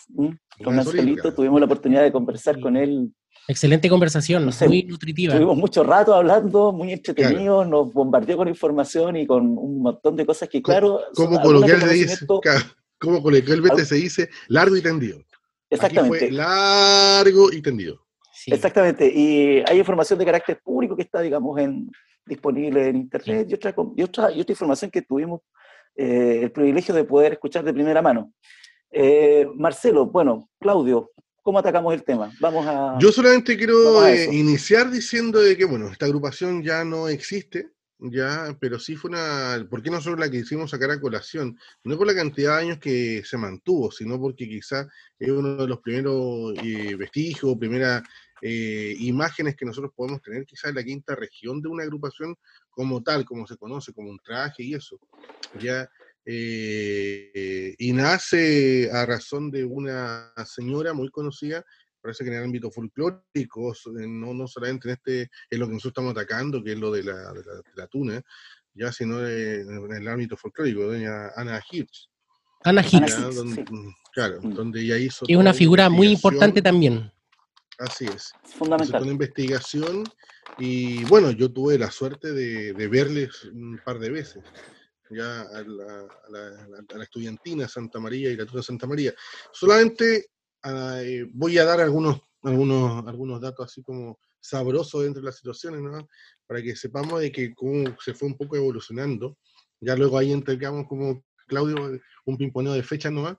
Con 0.63 0.77
Gansolito 0.77 1.35
tuvimos 1.35 1.59
la 1.61 1.67
oportunidad 1.67 2.03
de 2.03 2.13
conversar 2.13 2.61
con 2.61 2.77
él. 2.77 3.13
Excelente 3.49 3.89
conversación, 3.89 4.49
muy 4.67 4.85
nutritiva. 4.85 5.35
Tuvimos 5.35 5.57
mucho 5.57 5.83
rato 5.83 6.15
hablando, 6.15 6.73
muy 6.73 6.93
entretenido, 6.93 7.65
nos 7.65 7.93
bombardeó 7.93 8.37
con 8.37 8.49
información 8.49 9.17
y 9.17 9.27
con 9.27 9.57
un 9.59 9.83
montón 9.83 10.15
de 10.15 10.27
cosas 10.27 10.49
que, 10.49 10.63
claro. 10.63 11.01
Como 11.15 11.41
coloquialmente 11.41 11.95
dice, 11.95 12.27
como 12.99 13.23
coloquialmente 13.23 13.85
se 13.87 13.95
dice, 13.95 14.29
largo 14.49 14.77
y 14.77 14.83
tendido. 14.83 15.19
Exactamente. 15.71 16.19
fue 16.19 16.31
largo 16.31 17.51
y 17.51 17.63
tendido. 17.63 18.10
Exactamente, 18.47 19.07
y 19.07 19.63
hay 19.67 19.79
información 19.79 20.19
de 20.19 20.25
carácter 20.25 20.61
público 20.63 20.97
que 20.97 21.03
está, 21.03 21.21
digamos, 21.21 21.59
en, 21.59 21.91
disponible 22.27 22.89
en 22.89 22.97
Internet 22.97 23.49
y, 23.51 23.55
otra, 23.55 23.75
y, 23.97 24.03
otra, 24.03 24.33
y 24.33 24.41
otra 24.41 24.53
información 24.53 24.91
que 24.91 25.03
tuvimos 25.03 25.41
eh, 25.97 26.41
el 26.45 26.53
privilegio 26.53 26.95
de 26.95 27.05
poder 27.05 27.33
escuchar 27.33 27.65
de 27.65 27.75
primera 27.75 28.01
mano. 28.01 28.33
Eh, 28.91 29.47
Marcelo, 29.55 30.07
bueno, 30.07 30.49
Claudio, 30.59 31.11
¿cómo 31.43 31.59
atacamos 31.59 31.93
el 31.93 32.05
tema? 32.05 32.33
Vamos 32.41 32.67
a... 32.67 32.97
Yo 32.99 33.13
solamente 33.13 33.57
quiero 33.57 34.07
eh, 34.07 34.29
iniciar 34.33 34.91
diciendo 34.91 35.41
de 35.41 35.57
que, 35.57 35.65
bueno, 35.65 35.89
esta 35.89 36.07
agrupación 36.07 36.63
ya 36.63 36.85
no 36.85 37.09
existe, 37.09 37.71
ya, 37.99 38.57
pero 38.59 38.79
sí 38.79 38.97
fue 38.97 39.11
una, 39.11 39.67
¿por 39.69 39.83
qué 39.83 39.91
nosotros 39.91 40.19
la 40.19 40.31
que 40.31 40.39
hicimos 40.39 40.71
sacar 40.71 40.91
a 40.91 41.01
colación? 41.01 41.59
No 41.85 41.99
por 41.99 42.07
la 42.07 42.15
cantidad 42.15 42.57
de 42.57 42.63
años 42.63 42.79
que 42.79 43.23
se 43.25 43.37
mantuvo, 43.37 43.91
sino 43.91 44.19
porque 44.19 44.49
quizá 44.49 44.89
es 45.19 45.29
uno 45.29 45.57
de 45.57 45.69
los 45.69 45.81
primeros 45.81 46.55
vestigios, 46.99 47.59
primera 47.59 48.03
eh, 48.43 48.95
imágenes 48.99 49.57
que 49.57 49.65
nosotros 49.65 49.93
podemos 49.95 50.23
tener 50.23 50.45
quizás 50.47 50.71
en 50.71 50.77
la 50.77 50.85
quinta 50.85 51.15
región 51.15 51.61
de 51.61 51.69
una 51.69 51.85
agrupación 51.85 52.37
como 52.71 53.03
tal, 53.03 53.25
como 53.25 53.47
se 53.47 53.57
conoce, 53.57 53.93
como 53.93 54.11
un 54.11 54.19
traje 54.19 54.63
y 54.63 54.75
eso. 54.75 54.99
Ya, 55.61 55.89
eh, 56.25 57.75
y 57.79 57.93
nace 57.93 58.91
a 58.93 59.07
razón 59.07 59.51
de 59.51 59.65
una 59.65 60.33
señora 60.47 60.93
muy 60.93 61.11
conocida, 61.11 61.65
parece 62.01 62.25
que 62.25 62.31
en 62.31 62.37
el 62.37 62.45
ámbito 62.45 62.71
folclórico, 62.71 63.75
no, 63.87 64.35
no 64.35 64.47
solamente 64.47 64.89
en 64.89 64.95
este, 64.95 65.31
es 65.51 65.59
lo 65.59 65.67
que 65.67 65.75
nosotros 65.75 65.93
estamos 65.93 66.13
atacando, 66.13 66.63
que 66.63 66.73
es 66.73 66.79
lo 66.79 66.91
de 66.91 67.05
la, 67.05 67.33
de 67.33 67.43
la, 67.75 67.87
tuna, 67.87 68.23
ya 68.75 68.93
sino 68.93 69.27
en 69.27 69.93
el 69.93 70.09
ámbito 70.09 70.37
folclórico, 70.37 70.85
doña 70.85 71.29
Ana 71.37 71.61
Hirsch. 71.71 72.09
Ana 72.65 72.83
Hirsch. 72.83 73.17
Claro, 74.13 74.41
mm. 74.43 74.55
donde 74.55 74.81
ella 74.81 74.99
hizo... 74.99 75.25
Es 75.29 75.37
una 75.37 75.55
figura 75.55 75.89
muy 75.89 76.09
importante 76.09 76.63
también. 76.63 77.13
Así 77.81 78.05
es. 78.05 78.33
Fundamental. 78.45 79.03
Una 79.03 79.13
investigación 79.13 80.05
y 80.59 81.03
bueno, 81.05 81.31
yo 81.31 81.51
tuve 81.51 81.79
la 81.79 81.91
suerte 81.91 82.33
de, 82.33 82.89
verles 82.89 83.45
un 83.45 83.81
par 83.83 83.99
de 83.99 84.11
veces 84.11 84.45
ya 85.09 85.41
a 85.41 85.65
la, 85.65 87.03
estudiantina 87.03 87.67
Santa 87.67 87.99
María 87.99 88.31
y 88.31 88.37
la 88.37 88.45
Tuna 88.45 88.63
Santa 88.63 88.87
María. 88.87 89.15
Solamente 89.51 90.27
eh, 90.63 91.27
voy 91.33 91.57
a 91.57 91.65
dar 91.65 91.81
algunos, 91.81 92.21
algunos, 92.43 93.07
algunos 93.09 93.41
datos 93.41 93.67
así 93.67 93.83
como 93.83 94.21
sabrosos 94.39 95.03
dentro 95.03 95.23
de 95.23 95.27
las 95.27 95.37
situaciones, 95.37 95.81
¿no? 95.81 96.07
Para 96.47 96.63
que 96.63 96.77
sepamos 96.77 97.21
de 97.21 97.33
que 97.33 97.55
cómo 97.55 97.97
se 98.05 98.13
fue 98.13 98.29
un 98.29 98.37
poco 98.37 98.57
evolucionando. 98.57 99.39
Ya 99.81 99.97
luego 99.97 100.19
ahí 100.19 100.33
entregamos 100.33 100.87
como 100.87 101.25
Claudio 101.47 101.99
un 102.27 102.37
pimponeo 102.37 102.75
de 102.75 102.83
fechas 102.83 103.11
nomás 103.11 103.39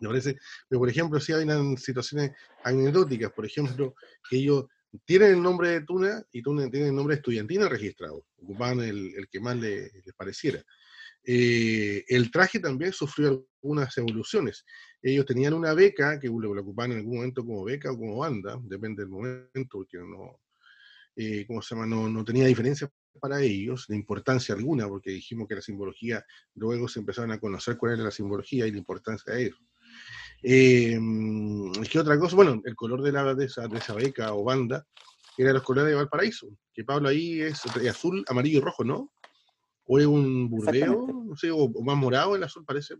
me 0.00 0.08
parece, 0.08 0.36
pero 0.68 0.80
por 0.80 0.88
ejemplo, 0.88 1.20
si 1.20 1.32
hay 1.32 1.46
situaciones 1.76 2.32
anecdóticas, 2.64 3.32
por 3.32 3.46
ejemplo, 3.46 3.94
que 4.28 4.36
ellos 4.36 4.66
tienen 5.04 5.32
el 5.32 5.42
nombre 5.42 5.70
de 5.70 5.80
Tuna 5.82 6.22
y 6.32 6.42
Tuna 6.42 6.70
tiene 6.70 6.88
el 6.88 6.94
nombre 6.94 7.14
de 7.14 7.20
estudiantina 7.20 7.68
registrado, 7.68 8.24
ocupaban 8.36 8.80
el, 8.80 9.14
el 9.16 9.28
que 9.28 9.40
más 9.40 9.56
les, 9.56 9.92
pareciera. 10.16 10.62
Eh, 11.24 12.04
el 12.08 12.30
traje 12.30 12.58
también 12.58 12.92
sufrió 12.92 13.46
algunas 13.62 13.96
evoluciones. 13.98 14.64
Ellos 15.02 15.26
tenían 15.26 15.52
una 15.52 15.74
beca 15.74 16.18
que 16.18 16.28
lo, 16.28 16.52
ocupaban 16.52 16.92
en 16.92 16.98
algún 16.98 17.16
momento 17.16 17.44
como 17.44 17.64
beca 17.64 17.92
o 17.92 17.98
como 17.98 18.18
banda, 18.18 18.58
depende 18.62 19.02
del 19.02 19.10
momento, 19.10 19.78
porque 19.78 19.98
no, 19.98 20.40
eh, 21.16 21.44
¿cómo 21.46 21.60
se 21.60 21.74
llama? 21.74 21.86
No, 21.86 22.08
no 22.08 22.24
tenía 22.24 22.46
diferencia 22.46 22.90
para 23.20 23.42
ellos, 23.42 23.86
de 23.88 23.96
importancia 23.96 24.54
alguna, 24.54 24.88
porque 24.88 25.10
dijimos 25.10 25.48
que 25.48 25.56
la 25.56 25.60
simbología, 25.60 26.24
luego 26.54 26.88
se 26.88 27.00
empezaron 27.00 27.32
a 27.32 27.40
conocer 27.40 27.76
cuál 27.76 27.94
era 27.94 28.04
la 28.04 28.10
simbología 28.10 28.66
y 28.66 28.70
la 28.70 28.78
importancia 28.78 29.34
de 29.34 29.46
ellos. 29.46 29.58
Eh, 30.42 30.98
¿Qué 31.90 31.98
otra 31.98 32.18
cosa? 32.18 32.36
Bueno, 32.36 32.60
el 32.64 32.74
color 32.76 33.02
de, 33.02 33.12
la, 33.12 33.34
de, 33.34 33.46
esa, 33.46 33.66
de 33.66 33.78
esa 33.78 33.94
beca 33.94 34.32
o 34.34 34.44
banda 34.44 34.86
era 35.36 35.52
los 35.52 35.62
colores 35.62 35.90
de 35.90 35.96
Valparaíso, 35.96 36.48
que 36.72 36.84
Pablo 36.84 37.08
ahí 37.08 37.40
es 37.40 37.64
azul, 37.88 38.24
amarillo 38.28 38.58
y 38.58 38.62
rojo, 38.62 38.84
¿no? 38.84 39.12
O 39.84 39.98
es 39.98 40.06
un 40.06 40.50
burdeo, 40.50 41.24
no 41.24 41.36
sé, 41.36 41.50
o, 41.50 41.68
más 41.82 41.96
morado 41.96 42.36
el 42.36 42.42
azul 42.42 42.64
parece. 42.64 42.94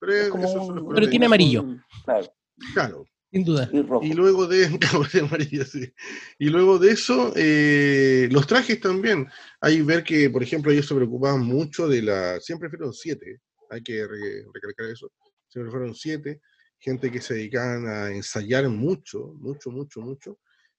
Pero, 0.00 1.08
tiene 1.08 1.26
amarillo. 1.26 1.64
Claro. 2.04 2.26
claro. 2.74 3.04
Sin 3.32 3.44
duda. 3.44 3.68
Y, 4.02 4.12
luego 4.12 4.46
de, 4.48 4.66
amarillo, 5.20 5.64
sí. 5.64 5.92
y 6.38 6.48
luego 6.48 6.78
de 6.78 6.90
eso, 6.90 7.32
eh, 7.36 8.28
los 8.30 8.46
trajes 8.46 8.80
también. 8.80 9.28
Hay 9.60 9.82
ver 9.82 10.04
que, 10.04 10.28
por 10.30 10.42
ejemplo, 10.42 10.70
ellos 10.70 10.86
se 10.86 10.94
preocupaban 10.94 11.42
mucho 11.42 11.88
de 11.88 12.02
la. 12.02 12.40
Siempre 12.40 12.68
fueron 12.68 12.92
siete, 12.92 13.40
hay 13.70 13.82
que 13.82 14.06
recalcar 14.52 14.86
eso. 14.90 15.10
Siempre 15.48 15.70
fueron 15.70 15.94
siete 15.94 16.40
gente 16.78 17.10
que 17.10 17.20
se 17.20 17.34
dedicaban 17.34 17.86
a 17.88 18.10
ensayar 18.10 18.68
mucho, 18.68 19.34
mucho, 19.38 19.70
mucho, 19.70 20.00
mucho. 20.00 20.38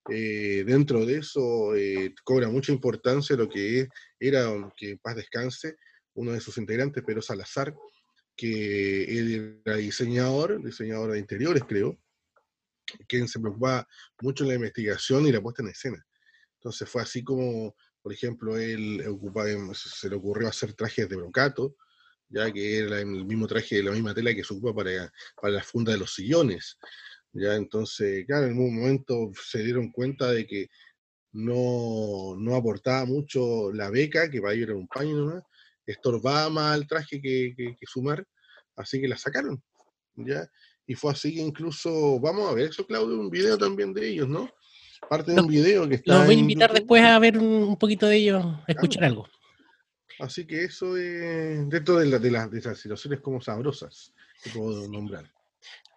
Eh, 0.09 0.63
dentro 0.65 1.05
de 1.05 1.17
eso 1.17 1.75
eh, 1.75 2.13
cobra 2.23 2.47
mucha 2.47 2.71
importancia 2.71 3.35
lo 3.35 3.49
que 3.49 3.89
era, 4.19 4.47
que 4.77 4.91
en 4.91 4.97
paz 4.99 5.15
descanse, 5.17 5.75
uno 6.13 6.31
de 6.31 6.39
sus 6.39 6.57
integrantes, 6.57 7.03
Pedro 7.03 7.21
Salazar, 7.21 7.75
que 8.35 9.61
era 9.65 9.75
diseñador, 9.77 10.63
diseñador 10.63 11.11
de 11.11 11.19
interiores, 11.19 11.63
creo, 11.67 11.99
quien 13.07 13.27
se 13.27 13.39
preocupaba 13.39 13.87
mucho 14.21 14.43
en 14.43 14.49
la 14.49 14.55
investigación 14.55 15.25
y 15.25 15.31
la 15.31 15.41
puesta 15.41 15.61
en 15.61 15.69
escena. 15.69 16.05
Entonces 16.59 16.89
fue 16.89 17.01
así 17.01 17.23
como, 17.23 17.75
por 18.01 18.13
ejemplo, 18.13 18.57
él 18.57 19.03
ocupaba, 19.07 19.49
se 19.73 20.09
le 20.09 20.15
ocurrió 20.15 20.47
hacer 20.47 20.73
trajes 20.73 21.09
de 21.09 21.15
brocato, 21.15 21.75
ya 22.29 22.51
que 22.51 22.79
era 22.79 22.99
el 22.99 23.25
mismo 23.25 23.47
traje, 23.47 23.81
la 23.81 23.91
misma 23.91 24.13
tela 24.13 24.33
que 24.33 24.43
se 24.43 24.53
ocupa 24.53 24.83
para, 24.83 25.11
para 25.41 25.53
la 25.53 25.63
funda 25.63 25.91
de 25.91 25.99
los 25.99 26.13
sillones. 26.13 26.77
Ya, 27.33 27.55
entonces, 27.55 28.25
claro, 28.25 28.47
en 28.47 28.57
un 28.57 28.75
momento 28.75 29.31
se 29.41 29.63
dieron 29.63 29.91
cuenta 29.91 30.31
de 30.31 30.47
que 30.47 30.69
no, 31.33 32.35
no 32.37 32.55
aportaba 32.55 33.05
mucho 33.05 33.71
la 33.71 33.89
beca, 33.89 34.29
que 34.29 34.41
para 34.41 34.53
ellos 34.53 34.69
era 34.69 34.77
un 34.77 34.87
paño 34.87 35.15
nomás, 35.15 35.43
estorbaba 35.85 36.49
más 36.49 36.77
el 36.77 36.87
traje 36.87 37.21
que, 37.21 37.53
que, 37.55 37.75
sumar, 37.85 38.25
así 38.75 38.99
que 38.99 39.07
la 39.07 39.17
sacaron, 39.17 39.61
¿ya? 40.15 40.47
Y 40.87 40.95
fue 40.95 41.11
así 41.11 41.35
que 41.35 41.41
incluso, 41.41 42.19
vamos 42.19 42.49
a 42.49 42.53
ver 42.53 42.69
eso, 42.69 42.85
Claudio, 42.85 43.19
un 43.19 43.29
video 43.29 43.57
también 43.57 43.93
de 43.93 44.09
ellos, 44.09 44.27
¿no? 44.27 44.49
Parte 45.09 45.31
de 45.33 45.41
un 45.41 45.47
video 45.47 45.87
que 45.87 45.95
está. 45.95 46.17
Los 46.17 46.25
voy 46.25 46.35
a 46.35 46.39
invitar 46.39 46.73
después 46.73 47.03
a 47.03 47.19
ver 47.19 47.37
un, 47.37 47.77
poquito 47.77 48.07
de 48.07 48.17
ellos, 48.17 48.43
a 48.43 48.63
escuchar 48.67 49.03
algo. 49.03 49.27
Así 50.19 50.45
que 50.45 50.63
eso 50.63 50.97
es 50.97 51.69
dentro 51.69 51.97
de, 51.97 52.19
de, 52.19 52.31
las 52.31 52.49
situaciones 52.79 53.19
como 53.19 53.39
sabrosas 53.39 54.13
que 54.43 54.49
puedo 54.49 54.87
nombrar. 54.87 55.31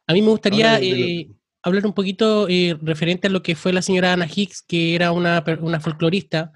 A 0.07 0.13
mí 0.13 0.23
me 0.23 0.31
gustaría 0.31 0.79
eh, 0.81 1.31
hablar 1.63 1.87
un 1.87 1.95
poquito 1.95 2.49
eh, 2.49 2.77
referente 2.83 3.29
a 3.29 3.31
lo 3.31 3.43
que 3.43 3.55
fue 3.55 3.73
la 3.73 3.83
señora 3.83 4.13
Ana 4.13 4.27
Hicks, 4.27 4.63
que 4.63 4.95
era 4.95 5.13
una, 5.13 5.43
una 5.61 5.81
folclorista 5.81 6.53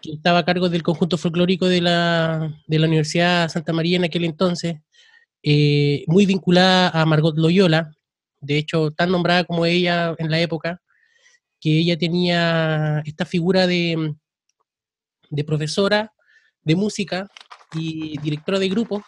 que 0.00 0.12
estaba 0.12 0.40
a 0.40 0.44
cargo 0.44 0.68
del 0.68 0.82
conjunto 0.82 1.18
folclórico 1.18 1.66
de 1.66 1.80
la, 1.80 2.62
de 2.66 2.78
la 2.78 2.86
Universidad 2.86 3.48
Santa 3.48 3.72
María 3.72 3.96
en 3.96 4.04
aquel 4.04 4.24
entonces, 4.24 4.76
eh, 5.42 6.04
muy 6.06 6.26
vinculada 6.26 6.90
a 6.90 7.04
Margot 7.06 7.36
Loyola, 7.36 7.92
de 8.40 8.58
hecho 8.58 8.90
tan 8.92 9.10
nombrada 9.10 9.44
como 9.44 9.66
ella 9.66 10.14
en 10.18 10.30
la 10.30 10.40
época, 10.40 10.80
que 11.60 11.78
ella 11.78 11.98
tenía 11.98 13.02
esta 13.06 13.24
figura 13.24 13.66
de, 13.66 14.14
de 15.30 15.44
profesora 15.44 16.12
de 16.64 16.76
música 16.76 17.28
y 17.74 18.18
directora 18.18 18.58
de 18.58 18.68
grupo, 18.68 19.02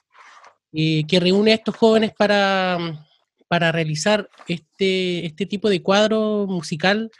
eh, 0.72 1.04
que 1.06 1.20
reúne 1.20 1.52
a 1.52 1.56
estos 1.56 1.76
jóvenes 1.76 2.12
para, 2.16 3.06
para 3.48 3.72
realizar 3.72 4.28
este, 4.48 5.26
este 5.26 5.46
tipo 5.46 5.68
de 5.68 5.82
cuadro 5.82 6.46
musical, 6.48 7.10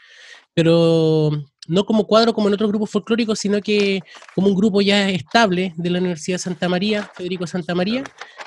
pero 0.53 1.31
no 1.67 1.85
como 1.85 2.07
cuadro 2.07 2.33
como 2.33 2.47
en 2.47 2.53
otros 2.53 2.69
grupos 2.69 2.89
folclóricos, 2.89 3.39
sino 3.39 3.61
que 3.61 4.01
como 4.33 4.47
un 4.47 4.55
grupo 4.55 4.81
ya 4.81 5.09
estable 5.09 5.73
de 5.77 5.89
la 5.89 5.99
Universidad 5.99 6.37
Santa 6.37 6.69
María, 6.69 7.09
Federico 7.15 7.45
Santa 7.45 7.75
María, 7.75 8.03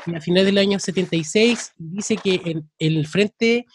y 0.06 0.14
a 0.14 0.20
finales 0.20 0.46
del 0.46 0.58
año 0.58 0.78
76 0.78 1.72
dice 1.76 2.16
que 2.16 2.40
en, 2.44 2.70
el 2.78 3.06
frente 3.06 3.66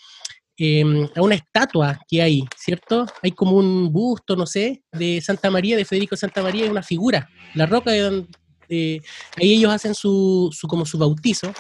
em, 0.58 1.08
a 1.16 1.22
una 1.22 1.36
estatua 1.36 2.00
que 2.08 2.22
hay, 2.22 2.44
¿cierto? 2.58 3.06
Hay 3.22 3.32
como 3.32 3.58
un 3.58 3.92
busto, 3.92 4.36
no 4.36 4.46
sé, 4.46 4.84
de 4.92 5.22
Santa 5.22 5.52
María, 5.52 5.78
de 5.78 5.86
Federico 5.86 6.16
Santa 6.16 6.42
María, 6.42 6.66
y 6.66 6.70
una 6.70 6.84
figura, 6.84 7.30
la 7.54 7.66
roca 7.66 7.92
de 7.92 8.00
donde, 8.00 8.28
eh, 8.70 9.00
ahí 9.38 9.54
ellos 9.54 9.72
hacen 9.72 9.94
su, 9.94 10.50
su, 10.52 10.68
como 10.68 10.86
su 10.86 10.98
bautizo, 10.98 11.54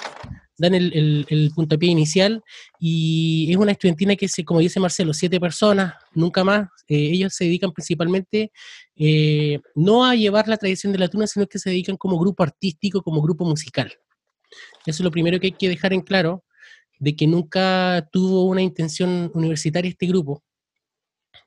dan 0.58 0.74
el, 0.74 1.26
el, 1.30 1.52
puntapié 1.54 1.90
inicial 1.90 2.42
y 2.80 3.48
es 3.52 3.58
una 3.58 3.74
estudiantina 3.74 4.16
que, 4.16 4.28
se, 4.28 4.46
como 4.46 4.62
dice 4.62 4.80
Marcelo, 4.80 5.14
siete 5.14 5.40
personas, 5.40 5.96
nunca 6.14 6.44
más. 6.44 6.70
Eh, 6.88 7.10
ellos 7.12 7.34
se 7.34 7.46
dedican 7.46 7.72
principalmente 7.72 8.52
eh, 8.96 9.60
no 9.76 10.06
a 10.06 10.16
llevar 10.16 10.48
la 10.48 10.58
tradición 10.58 10.94
de 10.94 11.00
la 11.00 11.08
tuna, 11.10 11.28
sino 11.28 11.48
que 11.48 11.60
se 11.60 11.70
dedican 11.70 11.98
como 11.98 12.18
grupo 12.18 12.44
artístico, 12.44 13.02
como 13.02 13.22
grupo 13.22 13.46
musical. 13.46 13.92
Eso 14.86 14.98
es 14.98 15.00
lo 15.02 15.12
primero 15.12 15.40
que 15.40 15.48
hay 15.48 15.54
que 15.54 15.70
dejar 15.70 15.94
en 15.94 16.02
claro, 16.02 16.44
de 17.00 17.16
que 17.16 17.28
nunca 17.28 18.08
tuvo 18.12 18.46
una 18.46 18.62
intención 18.62 19.32
universitaria 19.34 19.90
este 19.90 20.08
grupo. 20.08 20.44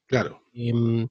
Claro. 0.07 0.43
Em, 0.55 1.07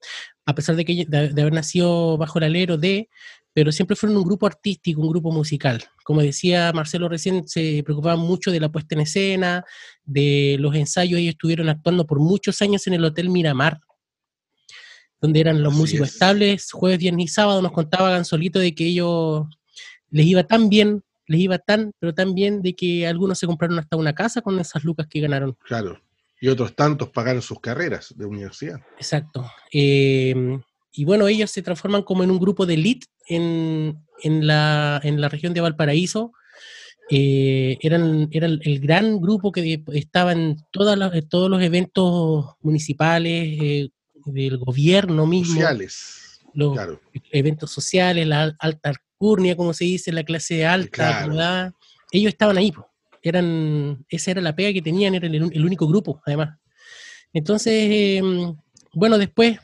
a 0.45 0.55
pesar 0.55 0.75
de, 0.75 0.83
que, 0.83 1.05
de, 1.07 1.41
haber 1.41 1.53
nacido 1.53 2.17
bajo 2.17 2.39
el 2.39 2.45
alero 2.45 2.77
de, 2.77 3.09
pero 3.53 3.71
siempre 3.71 3.95
fueron 3.95 4.17
un 4.17 4.23
grupo 4.23 4.45
artístico, 4.45 5.01
un 5.01 5.09
grupo 5.09 5.31
musical. 5.31 5.83
Como 6.03 6.21
decía 6.21 6.71
Marcelo 6.73 7.09
recién, 7.09 7.47
se 7.47 7.81
preocupaban 7.83 8.19
mucho 8.19 8.51
de 8.51 8.59
la 8.59 8.69
puesta 8.69 8.95
en 8.95 9.01
escena, 9.01 9.65
de 10.03 10.57
los 10.59 10.75
ensayos. 10.75 11.19
Ellos 11.19 11.31
estuvieron 11.31 11.69
actuando 11.69 12.05
por 12.05 12.19
muchos 12.19 12.61
años 12.61 12.85
en 12.87 12.93
el 12.93 13.05
Hotel 13.05 13.29
Miramar, 13.29 13.79
donde 15.19 15.39
eran 15.39 15.63
los 15.63 15.73
músicos 15.73 16.09
estables, 16.09 16.71
jueves, 16.71 16.99
viernes 16.99 17.25
y 17.25 17.27
sábado. 17.29 17.61
Nos 17.61 17.71
contaba 17.71 18.11
Gansolito 18.11 18.59
de 18.59 18.75
que 18.75 18.85
ellos 18.85 19.47
les 20.09 20.25
iba 20.25 20.43
tan 20.43 20.69
bien, 20.69 21.03
les 21.27 21.41
iba 21.41 21.59
tan, 21.59 21.91
pero 21.99 22.13
tan 22.13 22.33
bien 22.33 22.61
de 22.61 22.75
que 22.75 23.05
algunos 23.05 23.37
se 23.37 23.45
compraron 23.45 23.77
hasta 23.79 23.97
una 23.97 24.15
casa 24.15 24.41
con 24.41 24.59
esas 24.59 24.83
lucas 24.83 25.07
que 25.07 25.19
ganaron. 25.19 25.57
Claro. 25.65 26.01
Y 26.39 26.47
otros 26.49 26.75
tantos 26.75 27.09
pagaron 27.09 27.41
sus 27.41 27.59
carreras 27.59 28.13
de 28.15 28.25
universidad. 28.25 28.79
Exacto. 28.97 29.45
Eh, 29.71 30.59
y 30.91 31.05
bueno, 31.05 31.27
ellos 31.27 31.51
se 31.51 31.61
transforman 31.61 32.03
como 32.03 32.23
en 32.23 32.31
un 32.31 32.39
grupo 32.39 32.65
de 32.65 32.75
elite 32.75 33.07
en, 33.27 34.03
en, 34.23 34.47
la, 34.47 34.99
en 35.03 35.19
la 35.19 35.29
región 35.29 35.53
de 35.53 35.61
Valparaíso. 35.61 36.31
Eh, 37.09 37.77
eran, 37.81 38.27
eran 38.31 38.59
el 38.63 38.79
gran 38.79 39.19
grupo 39.19 39.51
que 39.51 39.83
estaba 39.93 40.31
en 40.33 40.57
todas 40.71 40.97
todos 41.29 41.49
los 41.49 41.61
eventos 41.61 42.55
municipales, 42.61 43.59
eh, 43.61 43.89
del 44.25 44.57
gobierno 44.57 45.25
mismo. 45.25 45.53
Sociales. 45.53 46.41
Los 46.53 46.77
eventos 47.31 47.71
sociales, 47.71 48.27
la 48.27 48.55
alta 48.59 48.93
alcurnia, 49.17 49.55
como 49.55 49.73
se 49.73 49.85
dice, 49.85 50.11
la 50.11 50.23
clase 50.23 50.65
alta. 50.65 51.73
Ellos 52.11 52.29
estaban 52.29 52.57
ahí, 52.57 52.71
eran, 53.21 54.05
esa 54.09 54.31
era 54.31 54.41
la 54.41 54.55
pega 54.55 54.71
que 54.71 54.81
tenían, 54.81 55.15
era 55.15 55.27
el, 55.27 55.65
único 55.65 55.87
grupo, 55.87 56.21
además. 56.25 56.57
Entonces, 57.33 57.73
em, 58.19 58.55
bueno, 58.93 59.17
después 59.17 59.59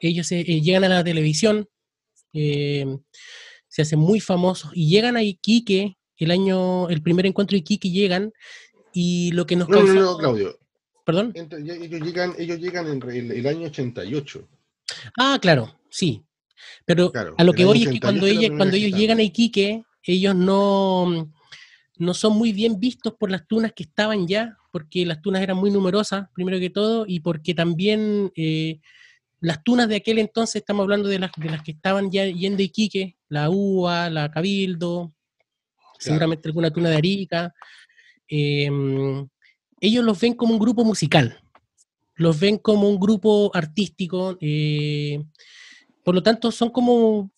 ellos 0.00 0.30
eh, 0.32 0.44
llegan 0.44 0.84
a 0.84 0.88
la 0.88 1.04
televisión, 1.04 1.68
eh, 2.32 2.86
se 3.68 3.82
hacen 3.82 3.98
muy 3.98 4.20
famosos 4.20 4.70
y 4.74 4.88
llegan 4.88 5.16
a 5.16 5.22
Iquique, 5.22 5.96
el 6.18 6.30
año, 6.30 6.88
el 6.88 7.02
primer 7.02 7.26
encuentro 7.26 7.54
de 7.54 7.60
Iquique 7.60 7.90
llegan 7.90 8.32
y 8.92 9.32
lo 9.32 9.44
que 9.44 9.56
nos 9.56 9.68
No, 9.68 9.82
no, 9.82 9.94
no, 9.94 10.16
Claudio. 10.16 10.58
¿Perdón? 11.04 11.32
ellos 11.34 12.00
llegan, 12.00 12.32
ellos 12.38 12.60
llegan 12.60 12.86
en 12.86 13.32
el, 13.32 13.46
año 13.48 13.66
88. 13.66 14.48
Ah, 15.18 15.36
claro, 15.42 15.80
sí. 15.90 16.22
Pero 16.84 17.12
a 17.36 17.44
lo 17.44 17.52
que 17.52 17.64
voy 17.64 17.82
es 17.84 17.88
que 17.90 18.00
cuando, 18.00 18.26
cuando 18.56 18.76
ellos 18.76 18.98
llegan 18.98 19.18
a 19.18 19.22
Iquique, 19.22 19.84
ellos 20.04 20.34
no, 20.34 21.30
no 21.98 22.14
son 22.14 22.36
muy 22.36 22.52
bien 22.52 22.80
vistos 22.80 23.14
por 23.14 23.30
las 23.30 23.46
tunas 23.46 23.72
que 23.72 23.84
estaban 23.84 24.26
ya, 24.26 24.56
porque 24.70 25.06
las 25.06 25.20
tunas 25.22 25.42
eran 25.42 25.56
muy 25.56 25.70
numerosas, 25.70 26.28
primero 26.34 26.58
que 26.58 26.70
todo, 26.70 27.04
y 27.06 27.20
porque 27.20 27.54
también 27.54 28.32
eh, 28.34 28.80
las 29.40 29.62
tunas 29.62 29.88
de 29.88 29.96
aquel 29.96 30.18
entonces, 30.18 30.56
estamos 30.56 30.84
hablando 30.84 31.08
de 31.08 31.18
las, 31.18 31.30
de 31.36 31.50
las 31.50 31.62
que 31.62 31.72
estaban 31.72 32.10
ya 32.10 32.26
yendo 32.26 32.62
Iquique, 32.62 33.16
la 33.28 33.50
UA, 33.50 34.10
la 34.10 34.30
Cabildo, 34.30 35.12
seguramente 35.98 36.48
alguna 36.48 36.70
tuna 36.70 36.90
de 36.90 36.96
Arica, 36.96 37.54
em, 38.28 39.28
ellos 39.80 40.04
los 40.04 40.20
ven 40.20 40.34
como 40.34 40.54
un 40.54 40.60
grupo 40.60 40.84
musical, 40.84 41.40
los 42.14 42.38
ven 42.38 42.58
como 42.58 42.88
un 42.88 42.98
grupo 42.98 43.50
artístico, 43.54 44.36
eh, 44.40 45.22
por 46.02 46.14
lo 46.14 46.22
tanto 46.22 46.50
son 46.50 46.70
como... 46.70 47.30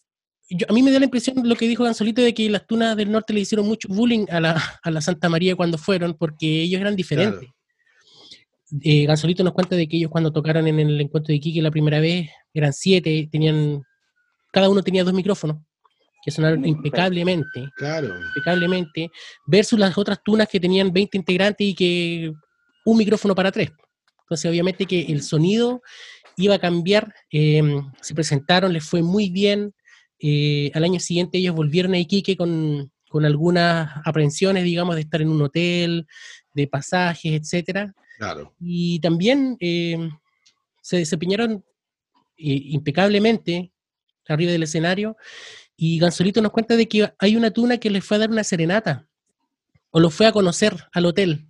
a 0.69 0.73
mí 0.73 0.83
me 0.83 0.91
da 0.91 0.99
la 0.99 1.07
impresión 1.07 1.37
lo 1.49 1.57
que 1.57 1.69
dijo 1.69 1.85
Gansolito 1.85 2.23
de 2.23 2.35
que 2.35 2.49
las 2.51 2.67
tunas 2.67 2.97
del 2.97 3.11
norte 3.11 3.33
le 3.33 3.41
hicieron 3.41 3.67
mucho 3.67 3.89
bullying 3.89 4.27
a 4.31 4.41
la, 4.41 4.63
a 4.83 4.91
la 4.91 5.01
Santa 5.01 5.29
María 5.29 5.57
cuando 5.57 5.79
fueron, 5.79 6.15
porque 6.15 6.63
ellos 6.63 6.81
eran 6.81 6.97
diferentes 6.97 7.49
eh, 8.83 9.07
Gansolito 9.07 9.45
nos 9.45 9.53
cuenta 9.53 9.77
de 9.77 9.87
que 9.89 9.97
ellos 9.97 10.11
cuando 10.11 10.33
tocaron 10.33 10.67
en 10.67 10.81
el 10.81 11.01
encuentro 11.01 11.29
de 11.29 11.37
Iquique 11.37 11.63
la 11.63 11.71
primera 11.71 12.01
vez, 12.01 12.29
eran 12.53 12.73
siete, 12.73 13.29
tenían, 13.31 13.83
cada 14.53 14.69
uno 14.69 14.83
tenía 14.83 15.05
dos 15.05 15.13
micrófonos, 15.13 15.59
que 16.25 16.31
sonaron 16.31 16.65
impecablemente. 16.65 17.69
Claro. 17.77 18.15
Impecablemente, 18.29 19.11
versus 19.47 19.79
las 19.79 19.97
otras 19.97 20.23
tunas 20.25 20.49
que 20.49 20.59
tenían 20.59 20.93
20 20.93 21.17
integrantes 21.17 21.67
y 21.67 21.75
que 21.75 22.33
un 22.85 22.97
micrófono 22.97 23.35
para 23.35 23.53
tres. 23.53 23.71
Entonces, 24.23 24.51
obviamente 24.51 24.87
que 24.87 25.03
el 25.03 25.23
sonido 25.23 25.83
iba 26.37 26.55
a 26.57 26.59
cambiar, 26.59 27.15
em, 27.31 27.91
se 28.01 28.15
presentaron, 28.15 28.73
les 28.73 28.85
fue 28.85 29.03
muy 29.03 29.31
bien. 29.31 29.75
Eh, 30.19 30.71
al 30.75 30.85
año 30.85 31.01
siguiente 31.01 31.39
ellos 31.39 31.55
volvieron 31.55 31.95
a 31.95 31.99
Iquique 31.99 32.37
con, 32.37 32.91
con 33.09 33.25
algunas 33.25 33.91
aprensiones, 34.05 34.65
digamos, 34.65 34.97
de 34.97 35.03
estar 35.03 35.23
en 35.23 35.29
un 35.29 35.41
hotel, 35.43 36.07
de 36.53 36.67
pasajes, 36.67 37.33
etcétera. 37.33 37.95
Y 38.59 39.01
también 39.01 39.57
eh, 39.61 40.11
se 40.81 40.97
desempeñaron 40.99 41.65
eh, 42.37 42.63
impecablemente 42.67 43.73
arriba 44.29 44.53
del 44.53 44.63
escenario. 44.63 45.17
Y 45.77 45.99
Gansolito 45.99 46.41
nos 46.41 46.53
cuenta 46.53 46.77
de 46.77 46.89
que 46.89 47.13
hay 47.19 47.37
una 47.37 47.51
tuna 47.51 47.79
que 47.79 47.91
les 47.91 48.05
fue 48.05 48.17
a 48.17 48.21
dar 48.21 48.31
una 48.31 48.45
serenata, 48.45 49.07
o 49.91 50.01
lo 50.01 50.11
fue 50.11 50.27
a 50.27 50.33
conocer 50.33 50.77
al 50.93 51.07
hotel. 51.07 51.47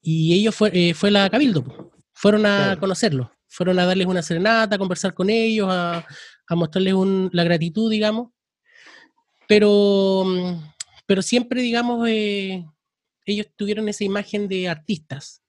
Y 0.00 0.34
ellos 0.34 0.54
fue, 0.54 0.70
eh, 0.72 0.94
fue 0.94 1.10
la 1.10 1.28
Cabildo, 1.30 1.92
fueron 2.12 2.46
a 2.46 2.76
conocerlo, 2.78 3.32
fueron 3.54 3.78
a 3.78 3.86
darles 3.86 4.08
una 4.08 4.22
serenata, 4.22 4.74
a 4.74 4.78
conversar 4.78 5.14
con 5.14 5.30
ellos, 5.30 5.68
a, 5.70 6.04
mostrarles 6.50 6.94
la 7.32 7.44
gratitud, 7.44 7.88
digamos. 7.88 8.30
Pero, 9.46 10.24
pero 11.06 11.22
siempre, 11.22 11.62
digamos, 11.62 12.08
ellos 12.08 13.46
tuvieron 13.54 13.88
esa 13.88 14.02
imagen 14.02 14.48
de 14.48 14.68
artistas, 14.68 15.44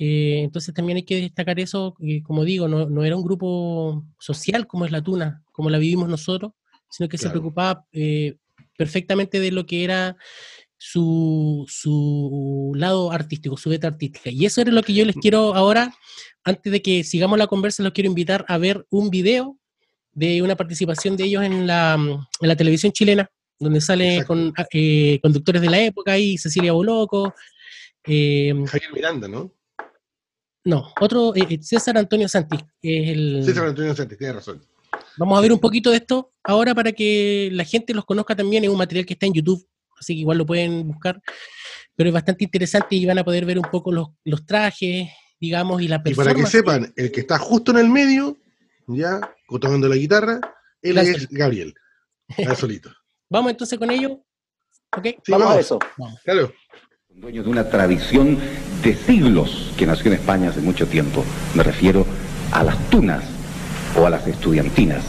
eh, 0.00 0.42
entonces 0.44 0.72
también 0.72 0.96
hay 0.96 1.02
que 1.02 1.20
destacar 1.20 1.58
eso, 1.58 1.96
como 2.22 2.44
digo, 2.44 2.68
no, 2.68 3.04
era 3.04 3.16
un 3.16 3.24
grupo 3.24 4.04
social 4.20 4.68
como 4.68 4.84
es 4.84 4.92
la 4.92 5.02
tuna, 5.02 5.42
como 5.50 5.70
la 5.70 5.78
vivimos 5.78 6.08
nosotros, 6.08 6.52
sino 6.88 7.08
que 7.08 7.18
se 7.18 7.28
preocupaba 7.28 7.84
eh, 7.90 8.36
perfectamente 8.76 9.40
de 9.40 9.50
lo 9.50 9.66
que 9.66 9.82
era 9.82 10.16
su, 10.78 11.66
su 11.68 12.72
lado 12.76 13.10
artístico, 13.10 13.56
su 13.56 13.68
beta 13.68 13.88
artística. 13.88 14.30
Y 14.30 14.46
eso 14.46 14.62
es 14.62 14.68
lo 14.68 14.82
que 14.82 14.94
yo 14.94 15.04
les 15.04 15.16
quiero 15.16 15.54
ahora, 15.54 15.92
antes 16.44 16.72
de 16.72 16.80
que 16.80 17.04
sigamos 17.04 17.38
la 17.38 17.48
conversa, 17.48 17.82
los 17.82 17.92
quiero 17.92 18.08
invitar 18.08 18.44
a 18.48 18.56
ver 18.58 18.86
un 18.88 19.10
video 19.10 19.58
de 20.12 20.40
una 20.40 20.56
participación 20.56 21.16
de 21.16 21.24
ellos 21.24 21.44
en 21.44 21.66
la, 21.66 21.94
en 21.94 22.48
la 22.48 22.56
televisión 22.56 22.92
chilena, 22.92 23.30
donde 23.58 23.80
sale 23.80 24.24
con 24.24 24.52
eh, 24.72 25.18
conductores 25.20 25.60
de 25.60 25.70
la 25.70 25.80
época 25.80 26.16
y 26.16 26.38
Cecilia 26.38 26.72
Boloco. 26.72 27.34
Eh, 28.04 28.54
Javier 28.66 28.92
Miranda, 28.92 29.28
¿no? 29.28 29.52
No, 30.64 30.92
otro, 31.00 31.34
eh, 31.34 31.58
César 31.60 31.98
Antonio 31.98 32.28
Santi. 32.28 32.56
Es 32.82 33.08
el... 33.10 33.42
César 33.44 33.66
Antonio 33.66 33.94
Santi, 33.94 34.16
tiene 34.16 34.34
razón. 34.34 34.60
Vamos 35.16 35.38
a 35.38 35.40
ver 35.40 35.52
un 35.52 35.58
poquito 35.58 35.90
de 35.90 35.96
esto 35.96 36.32
ahora 36.44 36.74
para 36.74 36.92
que 36.92 37.48
la 37.52 37.64
gente 37.64 37.94
los 37.94 38.04
conozca 38.04 38.36
también. 38.36 38.64
Es 38.64 38.70
un 38.70 38.78
material 38.78 39.04
que 39.04 39.14
está 39.14 39.26
en 39.26 39.34
YouTube, 39.34 39.66
así 39.98 40.14
que 40.14 40.20
igual 40.20 40.38
lo 40.38 40.46
pueden 40.46 40.86
buscar, 40.86 41.20
pero 41.94 42.10
es 42.10 42.14
bastante 42.14 42.44
interesante 42.44 42.96
y 42.96 43.06
van 43.06 43.18
a 43.18 43.24
poder 43.24 43.44
ver 43.44 43.58
un 43.58 43.68
poco 43.70 43.92
los, 43.92 44.08
los 44.24 44.46
trajes, 44.46 45.08
digamos, 45.40 45.82
y 45.82 45.88
la 45.88 46.02
performance. 46.02 46.32
Y 46.32 46.34
para 46.34 46.44
que 46.44 46.50
sepan, 46.50 46.92
el 46.96 47.12
que 47.12 47.20
está 47.20 47.38
justo 47.38 47.72
en 47.72 47.78
el 47.78 47.88
medio, 47.88 48.36
ya, 48.86 49.20
tomando 49.60 49.88
la 49.88 49.96
guitarra, 49.96 50.40
él 50.82 50.98
es 50.98 51.28
Gabriel, 51.28 51.74
el 52.36 52.56
solito. 52.56 52.90
vamos 53.28 53.50
entonces 53.50 53.78
con 53.78 53.90
ello. 53.90 54.22
¿Ok? 54.96 55.06
vamos, 55.28 55.50
a 55.50 55.60
eso. 55.60 55.78
Claro. 56.24 56.52
Dueño 57.08 57.42
de 57.42 57.50
una 57.50 57.68
tradición 57.68 58.38
de 58.82 58.94
siglos 58.94 59.72
que 59.76 59.86
nació 59.86 60.06
en 60.12 60.18
España 60.18 60.50
hace 60.50 60.60
mucho 60.60 60.86
tiempo. 60.86 61.24
Me 61.54 61.62
refiero 61.62 62.06
a 62.52 62.62
las 62.62 62.90
tunas 62.90 63.24
o 63.96 64.06
a 64.06 64.10
las 64.10 64.26
estudiantinas. 64.26 65.04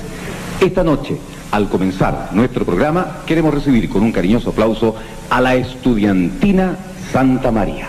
Esta 0.60 0.84
noche 0.84 1.18
al 1.52 1.70
comenzar 1.70 2.30
nuestro 2.32 2.66
programa, 2.66 3.22
queremos 3.26 3.54
recibir 3.54 3.90
con 3.90 4.04
un 4.04 4.12
cariñoso 4.12 4.52
aplauso 4.52 4.96
a 5.30 5.42
la 5.42 5.56
estudiantina 5.56 6.76
Santa 7.12 7.52
María. 7.52 7.88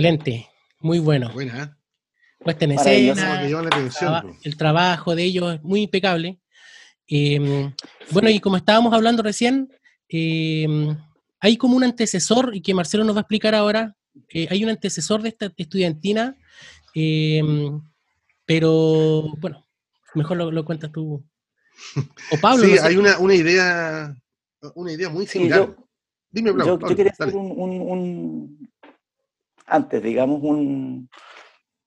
Excelente, 0.00 0.48
muy 0.80 0.98
bueno. 0.98 1.30
Buena. 1.30 1.62
¿eh? 1.62 1.68
Puesta 2.42 2.64
en 2.64 2.72
escena, 2.72 3.42
el 4.42 4.56
trabajo 4.56 5.14
de 5.14 5.24
ellos 5.24 5.56
es 5.56 5.62
muy 5.62 5.82
impecable. 5.82 6.40
Em, 7.06 7.70
bueno, 8.10 8.30
y 8.30 8.40
como 8.40 8.56
estábamos 8.56 8.94
hablando 8.94 9.22
recién, 9.22 9.68
em, 10.08 10.96
hay 11.38 11.58
como 11.58 11.76
un 11.76 11.84
antecesor, 11.84 12.52
y 12.54 12.62
que 12.62 12.72
Marcelo 12.72 13.04
nos 13.04 13.14
va 13.14 13.18
a 13.18 13.22
explicar 13.22 13.54
ahora, 13.54 13.94
eh, 14.30 14.48
hay 14.50 14.64
un 14.64 14.70
antecesor 14.70 15.20
de 15.20 15.28
esta 15.28 15.52
estudiantina, 15.54 16.34
em, 16.94 17.78
pero 18.46 19.34
bueno, 19.36 19.66
mejor 20.14 20.38
lo, 20.38 20.64
cuentas 20.64 20.90
tú. 20.92 21.22
O 22.32 22.36
Pablo. 22.40 22.64
Sí, 22.64 22.78
hay 22.78 22.96
una, 22.96 23.18
una, 23.18 23.34
idea, 23.34 24.16
una 24.74 24.92
idea 24.92 25.10
muy 25.10 25.26
similar. 25.26 25.76
Dime, 26.30 26.54
Pablo, 26.54 26.88
yo, 26.88 26.96
quería 26.96 27.12
hacer 27.12 27.36
un, 27.36 28.69
antes, 29.70 30.02
digamos, 30.02 30.42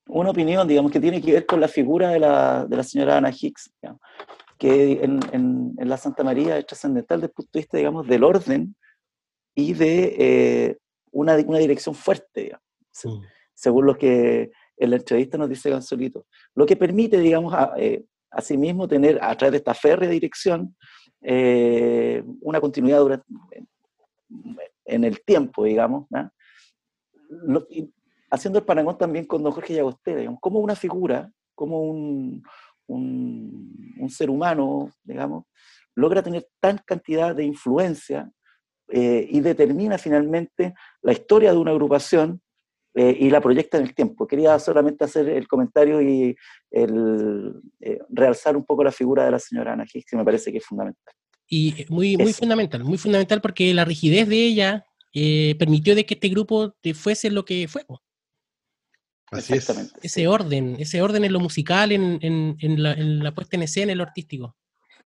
una 0.08 0.30
opinión, 0.30 0.68
digamos, 0.68 0.92
que 0.92 1.00
tiene 1.00 1.22
que 1.22 1.34
ver 1.34 1.46
con 1.46 1.60
la 1.60 1.68
figura 1.68 2.10
de 2.10 2.20
la, 2.20 2.66
de 2.66 2.78
la 2.78 2.84
señora 2.84 3.18
Ana 3.18 3.30
Hicks, 3.30 3.72
que 4.58 5.04
en, 5.04 5.20
en, 5.32 5.90
la 5.90 5.98
Santa 5.98 6.24
María 6.24 6.58
es 6.58 6.66
trascendental 6.66 7.20
desde 7.20 7.28
el 7.28 7.34
punto 7.34 7.50
de 7.54 7.60
vista, 7.60 7.78
digamos, 7.78 8.08
del 8.08 8.24
orden 8.24 8.76
y 9.54 9.74
de 9.74 10.16
eh, 10.18 10.78
una, 11.12 11.36
una, 11.36 11.60
dirección 11.60 11.94
fuerte, 11.94 12.44
digamos, 12.44 12.66
mm. 13.04 13.26
según 13.54 13.86
lo 13.86 13.98
que 13.98 14.52
en 14.78 14.90
la 14.90 14.96
entrevista 14.96 15.38
nos 15.38 15.50
dice 15.50 15.70
Gansolito. 15.70 16.26
Lo 16.56 16.66
que 16.66 16.76
permite, 16.76 17.20
digamos, 17.20 17.54
a, 17.54 17.74
eh, 17.78 18.06
sí 18.42 18.58
mismo 18.58 18.88
tener, 18.88 19.20
a 19.22 19.36
través 19.36 19.52
de 19.52 19.58
esta 19.58 19.74
férrea 19.74 20.10
dirección, 20.10 20.76
eh, 21.22 22.24
una 22.42 22.60
continuidad 22.60 23.00
durante, 23.00 23.26
en 24.86 25.04
el 25.04 25.22
tiempo, 25.24 25.66
digamos, 25.66 26.08
¿no? 26.10 26.32
Haciendo 28.30 28.60
el 28.60 28.66
parangón 28.66 28.98
también 28.98 29.26
con 29.26 29.44
don 29.44 29.52
Jorge 29.52 29.76
Llagostera, 29.76 30.20
digamos, 30.20 30.40
como 30.42 30.60
una 30.60 30.76
figura, 30.76 31.32
como 31.56 31.82
un, 31.82 32.44
un, 32.88 34.10
ser 34.10 34.30
humano, 34.30 34.92
digamos, 35.04 35.46
logra 35.96 36.24
tener 36.24 36.48
tan 36.60 36.80
cantidad 36.86 37.36
de 37.36 37.46
influencia 37.46 38.30
eh, 38.90 39.28
y 39.30 39.40
determina 39.40 39.98
finalmente 39.98 40.74
la 41.02 41.14
historia 41.14 41.52
de 41.52 41.58
una 41.58 41.72
agrupación 41.72 42.42
eh, 42.96 43.16
y 43.20 43.30
la 43.30 43.42
proyecta 43.42 43.78
en 43.78 43.84
el 43.84 43.96
tiempo. 43.96 44.28
Quería 44.28 44.60
solamente 44.60 45.04
hacer 45.04 45.30
el 45.30 45.48
comentario 45.48 46.02
y 46.02 46.36
el, 46.70 47.54
eh, 47.80 48.00
realzar 48.10 48.56
un 48.56 48.66
poco 48.66 48.84
la 48.84 48.92
figura 48.92 49.26
de 49.26 49.32
la 49.32 49.40
señora 49.40 49.74
Ana 49.74 49.86
que 49.86 50.18
me 50.18 50.26
parece 50.26 50.52
que 50.52 50.58
es 50.58 50.66
fundamental. 50.66 51.14
Y 51.48 51.86
muy, 51.90 52.18
muy 52.18 52.34
fundamental, 52.34 52.84
muy 52.84 52.98
fundamental 52.98 53.42
porque 53.42 53.74
la 53.74 53.86
rigidez 53.86 54.28
de 54.28 54.46
ella 54.46 54.86
eh, 55.14 55.56
permitió 55.60 55.96
de 55.96 56.06
que 56.06 56.16
este 56.16 56.30
grupo 56.30 56.76
fuese 56.94 57.30
lo 57.30 57.46
que 57.46 57.68
fue. 57.68 57.86
Así 59.32 59.54
es. 59.54 59.72
Ese 60.02 60.28
orden, 60.28 60.76
ese 60.80 61.02
orden 61.02 61.24
en 61.26 61.34
lo 61.34 61.40
musical, 61.40 61.92
en, 61.92 62.20
en, 62.22 62.84
la, 62.84 62.94
en, 62.94 63.24
la, 63.24 63.34
puesta 63.34 63.56
en 63.56 63.64
escena, 63.64 63.92
en 63.92 63.98
lo 63.98 64.04
artístico. 64.04 64.56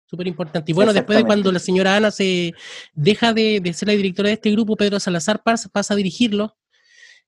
Súper 0.06 0.26
importante. 0.26 0.70
Y 0.70 0.74
bueno, 0.74 0.92
después 0.92 1.18
de 1.18 1.24
cuando 1.24 1.50
la 1.50 1.58
señora 1.58 1.96
Ana 1.96 2.10
se 2.10 2.52
deja 2.92 3.32
de, 3.32 3.60
de, 3.60 3.72
ser 3.72 3.88
la 3.88 3.94
directora 3.94 4.28
de 4.28 4.34
este 4.34 4.50
grupo, 4.50 4.76
Pedro 4.76 5.00
Salazar 5.00 5.42
pasa, 5.42 5.68
pasa 5.68 5.94
a 5.94 5.96
dirigirlo. 5.96 6.56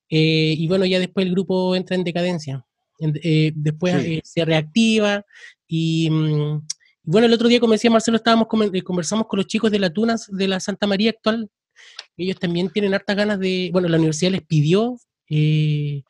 Eh, 0.09 0.55
y 0.59 0.69
bueno, 0.69 0.85
ya 0.85 0.99
después 0.99 1.27
el 1.27 1.33
grupo 1.33 1.75
entra 1.75 1.97
en 1.97 2.05
decadencia. 2.05 2.65
Eh, 3.01 3.53
después 3.55 4.23
se 4.23 4.45
reactiva 4.45 5.25
y, 5.67 6.09
mm, 6.11 6.67
bueno, 7.03 7.27
el 7.27 7.33
otro 7.33 7.49
día, 7.49 7.59
como 7.59 7.73
decía 7.73 7.91
Marcelo, 7.91 8.17
estábamos 8.17 8.47
conversamos 8.49 9.27
con 9.27 9.39
los 9.39 9.47
chicos 9.47 9.71
de 9.71 9.79
la 9.79 9.91
Tunas 9.91 10.29
de 10.31 10.49
la 10.49 10.61
Santa 10.61 10.87
María 10.87 11.11
actual, 11.11 11.51
ellos 12.17 12.39
también 12.39 12.71
tienen 12.71 12.95
hartas 12.95 13.17
ganas 13.17 13.39
de, 13.39 13.71
bueno, 13.73 13.89
la 13.89 13.97
universidad 13.97 14.33
les 14.33 14.43
pidió, 14.43 14.99
eh, 15.29 16.03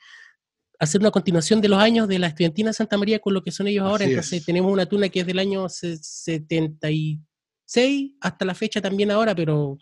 hacer 0.78 1.00
una 1.00 1.10
continuación 1.10 1.60
de 1.60 1.68
los 1.68 1.78
años 1.78 2.08
de 2.08 2.18
la 2.18 2.28
estudiantina 2.28 2.72
Santa 2.72 2.96
María 2.96 3.18
con 3.18 3.34
lo 3.34 3.42
que 3.42 3.50
son 3.50 3.66
ellos 3.66 3.84
ahora. 3.84 4.04
Entonces 4.04 4.44
tenemos 4.44 4.72
una 4.72 4.86
tuna 4.86 5.08
que 5.08 5.20
es 5.20 5.26
del 5.26 5.38
año 5.38 5.68
76 5.68 8.12
hasta 8.20 8.44
la 8.44 8.54
fecha 8.54 8.80
también 8.80 9.10
ahora, 9.10 9.34
pero 9.34 9.78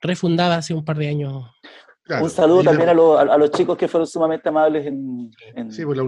refundada 0.00 0.58
hace 0.58 0.74
un 0.74 0.84
par 0.84 0.98
de 0.98 1.08
años. 1.08 1.44
un 2.20 2.30
saludo 2.30 2.62
también 2.62 2.90
a, 2.90 2.94
los 2.94 3.50
chicos 3.52 3.76
que 3.76 3.88
fueron 3.88 4.06
sumamente 4.06 4.48
amables 4.48 4.86
en... 4.86 5.30
sí, 5.70 5.84
pues 5.84 5.96
la, 5.96 6.04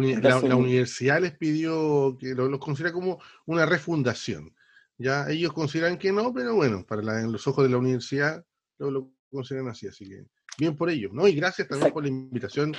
universidad 0.57 1.21
les 1.21 1.37
pidió 1.37 2.17
que 2.19 2.35
los 2.35 2.51
lo 2.51 2.59
considera 2.59 2.93
como 2.93 3.19
una 3.47 3.67
refundación. 3.67 4.55
Ya 4.99 5.29
ellos 5.29 5.53
consideran 5.53 5.99
que 5.99 6.11
no, 6.11 6.33
pero 6.33 6.55
bueno, 6.55 6.85
para 6.87 7.21
en 7.21 7.31
los 7.31 7.47
ojos 7.47 7.65
de 7.65 7.71
la 7.71 7.77
universidad 7.77 8.43
lo, 8.79 8.91
lo 8.91 9.13
consideran 9.31 9.69
así, 9.69 9.87
así 9.87 10.09
que 10.09 10.25
bien 10.59 10.77
por 10.77 10.91
ellos, 10.91 11.13
¿no? 11.13 11.29
Y 11.29 11.35
gracias 11.35 11.69
también 11.69 11.93
por 11.93 12.03
la 12.03 12.09
invitación 12.09 12.75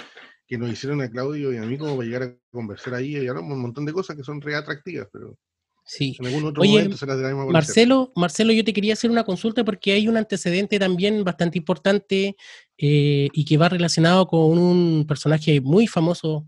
que 0.48 0.58
nos 0.58 0.72
hicieron 0.72 1.02
a 1.02 1.10
Claudio 1.10 1.54
y 1.54 1.58
a 1.58 1.62
mí 1.62 1.78
como 1.78 1.96
para 1.98 2.06
llegar 2.06 2.24
a 2.24 2.36
conversar 2.52 2.96
ahí 2.96 3.18
y 3.18 3.28
hablamos 3.28 3.52
un 3.54 3.62
montón 3.62 3.86
de 3.86 3.94
cosas 3.94 4.16
que 4.16 4.24
son 4.24 4.42
re 4.42 4.56
atractivas, 4.56 5.08
pero 5.12 5.38
sí. 5.86 6.16
en 6.20 6.28
algún 6.28 6.46
otro 6.46 6.64
momento 6.64 6.98
se 6.98 7.06
las 7.06 7.22
daremos 7.22 7.48
Marcelo, 7.52 8.12
Marcelo, 8.16 8.54
yo 8.54 8.64
te 8.64 8.74
quería 8.74 8.94
hacer 8.94 9.12
una 9.12 9.26
consulta 9.26 9.66
porque 9.66 9.92
hay 9.92 10.08
un 10.08 10.18
antecedente 10.18 10.80
también 10.80 11.24
bastante 11.24 11.58
importante 11.58 12.36
eh, 12.78 13.28
y 13.32 13.46
que 13.46 13.58
va 13.58 13.70
relacionado 13.70 14.28
con 14.28 14.58
un 14.58 15.06
personaje 15.06 15.60
muy 15.60 15.88
famoso 15.88 16.48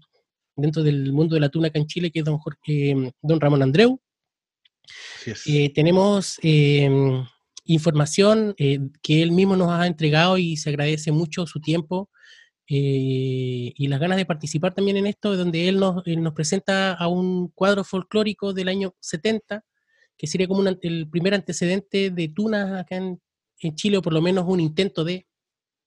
dentro 0.56 0.84
del 0.84 1.12
mundo 1.12 1.36
de 1.36 1.41
la 1.41 1.50
tuna 1.50 1.68
acá 1.68 1.80
en 1.80 1.88
Chile, 1.88 2.12
que 2.12 2.20
es 2.20 2.26
don, 2.26 2.38
Jorge, 2.38 2.91
eh, 2.91 3.12
don 3.22 3.39
Ramón 3.39 3.62
Andreu. 3.62 4.00
Eh, 5.45 5.72
tenemos 5.74 6.39
información 7.70 8.55
que 8.57 9.22
él 9.22 9.32
mismo 9.32 9.55
nos 9.55 9.70
ha 9.72 9.88
entregado 9.88 10.38
y 10.38 10.57
se 10.57 10.70
agradece 10.70 11.11
mucho 11.11 11.45
su 11.45 11.61
tiempo 11.61 12.09
eh, 12.72 13.74
y 13.76 13.88
las 13.88 13.99
ganas 13.99 14.17
de 14.17 14.28
participar 14.28 14.76
también 14.76 14.97
en 14.97 15.07
esto, 15.07 15.36
donde 15.36 15.67
él 15.67 15.80
nos, 15.80 16.05
nos 16.05 16.34
presenta 16.34 16.93
a 16.93 17.07
un 17.07 17.47
cuadro 17.47 17.84
folclórico 17.84 18.53
del 18.53 18.67
año 18.67 18.95
70, 18.99 19.65
que 20.15 20.28
sería 20.28 20.47
como 20.47 20.63
el 20.67 21.09
primer 21.09 21.34
antecedente 21.34 22.11
de 22.11 22.28
tunas 22.28 22.80
acá 22.80 22.97
en, 22.97 23.20
Chile, 23.76 23.97
o 23.97 24.01
por 24.01 24.13
lo 24.13 24.22
menos 24.22 24.45
un 24.47 24.59
intento 24.59 25.03
de 25.03 25.28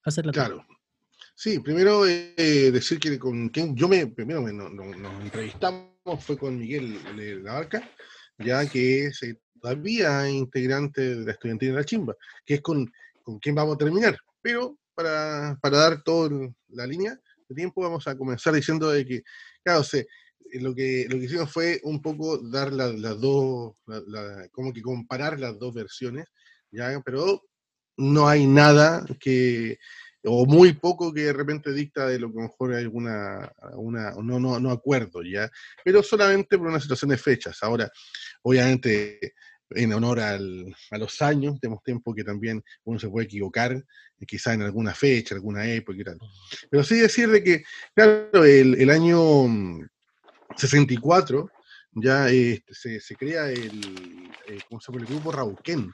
hacer 0.04 0.26
la 0.26 0.32
Claro. 0.32 0.66
Sí, 1.34 1.60
primero 1.60 2.06
eh, 2.06 2.34
decir 2.36 2.98
que 2.98 3.18
con 3.18 3.48
quien 3.48 3.74
yo 3.76 3.88
me, 3.88 4.08
primero 4.08 4.42
nos 4.42 5.22
entrevistamos 5.22 5.92
fue 6.18 6.36
con 6.36 6.58
Miguel 6.58 6.98
de 7.16 7.36
la 7.36 7.54
Barca, 7.54 7.88
ya 8.38 8.68
que 8.68 9.06
es 9.06 9.22
eh, 9.22 9.40
todavía 9.62 10.28
integrante 10.28 11.14
de 11.14 11.24
la 11.24 11.32
estudiantina 11.32 11.72
de 11.72 11.78
la 11.78 11.84
Chimba, 11.84 12.16
que 12.44 12.54
es 12.54 12.60
con, 12.60 12.92
con 13.22 13.38
quien 13.38 13.54
vamos 13.54 13.76
a 13.76 13.78
terminar. 13.78 14.18
Pero 14.42 14.76
para, 14.94 15.56
para 15.62 15.78
dar 15.78 16.02
toda 16.02 16.52
la 16.68 16.86
línea 16.86 17.18
de 17.48 17.54
tiempo, 17.54 17.80
vamos 17.80 18.06
a 18.08 18.16
comenzar 18.16 18.52
diciendo 18.52 18.90
de 18.90 19.06
que, 19.06 19.22
claro, 19.62 19.84
se, 19.84 20.00
eh, 20.00 20.60
lo, 20.60 20.74
que, 20.74 21.06
lo 21.08 21.16
que 21.18 21.24
hicimos 21.24 21.50
fue 21.50 21.80
un 21.84 22.02
poco 22.02 22.38
dar 22.38 22.72
las 22.72 23.20
dos, 23.20 23.74
como 24.50 24.72
que 24.72 24.82
comparar 24.82 25.38
las 25.38 25.56
dos 25.58 25.72
versiones, 25.72 26.26
¿ya? 26.72 27.00
pero 27.04 27.42
no 27.96 28.26
hay 28.26 28.46
nada 28.46 29.06
que, 29.20 29.78
o 30.24 30.44
muy 30.46 30.72
poco 30.72 31.12
que 31.12 31.22
de 31.22 31.32
repente 31.32 31.72
dicta 31.72 32.06
de 32.06 32.18
lo 32.18 32.32
que 32.32 32.40
mejor 32.40 32.74
hay 32.74 32.82
alguna, 32.82 33.52
una, 33.74 34.12
no, 34.12 34.40
no, 34.40 34.58
no 34.58 34.70
acuerdo, 34.70 35.22
¿ya? 35.22 35.50
Pero 35.84 36.02
solamente 36.02 36.58
por 36.58 36.68
una 36.68 36.80
situación 36.80 37.10
de 37.10 37.18
fechas. 37.18 37.58
Ahora, 37.62 37.90
obviamente, 38.42 39.34
en 39.76 39.92
honor 39.92 40.20
al, 40.20 40.74
a 40.90 40.98
los 40.98 41.20
años, 41.22 41.60
tenemos 41.60 41.82
tiempo 41.82 42.14
que 42.14 42.24
también 42.24 42.62
uno 42.84 42.98
se 42.98 43.08
puede 43.08 43.26
equivocar, 43.26 43.72
eh, 43.72 44.26
quizá 44.26 44.54
en 44.54 44.62
alguna 44.62 44.94
fecha, 44.94 45.34
alguna 45.34 45.66
época 45.66 45.98
y 45.98 46.04
tal. 46.04 46.18
Pero 46.70 46.84
sí 46.84 46.96
decir 46.96 47.28
de 47.30 47.42
que, 47.42 47.64
claro, 47.94 48.44
el, 48.44 48.74
el 48.80 48.90
año 48.90 49.46
64 50.56 51.50
mm, 51.92 52.02
ya 52.02 52.28
este, 52.28 52.74
se, 52.74 53.00
se, 53.00 53.16
crea 53.16 53.50
el, 53.50 54.30
eh, 54.48 54.58
¿cómo 54.68 54.80
se 54.80 54.92
llama? 54.92 55.04
el 55.04 55.12
grupo 55.12 55.32
Rauquén, 55.32 55.92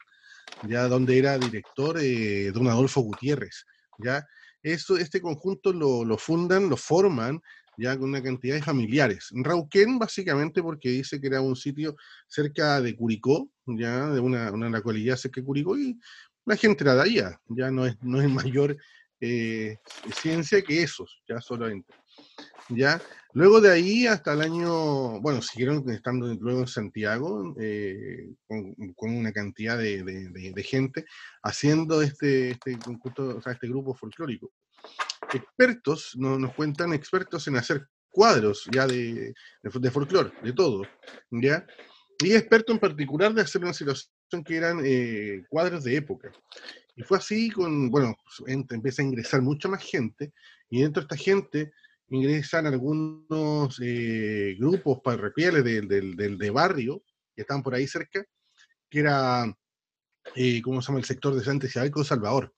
ya 0.68 0.88
donde 0.88 1.18
era 1.18 1.38
director 1.38 1.98
eh, 2.00 2.50
don 2.52 2.68
Adolfo 2.68 3.00
Gutiérrez, 3.00 3.64
ya. 3.98 4.26
Eso, 4.60 4.96
este 4.96 5.20
conjunto 5.20 5.72
lo, 5.72 6.04
lo 6.04 6.18
fundan, 6.18 6.68
lo 6.68 6.76
forman 6.76 7.40
ya 7.78 7.96
con 7.96 8.10
una 8.10 8.22
cantidad 8.22 8.56
de 8.56 8.62
familiares. 8.62 9.30
Rauquén, 9.32 9.98
básicamente 9.98 10.62
porque 10.62 10.90
dice 10.90 11.20
que 11.20 11.28
era 11.28 11.40
un 11.40 11.56
sitio 11.56 11.96
cerca 12.26 12.80
de 12.80 12.94
Curicó, 12.96 13.48
ya 13.66 14.10
de 14.10 14.20
una, 14.20 14.50
una 14.52 14.68
localidad 14.68 15.16
cerca 15.16 15.40
de 15.40 15.46
Curicó, 15.46 15.78
y 15.78 15.98
la 16.44 16.56
gente 16.56 16.82
era 16.82 16.96
de 16.96 17.02
allá, 17.02 17.40
ya 17.48 17.70
no 17.70 17.86
es, 17.86 17.96
no 18.02 18.20
es 18.20 18.28
mayor 18.46 18.76
eh, 19.20 19.78
ciencia 20.12 20.60
que 20.62 20.82
esos, 20.82 21.22
ya 21.28 21.40
solamente. 21.40 21.94
¿ya? 22.68 23.00
Luego 23.32 23.60
de 23.60 23.70
ahí 23.70 24.06
hasta 24.06 24.32
el 24.32 24.40
año, 24.40 25.20
bueno, 25.20 25.40
siguieron 25.40 25.88
estando 25.90 26.34
luego 26.34 26.60
en 26.60 26.66
Santiago 26.66 27.54
eh, 27.60 28.30
con, 28.46 28.74
una 29.16 29.32
cantidad 29.32 29.78
de, 29.78 30.64
gente 30.64 31.04
haciendo 31.42 32.02
este, 32.02 32.50
este, 32.50 32.76
o 33.18 33.40
sea, 33.40 33.52
este 33.52 33.68
grupo 33.68 33.94
folclórico 33.94 34.50
expertos, 35.32 36.12
no, 36.16 36.38
nos 36.38 36.54
cuentan 36.54 36.92
expertos 36.92 37.46
en 37.48 37.56
hacer 37.56 37.86
cuadros 38.10 38.68
ya 38.72 38.86
de, 38.86 39.34
de, 39.62 39.90
folclore, 39.90 40.32
de 40.42 40.52
todo, 40.52 40.82
¿ya? 41.30 41.66
Y 42.20 42.32
experto 42.32 42.72
en 42.72 42.78
particular 42.78 43.32
de 43.32 43.42
hacer 43.42 43.62
una 43.62 43.72
situación 43.72 44.10
que 44.44 44.56
eran 44.56 44.80
eh, 44.84 45.44
cuadros 45.48 45.84
de 45.84 45.96
época. 45.96 46.32
Y 46.96 47.02
fue 47.02 47.18
así 47.18 47.50
con, 47.50 47.90
bueno, 47.90 48.16
empieza 48.46 49.02
a 49.02 49.04
ingresar 49.04 49.40
mucha 49.40 49.68
más 49.68 49.84
gente, 49.84 50.32
y 50.68 50.82
dentro 50.82 51.02
de 51.02 51.04
esta 51.04 51.16
gente 51.16 51.72
ingresan 52.08 52.66
algunos 52.66 53.78
eh, 53.80 54.56
grupos 54.58 55.00
parroquiales 55.04 55.62
del, 55.62 55.86
del, 55.88 56.38
de 56.38 56.50
barrio, 56.50 57.02
que 57.34 57.42
estaban 57.42 57.62
por 57.62 57.74
ahí 57.74 57.86
cerca, 57.86 58.24
que 58.90 59.00
era, 59.00 59.44
eh, 60.34 60.60
¿cómo 60.62 60.82
se 60.82 60.88
llama?, 60.88 60.98
el 60.98 61.04
sector 61.04 61.34
de 61.34 61.44
Santiago 61.44 61.90
con 61.92 62.04
Salvador, 62.04 62.52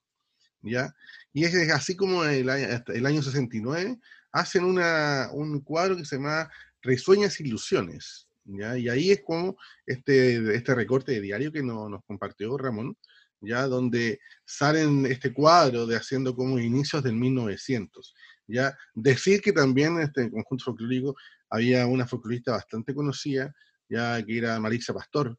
¿ya? 0.62 0.94
Y 1.32 1.44
es 1.44 1.54
así 1.72 1.96
como 1.96 2.24
el, 2.24 2.48
el 2.48 3.06
año 3.06 3.22
69 3.22 3.98
hacen 4.32 4.64
una, 4.64 5.30
un 5.32 5.60
cuadro 5.60 5.96
que 5.96 6.04
se 6.04 6.16
llama 6.16 6.50
Resueñas 6.82 7.40
Ilusiones. 7.40 8.28
¿ya? 8.44 8.76
Y 8.76 8.88
ahí 8.88 9.10
es 9.10 9.22
como 9.22 9.56
este, 9.86 10.54
este 10.54 10.74
recorte 10.74 11.12
de 11.12 11.20
diario 11.20 11.52
que 11.52 11.62
nos 11.62 12.04
compartió 12.04 12.56
Ramón, 12.56 12.96
ya 13.40 13.66
donde 13.66 14.20
salen 14.44 15.06
este 15.06 15.32
cuadro 15.32 15.86
de 15.86 15.96
haciendo 15.96 16.34
como 16.34 16.58
inicios 16.58 17.02
del 17.02 17.14
1900. 17.14 18.14
Ya 18.46 18.76
decir 18.94 19.40
que 19.40 19.52
también 19.52 20.00
este 20.00 20.30
conjunto 20.30 20.64
folclórico 20.64 21.16
había 21.48 21.86
una 21.86 22.06
folclorista 22.06 22.52
bastante 22.52 22.94
conocida, 22.94 23.54
ya 23.88 24.22
que 24.24 24.38
era 24.38 24.58
Marisa 24.60 24.92
Pastor, 24.92 25.36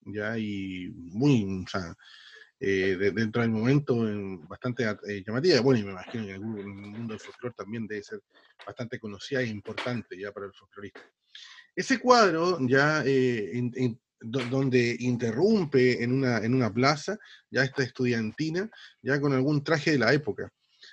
ya 0.00 0.36
y 0.38 0.90
muy, 0.94 1.64
o 1.64 1.68
sea, 1.68 1.94
eh, 2.60 2.96
dentro 3.12 3.42
del 3.42 3.50
momento 3.50 3.96
bastante 4.48 4.84
eh, 4.84 5.22
llamativa. 5.26 5.60
Bueno, 5.60 5.80
y 5.80 5.84
me 5.84 5.90
imagino 5.90 6.24
que 6.24 6.34
en 6.34 6.36
el, 6.36 6.40
mundo 6.40 7.12
del 7.12 7.20
folclore 7.20 7.54
también 7.56 7.86
debe 7.86 8.02
ser 8.02 8.20
bastante 8.64 8.98
conocida 8.98 9.40
e 9.40 9.46
importante 9.46 10.18
ya 10.18 10.32
para 10.32 10.46
el 10.46 10.52
folclorista. 10.52 11.00
Ese 11.74 11.98
cuadro 11.98 12.58
ya 12.66 13.02
eh, 13.04 13.70
donde 14.20 14.96
interrumpe 15.00 16.02
en 16.02 16.12
una, 16.12 16.38
en 16.38 16.54
una 16.54 16.72
plaza, 16.72 17.18
ya 17.50 17.64
esta 17.64 17.82
estudiantina, 17.82 18.70
ya 19.02 19.20
con 19.20 19.32
algún 19.32 19.64
traje 19.64 19.90
de 19.90 19.98
la 19.98 20.12
época. 20.12 20.48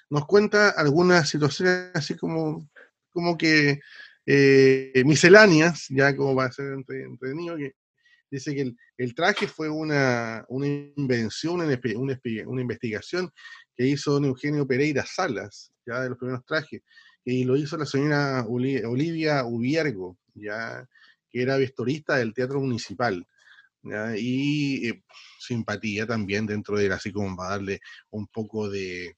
Nos 0.09 0.25
cuenta 0.25 0.71
algunas 0.71 1.29
situaciones 1.29 1.91
así 1.93 2.15
como, 2.15 2.67
como 3.11 3.37
que 3.37 3.79
misceláneas, 5.05 5.85
ya 5.89 6.15
como 6.15 6.35
va 6.35 6.45
a 6.45 6.51
ser 6.51 6.73
entre, 6.73 7.03
entretenido, 7.03 7.55
que 7.55 7.75
dice 8.31 8.55
que 8.55 8.73
el, 8.97 9.13
traje 9.13 9.45
fue 9.47 9.69
una, 9.69 10.45
una 10.47 10.65
invención, 10.65 11.55
una, 11.55 11.65
una, 11.95 12.19
una, 12.47 12.61
investigación 12.61 13.29
que 13.75 13.85
hizo 13.85 14.13
don 14.13 14.25
Eugenio 14.25 14.65
Pereira 14.65 15.05
Salas, 15.05 15.71
ya 15.85 16.01
de 16.01 16.09
los 16.09 16.17
primeros 16.17 16.45
trajes, 16.45 16.81
y 17.25 17.43
lo 17.43 17.57
hizo 17.57 17.77
la 17.77 17.85
señora 17.85 18.45
Olivia 18.47 19.43
Ubiergo, 19.43 20.17
ya 20.33 20.87
que 21.29 21.41
era 21.41 21.57
vestuarista 21.57 22.15
del 22.15 22.33
Teatro 22.33 22.61
Municipal. 22.61 23.27
y 24.17 24.89
eh, 24.89 25.03
simpatía 25.39 26.07
también 26.07 26.45
dentro 26.45 26.77
de 26.77 26.85
él, 26.85 26.91
así 26.93 27.11
como 27.11 27.35
para 27.35 27.51
darle 27.51 27.81
un 28.11 28.27
poco 28.27 28.69
de, 28.69 29.17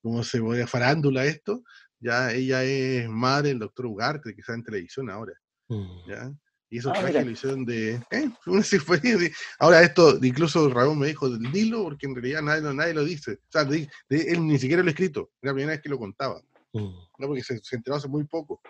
¿cómo 0.00 0.24
se 0.24 0.40
puede? 0.40 0.66
Farándula 0.66 1.22
a 1.22 1.26
esto. 1.26 1.62
Ya 2.00 2.32
ella 2.32 2.64
es 2.64 3.08
madre 3.08 3.50
del 3.50 3.60
doctor 3.60 3.86
Ugarte, 3.86 4.34
que 4.34 4.40
está 4.40 4.54
en 4.54 4.64
televisión 4.64 5.08
ahora. 5.08 5.34
Mm. 5.68 6.08
¿ya? 6.08 6.32
Y 6.72 6.78
esos 6.78 6.92
ah, 6.96 7.00
trajes 7.00 7.26
lo 7.26 7.30
hicieron 7.30 7.64
de. 7.66 8.00
¿eh? 8.10 8.30
Ahora, 9.58 9.82
esto, 9.82 10.18
incluso 10.24 10.70
Raúl 10.70 10.96
me 10.96 11.08
dijo, 11.08 11.28
dilo, 11.28 11.82
porque 11.82 12.06
en 12.06 12.14
realidad 12.14 12.40
nadie, 12.40 12.62
nadie 12.72 12.94
lo 12.94 13.04
dice. 13.04 13.32
O 13.32 13.50
sea, 13.50 13.66
de, 13.66 13.90
él 14.08 14.46
ni 14.46 14.58
siquiera 14.58 14.82
lo 14.82 14.88
ha 14.88 14.92
escrito. 14.92 15.32
Era 15.42 15.52
la 15.52 15.54
primera 15.54 15.72
vez 15.72 15.82
que 15.82 15.90
lo 15.90 15.98
contaba. 15.98 16.40
Mm. 16.72 16.94
¿no? 17.18 17.26
Porque 17.26 17.42
se, 17.42 17.60
enteró 17.72 17.96
hace 17.96 18.08
muy 18.08 18.24
poco. 18.24 18.62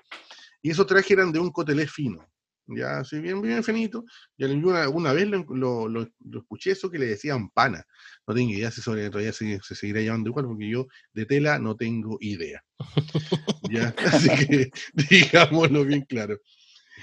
Y 0.60 0.72
esos 0.72 0.84
trajes 0.84 1.12
eran 1.12 1.30
de 1.30 1.38
un 1.38 1.52
cotelé 1.52 1.86
fino. 1.86 2.26
ya 2.66 2.98
así 2.98 3.20
bien, 3.20 3.40
bien 3.40 3.62
finito. 3.62 4.04
Y 4.36 4.46
una, 4.46 4.88
una 4.88 5.12
vez 5.12 5.28
lo, 5.28 5.86
lo, 5.88 6.08
escuché 6.40 6.72
eso 6.72 6.90
que 6.90 6.98
le 6.98 7.06
decían 7.06 7.50
pana. 7.50 7.86
No 8.26 8.34
tengo 8.34 8.50
idea 8.50 8.72
si 8.72 8.80
sobre, 8.80 9.10
todavía 9.10 9.32
se, 9.32 9.60
se, 9.62 9.76
seguirá 9.76 10.00
llamando 10.00 10.30
igual, 10.30 10.46
porque 10.46 10.68
yo 10.68 10.88
de 11.12 11.24
tela 11.24 11.60
no 11.60 11.76
tengo 11.76 12.18
idea. 12.20 12.64
¿ya? 13.70 13.94
Así 13.96 14.28
que 14.28 14.72
digámoslo 15.08 15.84
bien 15.84 16.00
claro. 16.00 16.40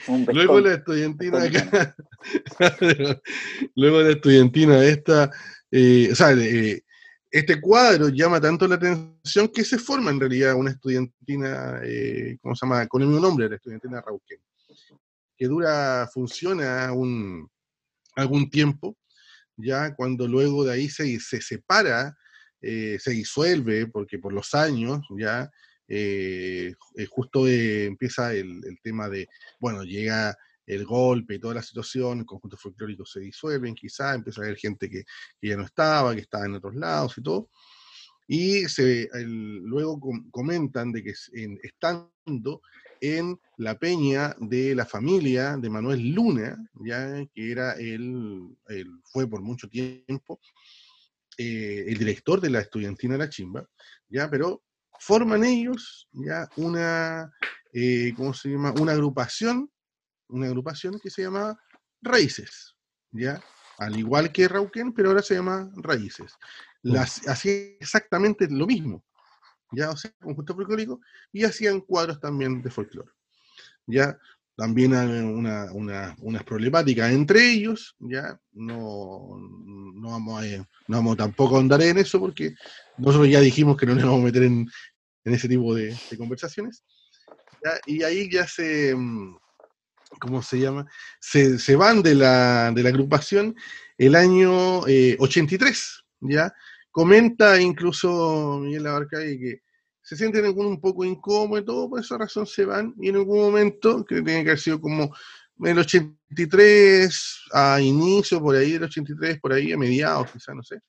Luego 0.07 0.59
la 0.59 0.73
estudiantina 0.75 1.43
acá, 1.43 1.95
luego 3.75 4.01
la 4.01 4.09
estudiantina 4.11 4.83
esta, 4.83 5.31
eh, 5.71 6.09
o 6.11 6.15
sea, 6.15 6.31
eh, 6.31 6.83
este 7.31 7.61
cuadro 7.61 8.09
llama 8.09 8.41
tanto 8.41 8.67
la 8.67 8.75
atención 8.75 9.49
que 9.49 9.63
se 9.63 9.77
forma 9.77 10.09
en 10.11 10.19
realidad 10.19 10.55
una 10.55 10.71
estudiantina, 10.71 11.79
eh, 11.83 12.37
¿cómo 12.41 12.55
se 12.55 12.65
llama? 12.65 12.87
Con 12.87 13.01
el 13.01 13.07
mismo 13.07 13.21
nombre, 13.21 13.49
la 13.49 13.55
estudiantina 13.55 14.01
Rauquén, 14.01 14.39
que 15.37 15.47
dura, 15.47 16.09
funciona 16.11 16.91
un, 16.91 17.49
algún 18.15 18.49
tiempo, 18.49 18.97
ya 19.55 19.93
cuando 19.95 20.27
luego 20.27 20.63
de 20.63 20.73
ahí 20.73 20.89
se, 20.89 21.19
se 21.19 21.41
separa, 21.41 22.17
eh, 22.61 22.97
se 22.99 23.11
disuelve, 23.11 23.87
porque 23.87 24.19
por 24.19 24.33
los 24.33 24.53
años, 24.53 25.05
ya, 25.17 25.49
eh, 25.89 26.73
justo 27.09 27.47
empieza 27.47 28.33
el, 28.33 28.61
el 28.65 28.79
tema 28.81 29.09
de, 29.09 29.27
bueno, 29.59 29.83
llega 29.83 30.37
el 30.69 30.85
golpe 30.85 31.35
y 31.35 31.39
toda 31.39 31.55
la 31.55 31.63
situación, 31.63 32.19
el 32.19 32.25
conjunto 32.25 32.55
folclórico 32.55 33.05
se 33.05 33.19
disuelven 33.19 33.73
quizá, 33.73 34.13
empieza 34.13 34.41
a 34.41 34.43
haber 34.45 34.57
gente 34.57 34.89
que, 34.89 35.03
ya 35.41 35.57
no 35.57 35.63
estaba, 35.63 36.13
que 36.13 36.21
estaba 36.21 36.45
en 36.45 36.55
otros 36.55 36.75
lados 36.75 37.17
y 37.17 37.23
todo. 37.23 37.49
Y 38.27 38.61
luego 39.15 39.99
comentan 40.29 40.91
de 40.91 41.03
que 41.03 41.13
estando 41.63 42.61
en 43.01 43.39
la 43.57 43.79
peña 43.79 44.35
de 44.39 44.75
la 44.75 44.85
familia 44.85 45.57
de 45.57 45.69
Manuel 45.71 46.11
Luna, 46.11 46.55
ya 46.85 47.25
que 47.33 47.51
era 47.51 47.73
el, 47.73 48.55
fue 49.05 49.27
por 49.27 49.41
mucho 49.41 49.67
tiempo 49.67 50.39
eh, 51.39 51.85
el 51.87 51.97
director 51.97 52.39
de 52.39 52.51
la 52.51 52.59
estudiantina 52.59 53.17
La 53.17 53.29
Chimba, 53.29 53.67
ya, 54.09 54.29
pero 54.29 54.61
forman 54.99 55.43
ellos 55.43 56.07
ya 56.11 56.47
una, 56.57 57.31
eh, 57.73 58.13
¿cómo 58.15 58.33
se 58.33 58.49
llama? 58.49 58.73
Una 58.79 58.91
agrupación 58.93 59.69
una 60.29 60.47
agrupación 60.47 60.99
que 60.99 61.09
se 61.09 61.23
llama 61.23 61.59
Raíces, 62.01 62.75
¿ya? 63.11 63.41
Al 63.77 63.97
igual 63.97 64.31
que 64.31 64.47
Rauquén, 64.47 64.93
pero 64.93 65.09
ahora 65.09 65.21
se 65.21 65.35
llama 65.35 65.69
Raíces. 65.75 66.33
Las, 66.81 67.27
hacía 67.27 67.53
exactamente 67.79 68.47
lo 68.49 68.65
mismo, 68.65 69.03
¿ya? 69.71 69.89
O 69.89 69.97
sea, 69.97 70.11
conjunto 70.19 70.55
folclórico, 70.55 71.01
y 71.31 71.43
hacían 71.43 71.81
cuadros 71.81 72.19
también 72.19 72.61
de 72.61 72.69
folclore. 72.69 73.11
¿Ya? 73.85 74.17
También 74.55 74.93
hay 74.93 75.07
una, 75.07 75.71
una, 75.71 76.15
unas 76.19 76.43
problemáticas 76.43 77.11
entre 77.11 77.51
ellos, 77.51 77.95
¿ya? 77.99 78.39
No, 78.51 79.37
no, 79.39 80.11
vamos 80.11 80.43
a, 80.43 80.47
no 80.87 80.97
vamos 80.97 81.17
tampoco 81.17 81.57
a 81.57 81.61
andar 81.61 81.81
en 81.81 81.97
eso 81.97 82.19
porque 82.19 82.53
nosotros 82.99 83.29
ya 83.29 83.41
dijimos 83.41 83.77
que 83.77 83.85
no 83.85 83.95
nos 83.95 84.03
vamos 84.03 84.21
a 84.21 84.25
meter 84.25 84.43
en, 84.43 84.69
en 85.23 85.33
ese 85.33 85.47
tipo 85.47 85.73
de, 85.75 85.95
conversaciones. 86.17 86.83
Y 87.85 88.03
ahí 88.03 88.29
ya 88.31 88.47
se, 88.47 88.95
mm, 88.95 89.37
¿cómo 90.19 90.41
se 90.41 90.59
llama? 90.59 90.85
Se, 91.19 91.75
van 91.75 92.01
de 92.01 92.15
la, 92.15 92.71
de 92.71 92.83
la, 92.83 92.89
agrupación 92.89 93.55
el 93.97 94.15
año 94.15 94.79
83, 94.81 95.69
eh, 95.69 96.25
¿ya? 96.33 96.53
Comenta 96.91 97.59
incluso 97.61 98.59
Miguel 98.61 98.87
Abarcay 98.87 99.37
que 99.37 99.61
se 100.01 100.15
sienten 100.15 100.45
un 100.57 100.81
poco 100.81 101.05
incómodos 101.05 101.65
todo, 101.65 101.89
por 101.89 101.99
esa 101.99 102.17
razón 102.17 102.47
se 102.47 102.65
van 102.65 102.95
y 102.99 103.09
en 103.09 103.17
algún 103.17 103.41
momento, 103.41 104.03
que 104.05 104.15
tiene 104.15 104.43
que 104.43 104.49
haber 104.49 104.59
sido 104.59 104.81
como 104.81 105.13
en 105.59 105.67
el 105.67 105.79
83, 105.79 107.41
a 107.53 107.79
inicio, 107.81 108.41
por 108.41 108.55
ahí 108.55 108.73
del 108.73 108.83
83, 108.83 109.39
por 109.39 109.53
ahí 109.53 109.71
a 109.71 109.77
mediados, 109.77 110.31
quizá, 110.31 110.53
no 110.53 110.63
sé, 110.63 110.79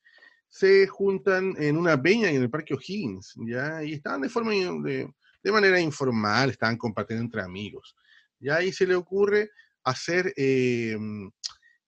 se 0.50 0.88
juntan 0.88 1.54
en 1.58 1.76
una 1.76 2.00
peña 2.00 2.28
en 2.28 2.42
el 2.42 2.50
Parque 2.50 2.74
O'Higgins, 2.74 3.34
¿ya? 3.46 3.82
Y 3.82 3.94
estaban 3.94 4.20
de 4.20 4.28
forma, 4.28 4.50
de, 4.50 5.08
de 5.42 5.52
manera 5.52 5.80
informal, 5.80 6.50
estaban 6.50 6.76
compartiendo 6.76 7.24
entre 7.24 7.40
amigos. 7.40 7.96
Y 8.40 8.50
ahí 8.50 8.72
se 8.72 8.86
le 8.86 8.96
ocurre 8.96 9.50
hacer, 9.84 10.32
eh, 10.36 10.98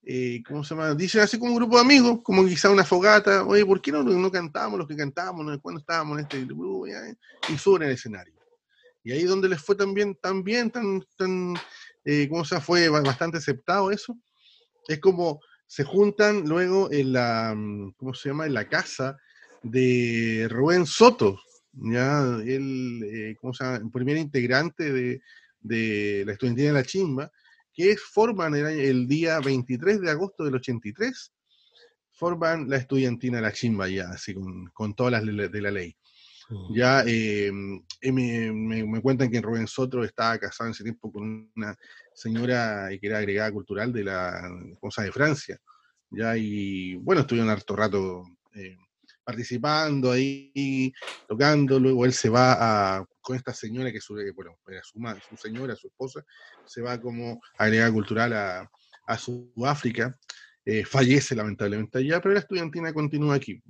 eh, 0.04 0.42
¿cómo 0.46 0.62
se 0.62 0.74
llama? 0.74 0.94
Dicen 0.94 1.22
así 1.22 1.38
como 1.38 1.52
un 1.52 1.58
grupo 1.58 1.74
de 1.76 1.82
amigos, 1.82 2.20
como 2.22 2.46
quizá 2.46 2.70
una 2.70 2.84
fogata, 2.84 3.44
oye, 3.44 3.66
¿por 3.66 3.82
qué 3.82 3.90
no, 3.90 4.04
no 4.04 4.30
cantamos 4.30 4.78
los 4.78 4.86
que 4.86 4.96
cantamos 4.96 5.58
cuando 5.60 5.80
estábamos 5.80 6.18
en 6.18 6.24
este 6.24 6.44
grupo? 6.44 6.86
Y 6.86 7.58
suben 7.58 7.82
el 7.82 7.90
escenario. 7.90 8.34
Y 9.02 9.10
ahí 9.10 9.24
donde 9.24 9.48
les 9.48 9.60
fue 9.60 9.74
también, 9.74 10.14
tan 10.14 10.44
tan, 10.70 11.02
tan 11.16 11.54
eh, 12.04 12.28
¿cómo 12.28 12.44
se 12.44 12.54
llama? 12.54 12.64
Fue 12.64 12.88
bastante 12.88 13.38
aceptado 13.38 13.90
eso. 13.90 14.16
Es 14.86 15.00
como 15.00 15.40
se 15.72 15.84
juntan 15.84 16.46
luego 16.46 16.92
en 16.92 17.14
la, 17.14 17.56
¿cómo 17.96 18.12
se 18.12 18.28
llama? 18.28 18.44
En 18.44 18.52
la 18.52 18.68
casa 18.68 19.16
de 19.62 20.46
Rubén 20.50 20.84
Soto, 20.84 21.40
ya, 21.72 22.36
él, 22.44 23.34
¿cómo 23.40 23.54
se 23.54 23.64
llama? 23.64 23.76
El 23.78 23.90
primer 23.90 24.18
integrante 24.18 24.92
de, 24.92 25.22
de 25.60 26.24
la 26.26 26.32
estudiantina 26.32 26.68
de 26.68 26.74
la 26.74 26.84
chimba, 26.84 27.32
que 27.72 27.96
forman 27.96 28.54
el, 28.54 29.08
día 29.08 29.40
23 29.40 30.02
de 30.02 30.10
agosto 30.10 30.44
del 30.44 30.56
83, 30.56 31.32
forman 32.10 32.68
la 32.68 32.76
estudiantina 32.76 33.38
de 33.38 33.42
la 33.42 33.52
chimba 33.54 33.88
ya, 33.88 34.10
así 34.10 34.34
con, 34.34 34.66
con 34.74 34.94
todas 34.94 35.24
las 35.24 35.24
de 35.24 35.62
la 35.62 35.70
ley. 35.70 35.96
Ya 36.70 37.02
eh, 37.06 37.50
me, 37.52 38.52
me, 38.52 39.00
cuentan 39.00 39.30
que 39.30 39.40
Rubén 39.40 39.66
Soto 39.66 40.02
estaba 40.04 40.38
casado 40.38 40.68
en 40.68 40.72
ese 40.72 40.84
tiempo 40.84 41.10
con 41.12 41.50
una 41.54 41.76
señora 42.12 42.88
que 43.00 43.06
era 43.06 43.18
agregada 43.18 43.52
cultural 43.52 43.92
de 43.92 44.04
la 44.04 44.50
cosa 44.80 45.02
de 45.02 45.12
Francia. 45.12 45.58
Ya, 46.10 46.36
y 46.36 46.96
bueno, 46.96 47.22
estuvieron 47.22 47.50
harto 47.50 47.74
rato 47.74 48.24
eh, 48.54 48.76
participando 49.24 50.10
ahí, 50.10 50.92
tocando, 51.26 51.78
luego 51.78 52.04
él 52.04 52.12
se 52.12 52.28
va 52.28 52.96
a, 52.96 53.04
con 53.20 53.36
esta 53.36 53.54
señora 53.54 53.92
que 53.92 54.00
su, 54.00 54.14
bueno, 54.34 54.58
era 54.66 54.82
su, 54.82 55.00
su 55.28 55.36
señora, 55.36 55.76
su 55.76 55.86
esposa, 55.86 56.22
se 56.66 56.82
va 56.82 57.00
como 57.00 57.40
agregada 57.56 57.92
cultural 57.92 58.32
a, 58.32 58.70
a 59.06 59.18
Sudáfrica, 59.18 60.18
eh, 60.64 60.84
fallece 60.84 61.34
lamentablemente 61.34 61.98
allá, 61.98 62.20
pero 62.20 62.34
la 62.34 62.40
estudiantina 62.40 62.92
continúa 62.92 63.36
aquí. 63.36 63.62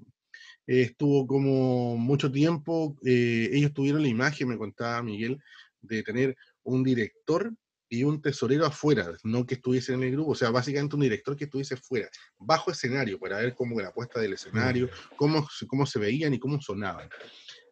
Eh, 0.67 0.83
estuvo 0.83 1.27
como 1.27 1.97
mucho 1.97 2.31
tiempo, 2.31 2.97
eh, 3.05 3.51
ellos 3.53 3.73
tuvieron 3.73 4.03
la 4.03 4.09
imagen, 4.09 4.49
me 4.49 4.59
contaba 4.59 5.03
Miguel, 5.03 5.39
de 5.81 6.03
tener 6.03 6.37
un 6.63 6.85
director 6.85 7.53
y 7.89 8.05
un 8.05 8.23
tesorero 8.23 8.65
afuera, 8.65 9.13
no 9.23 9.45
que 9.45 9.57
estuviese 9.57 9.93
en 9.93 10.03
el 10.03 10.13
grupo, 10.13 10.31
o 10.31 10.35
sea, 10.35 10.51
básicamente 10.51 10.97
un 10.97 11.03
director 11.03 11.37
que 11.37 11.45
estuviese 11.45 11.77
fuera, 11.77 12.09
bajo 12.39 12.71
escenario, 12.71 13.19
para 13.19 13.37
ver 13.37 13.55
cómo 13.55 13.79
la 13.81 13.93
puesta 13.93 14.19
del 14.19 14.33
escenario, 14.33 14.89
cómo, 15.17 15.47
cómo 15.67 15.85
se 15.85 15.99
veían 15.99 16.33
y 16.33 16.39
cómo 16.39 16.59
sonaban. 16.61 17.11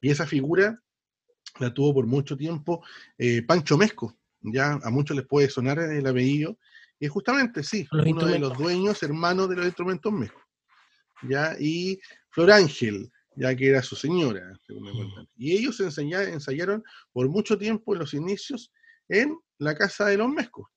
Y 0.03 0.11
esa 0.11 0.27
figura 0.27 0.79
la 1.59 1.73
tuvo 1.73 1.95
por 1.95 2.07
mucho 2.07 2.37
tiempo 2.37 2.85
eh, 3.17 3.43
Pancho 3.43 3.79
Mesco, 3.79 4.19
ya 4.43 4.73
a 4.83 4.91
muchos 4.91 5.17
les 5.17 5.27
puede 5.27 5.49
sonar 5.49 5.79
el 5.79 6.07
apellido, 6.07 6.59
y 6.99 7.09
justamente 7.09 7.63
sí, 7.63 7.89
uno 7.91 8.27
de 8.27 8.39
los 8.39 8.59
dueños, 8.59 9.03
hermanos 9.03 9.49
de 9.49 9.57
los 9.57 9.65
instrumentos 9.65 10.13
Mesco, 10.13 10.43
ya, 11.29 11.57
y 11.59 12.01
Flor 12.31 12.53
Ángel, 12.53 13.11
ya 13.37 13.55
que 13.55 13.69
era 13.69 13.83
su 13.83 13.97
señora, 13.97 14.53
según 14.67 14.85
me 14.85 14.93
cuentan. 14.93 15.29
Y 15.37 15.53
ellos 15.53 15.81
ensayaron 15.81 16.85
por 17.13 17.29
mucho 17.29 17.57
tiempo 17.57 17.95
en 17.95 18.01
los 18.01 18.15
inicios 18.15 18.73
en 19.09 19.37
la 19.59 19.75
casa 19.75 20.07
de 20.07 20.17
los 20.17 20.29
Mescos. 20.29 20.69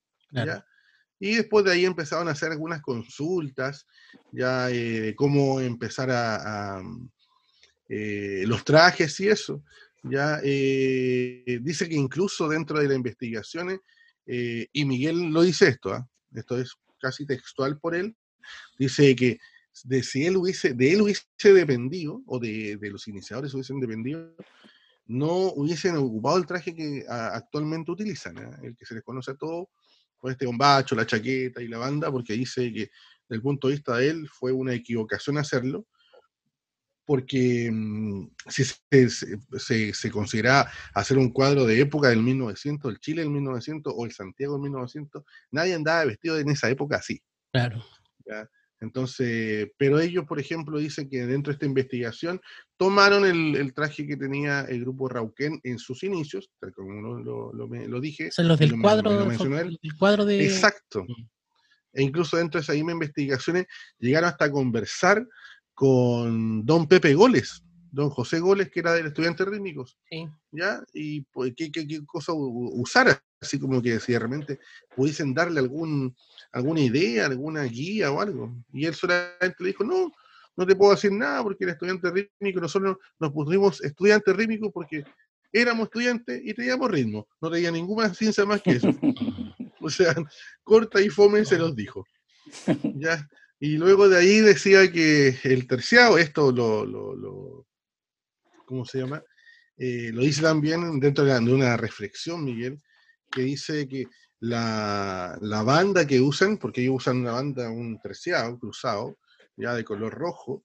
Y 1.19 1.35
después 1.35 1.63
de 1.63 1.71
ahí 1.71 1.85
empezaron 1.85 2.27
a 2.27 2.31
hacer 2.31 2.51
algunas 2.51 2.81
consultas, 2.81 3.87
ya 4.31 4.69
eh, 4.69 5.13
cómo 5.15 5.61
empezar 5.61 6.09
a, 6.11 6.81
eh, 7.87 8.43
los 8.45 8.63
trajes 8.65 9.19
y 9.19 9.29
eso. 9.29 9.63
Ya 10.03 10.39
eh, 10.43 11.59
dice 11.61 11.87
que 11.87 11.95
incluso 11.95 12.49
dentro 12.49 12.77
de 12.79 12.87
las 12.87 12.97
investigaciones, 12.97 13.79
y 14.25 14.85
Miguel 14.85 15.31
lo 15.31 15.41
dice 15.41 15.67
esto, 15.67 15.93
¿ah? 15.93 16.07
esto 16.33 16.57
es 16.57 16.73
casi 16.99 17.25
textual 17.25 17.77
por 17.77 17.93
él, 17.95 18.15
dice 18.77 19.15
que 19.15 19.37
de 19.83 20.03
si 20.03 20.25
él 20.25 20.37
hubiese, 20.37 20.73
de 20.73 20.93
él 20.93 21.01
hubiese 21.01 21.25
dependido, 21.43 22.21
o 22.27 22.39
de, 22.39 22.77
de 22.77 22.89
los 22.89 23.07
iniciadores 23.07 23.53
hubiesen 23.53 23.79
dependido, 23.79 24.35
no 25.05 25.51
hubiesen 25.53 25.95
ocupado 25.97 26.37
el 26.37 26.45
traje 26.45 26.73
que 26.73 27.05
actualmente 27.07 27.91
utilizan, 27.91 28.37
¿eh? 28.37 28.57
el 28.63 28.77
que 28.77 28.85
se 28.85 28.95
les 28.95 29.03
conoce 29.03 29.31
a 29.31 29.35
todos, 29.35 29.67
con 30.17 30.31
este 30.31 30.45
bombacho, 30.45 30.95
la 30.95 31.05
chaqueta 31.05 31.61
y 31.61 31.67
la 31.67 31.77
banda, 31.77 32.09
porque 32.11 32.33
dice 32.33 32.71
que 32.71 32.89
desde 33.27 33.35
el 33.35 33.41
punto 33.41 33.67
de 33.67 33.73
vista 33.73 33.97
de 33.97 34.09
él 34.09 34.29
fue 34.29 34.53
una 34.53 34.73
equivocación 34.73 35.37
hacerlo, 35.37 35.85
porque 37.05 37.69
mm, 37.69 38.29
si 38.47 38.63
se, 38.63 39.93
se, 39.93 40.11
considera 40.11 40.71
hacer 40.93 41.17
un 41.17 41.31
cuadro 41.31 41.65
de 41.65 41.81
época 41.81 42.07
del 42.07 42.23
1900, 42.23 42.89
el 42.89 42.99
Chile 42.99 43.21
del 43.23 43.31
1900 43.31 43.93
o 43.93 44.05
el 44.05 44.13
Santiago 44.13 44.53
del 44.53 44.61
1900, 44.61 45.23
nadie 45.51 45.73
andaba 45.73 46.05
vestido 46.05 46.39
en 46.39 46.49
esa 46.49 46.69
época 46.69 46.97
así. 46.97 47.21
Claro. 47.51 47.83
Entonces, 48.83 49.69
pero 49.77 49.99
ellos, 49.99 50.25
por 50.25 50.41
ejemplo, 50.41 50.77
dicen 50.77 51.09
que 51.09 51.25
dentro 51.25 51.51
de 51.51 51.53
esta 51.53 51.65
investigación 51.65 52.41
tomaron 52.75 53.25
el, 53.25 53.73
traje 53.73 54.05
que 54.05 54.17
tenía 54.17 54.61
el 54.61 54.81
grupo 54.81 55.07
Rauquén 55.07 55.57
en 55.63 55.79
sus 55.79 56.03
inicios, 56.03 56.51
tal 56.59 56.73
como 56.73 57.19
lo, 57.19 57.53
lo, 57.53 58.01
dije. 58.01 58.29
Son 58.31 58.49
los 58.49 58.59
del 58.59 58.79
cuadro, 58.81 59.25
cuadro 59.97 60.25
de... 60.25 60.43
Exacto. 60.43 61.05
Mm. 61.05 61.29
E 61.93 62.03
incluso 62.03 62.35
dentro 62.35 62.59
de 62.59 62.63
esas 62.63 62.75
mismas 62.75 62.95
investigaciones 62.95 63.67
llegaron 63.99 64.29
hasta 64.29 64.45
a 64.45 64.51
conversar 64.51 65.25
con 65.73 66.65
don 66.65 66.85
Pepe 66.85 67.13
Goles, 67.13 67.63
don 67.93 68.09
José 68.09 68.39
Goles, 68.39 68.69
que 68.71 68.79
era 68.79 68.93
del 68.93 69.05
estudiante 69.05 69.45
rítmicos. 69.45 69.97
Sí. 70.09 70.27
¿Ya? 70.51 70.83
Y 70.93 71.21
pues, 71.21 71.53
¿qué, 71.55 71.71
qué, 71.71 71.87
qué 71.87 72.03
cosa 72.05 72.33
usar, 72.33 73.21
así 73.39 73.59
como 73.59 73.81
que 73.81 73.99
si 73.99 74.17
realmente 74.17 74.59
pudiesen 74.95 75.33
darle 75.33 75.59
algún 75.59 76.15
alguna 76.51 76.81
idea, 76.81 77.27
alguna 77.27 77.63
guía 77.63 78.11
o 78.11 78.19
algo. 78.19 78.55
Y 78.71 78.85
él 78.85 78.95
solamente 78.95 79.55
le 79.59 79.67
dijo, 79.67 79.83
no, 79.83 80.11
no 80.55 80.65
te 80.65 80.75
puedo 80.75 80.91
decir 80.91 81.11
nada 81.11 81.43
porque 81.43 81.65
era 81.65 81.73
estudiante 81.73 82.09
rítmico, 82.09 82.59
nosotros 82.59 82.97
nos 83.19 83.31
pusimos 83.31 83.83
estudiantes 83.83 84.35
rítmicos 84.35 84.71
porque 84.73 85.03
éramos 85.51 85.85
estudiantes 85.85 86.41
y 86.43 86.53
teníamos 86.53 86.89
ritmo, 86.89 87.27
no 87.41 87.51
tenía 87.51 87.69
ninguna 87.69 88.13
ciencia 88.13 88.43
más 88.45 88.61
que 88.61 88.71
eso. 88.71 88.89
o 89.79 89.89
sea, 89.89 90.15
corta 90.63 90.99
y 90.99 91.09
fome 91.09 91.45
se 91.45 91.59
los 91.59 91.75
dijo. 91.75 92.05
¿Ya? 92.95 93.27
Y 93.59 93.77
luego 93.77 94.09
de 94.09 94.17
ahí 94.17 94.39
decía 94.39 94.91
que 94.91 95.37
el 95.43 95.67
terciado, 95.67 96.17
esto 96.17 96.51
lo, 96.51 96.85
lo, 96.85 97.15
lo 97.15 97.67
¿cómo 98.65 98.85
se 98.85 98.99
llama? 98.99 99.23
Eh, 99.77 100.11
lo 100.13 100.21
dice 100.21 100.41
también 100.41 100.99
dentro 100.99 101.25
de 101.25 101.39
una 101.39 101.77
reflexión, 101.77 102.43
Miguel, 102.43 102.81
que 103.31 103.41
dice 103.41 103.87
que 103.87 104.07
la, 104.39 105.37
la, 105.41 105.63
banda 105.63 106.05
que 106.05 106.19
usan, 106.19 106.57
porque 106.57 106.81
ellos 106.81 106.95
usan 106.97 107.17
una 107.17 107.31
banda, 107.31 107.69
un 107.69 107.99
terciado, 107.99 108.59
cruzado, 108.59 109.17
ya 109.55 109.73
de 109.73 109.83
color 109.83 110.13
rojo, 110.13 110.63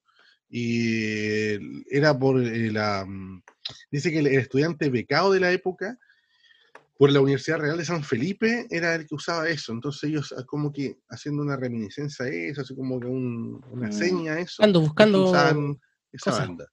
y 0.51 1.95
era 1.95 2.19
por 2.19 2.43
eh, 2.43 2.71
la... 2.73 3.05
Mm, 3.07 3.43
dice 3.91 4.11
que 4.11 4.19
el, 4.21 4.27
estudiante 4.29 4.91
becado 4.91 5.33
de 5.33 5.41
la 5.41 5.53
época, 5.53 5.99
por 6.97 7.13
la 7.13 7.21
Universidad 7.21 7.59
Real 7.59 7.79
de 7.79 7.85
San 7.85 8.03
Felipe, 8.03 8.67
era 8.71 8.95
el 8.95 9.07
que 9.07 9.15
usaba 9.15 9.49
eso. 9.49 9.73
Entonces 9.73 10.11
ellos 10.11 10.35
ah, 10.37 10.45
como 10.45 10.73
que 10.73 10.99
haciendo 11.09 11.43
una 11.43 11.57
reminiscencia 11.57 12.25
a 12.25 12.29
eso, 12.29 12.63
así 12.63 12.75
como 12.75 12.99
que 12.99 13.07
una 13.07 13.89
mm. 13.89 13.93
seña 13.93 14.33
a 14.35 14.41
eso. 14.41 14.63
Ando 14.63 14.81
buscando 14.81 15.31
esa 16.11 16.31
banda. 16.33 16.67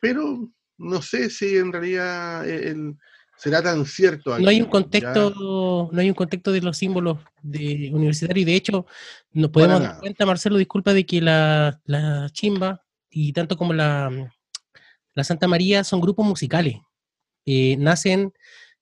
Pero 0.00 0.50
no 0.76 1.02
sé 1.02 1.30
si 1.30 1.56
en 1.56 1.72
realidad 1.72 2.48
el 2.48 2.96
será 3.38 3.62
tan 3.62 3.86
cierto. 3.86 4.36
no 4.38 4.48
hay 4.48 4.60
un 4.60 4.68
contexto, 4.68 5.88
no 5.92 6.00
hay 6.00 6.08
un 6.08 6.14
contexto 6.14 6.50
de 6.50 6.60
los 6.60 6.76
símbolos 6.76 7.18
de 7.40 7.90
universitario 7.92 8.42
y 8.42 8.44
de 8.44 8.54
hecho 8.56 8.86
nos 9.32 9.50
podemos 9.50 9.80
dar 9.80 10.00
cuenta, 10.00 10.26
Marcelo, 10.26 10.56
disculpa, 10.56 10.92
de 10.92 11.06
que 11.06 11.20
la, 11.20 11.80
chimba 12.32 12.84
y 13.10 13.32
tanto 13.32 13.56
como 13.56 13.72
la, 13.72 14.32
la 15.14 15.24
Santa 15.24 15.46
María 15.46 15.84
son 15.84 16.00
grupos 16.00 16.26
musicales. 16.26 16.78
Eh, 17.46 17.76
nacen 17.78 18.32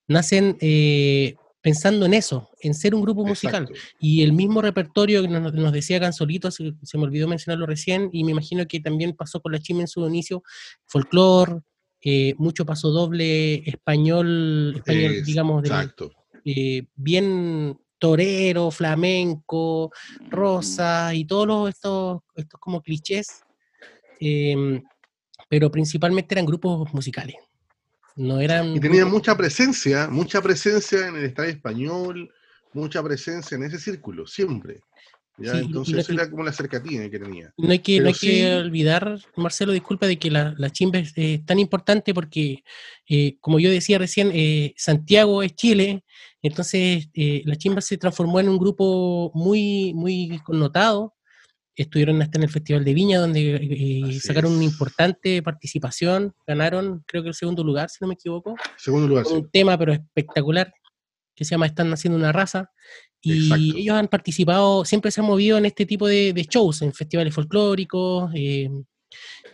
nacen 0.08 0.56
eh, 0.60 1.36
pensando 1.66 2.06
en 2.06 2.14
eso, 2.14 2.48
en 2.60 2.74
ser 2.74 2.94
un 2.94 3.02
grupo 3.02 3.26
musical. 3.26 3.68
Y 3.98 4.22
el 4.22 4.32
mismo 4.32 4.62
repertorio 4.62 5.20
que 5.22 5.26
nos, 5.26 5.72
decía 5.72 5.98
Gansolito, 5.98 6.52
se, 6.52 6.74
se, 6.80 6.96
me 6.96 7.02
olvidó 7.02 7.26
mencionarlo 7.26 7.66
recién, 7.66 8.08
y 8.12 8.22
me 8.22 8.30
imagino 8.30 8.68
que 8.68 8.78
también 8.78 9.16
pasó 9.16 9.40
con 9.40 9.50
la 9.50 9.58
chimba 9.58 9.80
en 9.80 9.88
su 9.88 10.06
inicio, 10.06 10.44
folclore, 10.84 11.62
eh, 12.02 12.34
mucho 12.38 12.64
paso 12.64 12.90
doble 12.90 13.68
español, 13.68 14.74
español 14.76 15.24
digamos, 15.24 15.64
eh, 16.44 16.86
bien 16.94 17.76
torero, 17.98 18.70
flamenco, 18.70 19.90
rosa 20.30 21.12
y 21.14 21.24
todos 21.24 21.68
estos, 21.68 22.20
estos 22.36 22.60
como 22.60 22.80
clichés, 22.80 23.40
em, 24.20 24.84
pero 25.48 25.68
principalmente 25.68 26.32
eran 26.32 26.46
grupos 26.46 26.94
musicales. 26.94 27.34
No 28.16 28.40
eran 28.40 28.74
y 28.74 28.80
tenían 28.80 29.10
mucha 29.10 29.36
presencia, 29.36 30.08
mucha 30.08 30.40
presencia 30.40 31.06
en 31.06 31.16
el 31.16 31.24
estadio 31.26 31.50
español, 31.50 32.32
mucha 32.72 33.02
presencia 33.02 33.56
en 33.56 33.64
ese 33.64 33.78
círculo, 33.78 34.26
siempre. 34.26 34.80
Entonces 35.38 35.98
eso 35.98 36.12
era 36.12 36.30
como 36.30 36.42
la 36.42 36.52
cercanía 36.52 37.10
que 37.10 37.18
tenía. 37.18 37.52
No 37.58 37.70
hay 37.70 37.80
que, 37.80 38.00
no 38.00 38.08
hay 38.08 38.14
que 38.14 38.56
olvidar, 38.56 39.18
Marcelo, 39.36 39.72
disculpa, 39.72 40.06
de 40.06 40.18
que 40.18 40.30
la, 40.30 40.54
la 40.56 40.70
chimba 40.70 40.98
es, 40.98 41.44
tan 41.44 41.58
importante 41.58 42.14
porque, 42.14 42.64
eh, 43.06 43.36
como 43.40 43.58
yo 43.58 43.70
decía 43.70 43.98
recién, 43.98 44.30
eh, 44.32 44.72
Santiago 44.76 45.42
es 45.42 45.54
Chile, 45.54 46.04
entonces 46.40 47.08
eh, 47.12 47.42
la 47.44 47.56
chimba 47.56 47.82
se 47.82 47.98
transformó 47.98 48.40
en 48.40 48.48
un 48.48 48.58
grupo 48.58 49.30
muy, 49.34 49.92
muy 49.94 50.40
connotado. 50.44 51.15
Estuvieron 51.76 52.22
hasta 52.22 52.38
en 52.38 52.44
el 52.44 52.50
Festival 52.50 52.84
de 52.84 52.94
Viña, 52.94 53.20
donde 53.20 54.18
sacaron 54.22 54.54
una 54.54 54.64
importante 54.64 55.42
participación, 55.42 56.34
ganaron, 56.46 57.04
creo 57.06 57.22
que 57.22 57.28
el 57.28 57.34
segundo 57.34 57.62
lugar, 57.62 57.90
si 57.90 57.98
no 58.00 58.08
me 58.08 58.14
equivoco. 58.14 58.56
Segundo 58.78 59.06
lugar, 59.06 59.26
Un 59.26 59.50
tema, 59.50 59.76
pero 59.76 59.92
espectacular, 59.92 60.72
que 61.34 61.44
se 61.44 61.50
llama 61.50 61.66
Están 61.66 61.90
naciendo 61.90 62.18
una 62.18 62.32
raza. 62.32 62.70
Y 63.20 63.80
ellos 63.80 63.96
han 63.96 64.08
participado, 64.08 64.84
siempre 64.84 65.10
se 65.10 65.20
han 65.20 65.26
movido 65.26 65.58
en 65.58 65.66
este 65.66 65.84
tipo 65.84 66.06
de, 66.06 66.46
shows, 66.48 66.82
en 66.82 66.92
festivales 66.92 67.34
folclóricos. 67.34 68.30
Eh, 68.34 68.70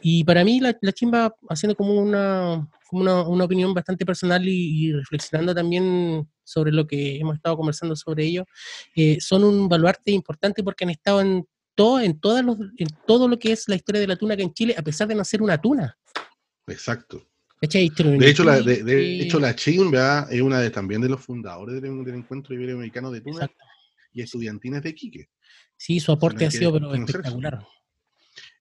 y 0.00 0.24
para 0.24 0.44
mí 0.44 0.60
la, 0.60 0.74
chimba, 0.92 1.34
haciendo 1.48 1.74
como 1.74 1.94
una, 1.94 2.68
una, 2.90 3.44
opinión 3.44 3.72
bastante 3.72 4.04
personal 4.04 4.46
y, 4.46 4.92
reflexionando 4.92 5.54
también 5.54 6.28
sobre 6.44 6.72
lo 6.72 6.86
que 6.86 7.16
hemos 7.18 7.36
estado 7.36 7.56
conversando 7.56 7.96
sobre 7.96 8.26
ellos, 8.26 8.46
eh, 8.94 9.18
son 9.20 9.44
un 9.44 9.68
baluarte 9.68 10.10
importante 10.12 10.62
porque 10.62 10.84
han 10.84 10.90
estado 10.90 11.20
en 11.20 11.46
en, 12.00 12.18
todas 12.18 12.44
los, 12.44 12.58
en 12.76 12.88
todo 13.06 13.28
lo 13.28 13.38
que 13.38 13.52
es 13.52 13.68
la 13.68 13.74
historia 13.74 14.00
de 14.00 14.06
la 14.06 14.16
tuna 14.16 14.36
que 14.36 14.42
en 14.42 14.52
Chile, 14.52 14.74
a 14.76 14.82
pesar 14.82 15.08
de 15.08 15.14
no 15.14 15.24
ser 15.24 15.42
una 15.42 15.60
tuna. 15.60 15.96
Exacto. 16.66 17.26
De 17.62 18.28
hecho, 18.28 18.42
la, 18.42 18.60
de, 18.60 19.20
hecho, 19.20 19.38
la 19.38 19.54
Chimba 19.54 20.26
es 20.28 20.40
una 20.40 20.58
de 20.58 20.70
también 20.70 21.00
de 21.00 21.08
los 21.08 21.20
fundadores 21.20 21.80
del, 21.80 22.08
Encuentro 22.08 22.54
Iberoamericano 22.54 23.12
de 23.12 23.20
Tuna 23.20 23.48
y 24.12 24.20
estudiantines 24.20 24.82
de 24.82 24.92
Quique. 24.92 25.28
Sí, 25.76 26.00
su 26.00 26.10
aporte 26.10 26.44
ha 26.44 26.50
sido 26.50 26.72
pero 26.72 26.92
espectacular. 26.92 27.64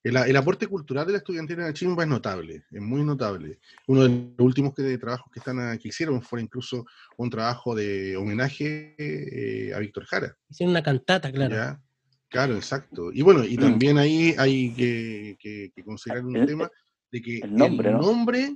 El, 0.03 0.35
aporte 0.35 0.67
cultural 0.67 1.07
de 1.07 1.13
la 1.13 1.17
estudiantina 1.17 1.65
de 1.65 1.73
Chimba 1.73 2.03
es 2.03 2.09
notable, 2.09 2.63
es 2.69 2.81
muy 2.81 3.03
notable. 3.03 3.59
Uno 3.87 4.03
de 4.03 4.09
los 4.09 4.45
últimos 4.45 4.75
que, 4.75 4.97
trabajos 4.99 5.31
que, 5.33 5.39
están, 5.39 5.79
que 5.79 5.87
hicieron 5.87 6.21
fue 6.21 6.41
incluso 6.41 6.85
un 7.17 7.29
trabajo 7.31 7.73
de 7.73 8.15
homenaje 8.17 8.95
eh, 8.99 9.73
a 9.73 9.79
Víctor 9.79 10.05
Jara. 10.05 10.37
Hicieron 10.47 10.71
una 10.71 10.83
cantata, 10.83 11.31
claro. 11.31 11.79
Claro, 12.31 12.55
exacto. 12.55 13.11
Y 13.11 13.21
bueno, 13.21 13.43
y 13.43 13.57
mm. 13.57 13.59
también 13.59 13.97
ahí 13.97 14.33
hay 14.37 14.73
que, 14.73 15.71
considerar 15.83 16.25
un 16.25 16.45
tema 16.45 16.71
de 17.11 17.21
que 17.21 17.39
el 17.39 17.53
nombre, 17.53 17.91
nombre 17.91 18.55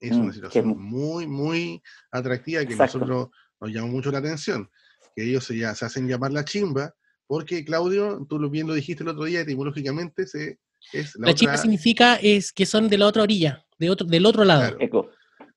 es 0.00 0.12
una 0.12 0.30
mm, 0.30 0.32
situación 0.32 0.68
muy, 0.78 1.26
muy 1.26 1.82
atractiva 2.10 2.64
que 2.64 2.74
nosotros 2.74 3.28
nos 3.60 3.70
llama 3.70 3.88
mucho 3.88 4.10
la 4.10 4.18
atención, 4.18 4.70
que 5.14 5.24
ellos 5.24 5.44
se, 5.44 5.58
ya, 5.58 5.74
se 5.74 5.84
hacen 5.84 6.08
llamar 6.08 6.32
la 6.32 6.46
chimba, 6.46 6.94
porque 7.26 7.62
Claudio, 7.62 8.26
tú 8.26 8.48
bien 8.48 8.66
lo 8.66 8.72
dijiste 8.72 9.02
el 9.02 9.10
otro 9.10 9.24
día, 9.24 9.40
etimológicamente 9.40 10.26
se, 10.26 10.58
es 10.94 11.14
la, 11.16 11.34
chimba 11.34 11.58
significa 11.58 12.16
es 12.16 12.52
que 12.52 12.64
son 12.64 12.88
de 12.88 12.96
la 12.96 13.06
otra 13.06 13.22
orilla, 13.22 13.66
de 13.78 13.90
otro, 13.90 14.06
del 14.06 14.24
otro 14.24 14.46
lado. 14.46 14.78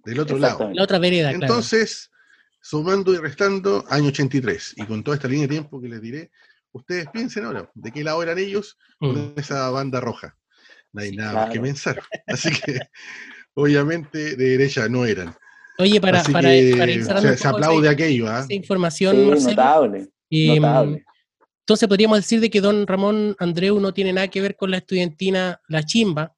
del 0.03 0.19
otro 0.19 0.37
lado. 0.37 0.69
La 0.73 0.83
otra 0.83 0.99
vereda, 0.99 1.31
Entonces, 1.31 2.11
sumando 2.61 3.13
y 3.13 3.17
restando, 3.17 3.85
año 3.87 4.09
83, 4.09 4.73
y 4.75 4.85
con 4.85 5.01
toda 5.01 5.15
esta 5.15 5.29
línea 5.29 5.47
de 5.47 5.53
tiempo 5.53 5.79
que 5.79 5.87
les 5.87 6.01
diré, 6.01 6.29
ustedes 6.73 7.07
piensen 7.11 7.45
ahora, 7.45 7.71
¿de 7.73 7.91
qué 7.91 8.03
lado 8.03 8.21
eran 8.21 8.37
ellos 8.37 8.77
con 8.99 9.33
mm. 9.33 9.33
esa 9.37 9.69
banda 9.69 9.99
roja? 9.99 10.37
No 10.91 11.01
hay 11.01 11.15
nada 11.15 11.33
más 11.33 11.49
que 11.49 11.59
pensar. 11.59 12.01
Así 12.27 12.49
que 12.51 12.79
obviamente 13.53 14.35
de 14.35 14.49
derecha 14.49 14.87
no 14.89 15.05
eran. 15.05 15.35
Oye, 15.79 15.99
para, 15.99 16.23
para, 16.23 16.49
se, 16.49 17.47
aplaude 17.47 17.89
aquello, 17.89 18.27
¿ah? 18.27 18.45
información, 18.49 19.27
notable, 19.27 20.07
em, 20.29 21.01
Entonces 21.61 21.87
podríamos 21.87 22.19
decir 22.19 22.39
de 22.39 22.51
que 22.51 22.61
don 22.61 22.85
Ramón 22.85 23.35
Andreu 23.39 23.79
no 23.79 23.91
tiene 23.91 24.13
nada 24.13 24.27
que 24.27 24.41
ver 24.41 24.55
con 24.55 24.69
la 24.69 24.77
estudiantina 24.77 25.59
La 25.67 25.83
Chimba 25.83 26.35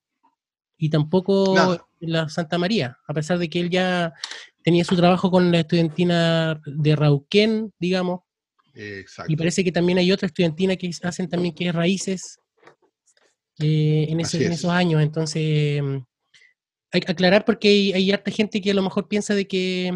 y 0.78 0.90
tampoco 0.90 1.82
la 2.00 2.30
Santa 2.30 2.58
María, 2.58 2.98
a 3.08 3.14
pesar 3.14 3.38
de 3.38 3.50
que 3.50 3.60
él 3.60 3.70
ya 3.70 4.14
tenía 4.64 4.86
su 4.86 4.96
trabajo 4.96 5.30
con 5.30 5.52
la 5.52 5.60
estudiantina 5.60 6.62
de 6.66 6.96
Rauquén, 6.96 7.74
digamos. 7.78 8.22
Exacto. 8.76 9.32
Y 9.32 9.36
parece 9.36 9.64
que 9.64 9.72
también 9.72 9.98
hay 9.98 10.12
otra 10.12 10.28
estudiantina 10.28 10.76
que 10.76 10.92
hacen 11.04 11.30
también 11.30 11.56
que 11.56 11.70
es 11.70 11.76
Raíces 11.76 12.40
eh, 13.60 14.08
en, 14.10 14.20
ese, 14.20 14.46
en, 14.46 14.52
esos 14.52 14.70
años. 14.70 15.02
Entonces, 15.02 15.82
hay 16.92 17.02
que 17.02 17.12
aclarar 17.12 17.46
porque 17.46 17.92
hay, 17.96 18.12
harta 18.12 18.32
gente 18.32 18.62
que 18.62 18.72
a 18.72 18.74
lo 18.74 18.84
mejor 18.84 19.08
piensa 19.08 19.34
de 19.34 19.48
que 19.48 19.94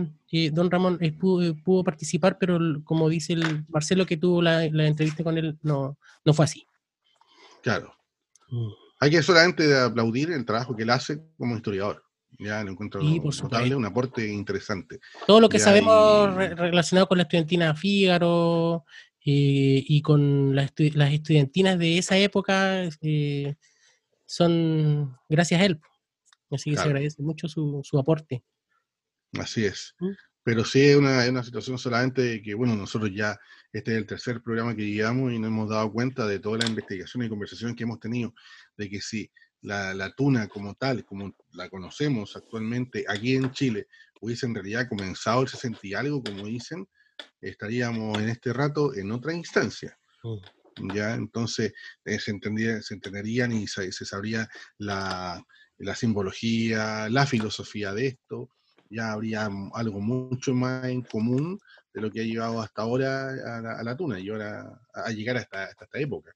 don 0.51 0.71
Ramón 0.71 0.97
eh, 1.01 1.11
pudo, 1.11 1.83
participar, 1.83 2.37
pero 2.39 2.59
como 2.83 3.09
dice 3.09 3.33
el 3.33 3.65
Marcelo 3.67 4.05
que 4.05 4.17
tuvo 4.17 4.41
la, 4.41 4.65
entrevista 4.65 5.23
con 5.23 5.37
él, 5.37 5.57
no, 5.61 5.97
no 6.23 6.33
fue 6.33 6.45
así. 6.45 6.65
Claro. 7.61 7.93
Mm. 8.49 8.69
Hay 9.01 9.11
que 9.11 9.23
solamente 9.23 9.77
aplaudir 9.77 10.31
el 10.31 10.45
trabajo 10.45 10.75
que 10.75 10.83
él 10.83 10.89
hace 10.89 11.21
como 11.37 11.55
historiador. 11.55 12.03
Ya 12.39 12.63
lo 12.63 12.71
encuentro 12.71 13.01
notable, 13.01 13.75
un 13.75 13.85
aporte 13.85 14.25
interesante. 14.27 14.99
Todo 15.27 15.41
lo 15.41 15.49
que 15.49 15.59
sabemos 15.59 16.33
relacionado 16.35 17.07
con 17.07 17.17
la 17.17 17.23
estudiantina 17.23 17.75
Fígaro, 17.75 18.85
y 19.31 20.01
con 20.01 20.55
las, 20.55 20.71
estudiantinas 20.77 21.77
de 21.77 21.97
esa 21.97 22.17
época 22.17 22.89
son 24.25 25.17
gracias 25.27 25.61
a 25.61 25.65
él. 25.65 25.79
Así 26.51 26.71
que 26.71 26.77
se 26.77 26.83
agradece 26.83 27.21
mucho 27.21 27.47
su, 27.47 27.99
aporte. 27.99 28.43
Así 29.33 29.65
es. 29.65 29.95
¿Mm? 29.99 30.09
Pero 30.41 30.65
sí 30.65 30.81
es 30.81 30.95
una, 30.95 31.29
una, 31.29 31.43
situación 31.43 31.77
solamente 31.77 32.21
de 32.23 32.41
que, 32.41 32.55
bueno, 32.55 32.75
nosotros 32.75 33.11
ya, 33.13 33.37
este 33.71 33.91
es 33.91 33.97
el 33.97 34.07
tercer 34.07 34.41
programa 34.41 34.75
que 34.75 34.89
llevamos 34.89 35.31
y 35.31 35.37
nos 35.37 35.49
hemos 35.49 35.69
dado 35.69 35.91
cuenta 35.91 36.25
de 36.25 36.39
toda 36.39 36.57
la 36.57 36.67
investigación 36.67 37.23
y 37.23 37.29
conversación 37.29 37.75
que 37.75 37.83
hemos 37.83 37.99
tenido, 37.99 38.33
de 38.77 38.89
que 38.89 38.99
si 38.99 39.29
la, 39.61 39.93
la, 39.93 40.11
tuna 40.11 40.47
como 40.47 40.75
tal, 40.75 41.05
como 41.05 41.35
la 41.53 41.69
conocemos 41.69 42.35
actualmente 42.35 43.05
aquí 43.07 43.35
en 43.35 43.51
Chile, 43.51 43.87
hubiese 44.21 44.45
en 44.45 44.55
realidad 44.55 44.87
comenzado 44.87 45.41
el 45.41 45.47
60 45.47 45.79
y 45.83 45.93
algo, 45.93 46.23
como 46.23 46.45
dicen, 46.45 46.87
estaríamos 47.41 48.17
en 48.19 48.29
este 48.29 48.53
rato 48.53 48.93
en 48.95 49.11
otra 49.11 49.33
instancia. 49.33 49.97
Mm. 50.23 50.93
¿ya? 50.93 51.15
Entonces 51.15 51.73
eh, 52.05 52.19
se, 52.19 52.31
entendía, 52.31 52.81
se 52.81 52.93
entenderían 52.93 53.51
y 53.51 53.67
se, 53.67 53.91
sabría 53.91 54.47
la, 54.77 55.43
la, 55.77 55.95
simbología, 55.95 57.09
la 57.09 57.25
filosofía 57.25 57.93
de 57.93 58.07
esto, 58.07 58.49
ya 58.89 59.11
habría 59.11 59.49
algo 59.73 60.01
mucho 60.01 60.53
más 60.53 60.85
en 60.85 61.03
común 61.03 61.59
de 61.93 62.01
lo 62.01 62.11
que 62.11 62.21
ha 62.21 62.23
llevado 62.23 62.61
hasta 62.61 62.81
ahora 62.81 63.29
a 63.79 63.83
la, 63.83 63.95
tuna 63.95 64.19
y 64.19 64.29
ahora 64.29 64.81
a, 64.93 65.11
llegar 65.11 65.37
hasta, 65.37 65.69
esta 65.69 65.99
época. 65.99 66.31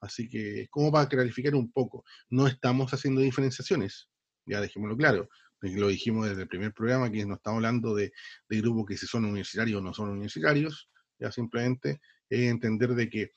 Así 0.00 0.28
que 0.28 0.62
es 0.62 0.68
como 0.70 0.92
para 0.92 1.08
clarificar 1.08 1.54
un 1.54 1.72
poco, 1.72 2.04
no 2.30 2.46
estamos 2.46 2.92
haciendo 2.92 3.20
diferenciaciones, 3.20 4.08
ya 4.46 4.60
dejémoslo 4.60 4.96
claro, 4.96 5.28
lo 5.60 5.88
dijimos 5.88 6.28
desde 6.28 6.42
el 6.42 6.48
primer 6.48 6.72
programa, 6.72 7.10
que 7.10 7.26
no 7.26 7.34
estamos 7.34 7.58
hablando 7.58 7.94
de, 7.94 8.12
de 8.48 8.60
grupos 8.60 8.86
que 8.86 8.96
si 8.96 9.06
son 9.06 9.24
universitarios 9.24 9.80
o 9.80 9.84
no 9.84 9.92
son 9.92 10.10
universitarios, 10.10 10.88
ya 11.18 11.32
simplemente 11.32 12.00
es 12.30 12.40
entender 12.48 12.94
de 12.94 13.10
que 13.10 13.32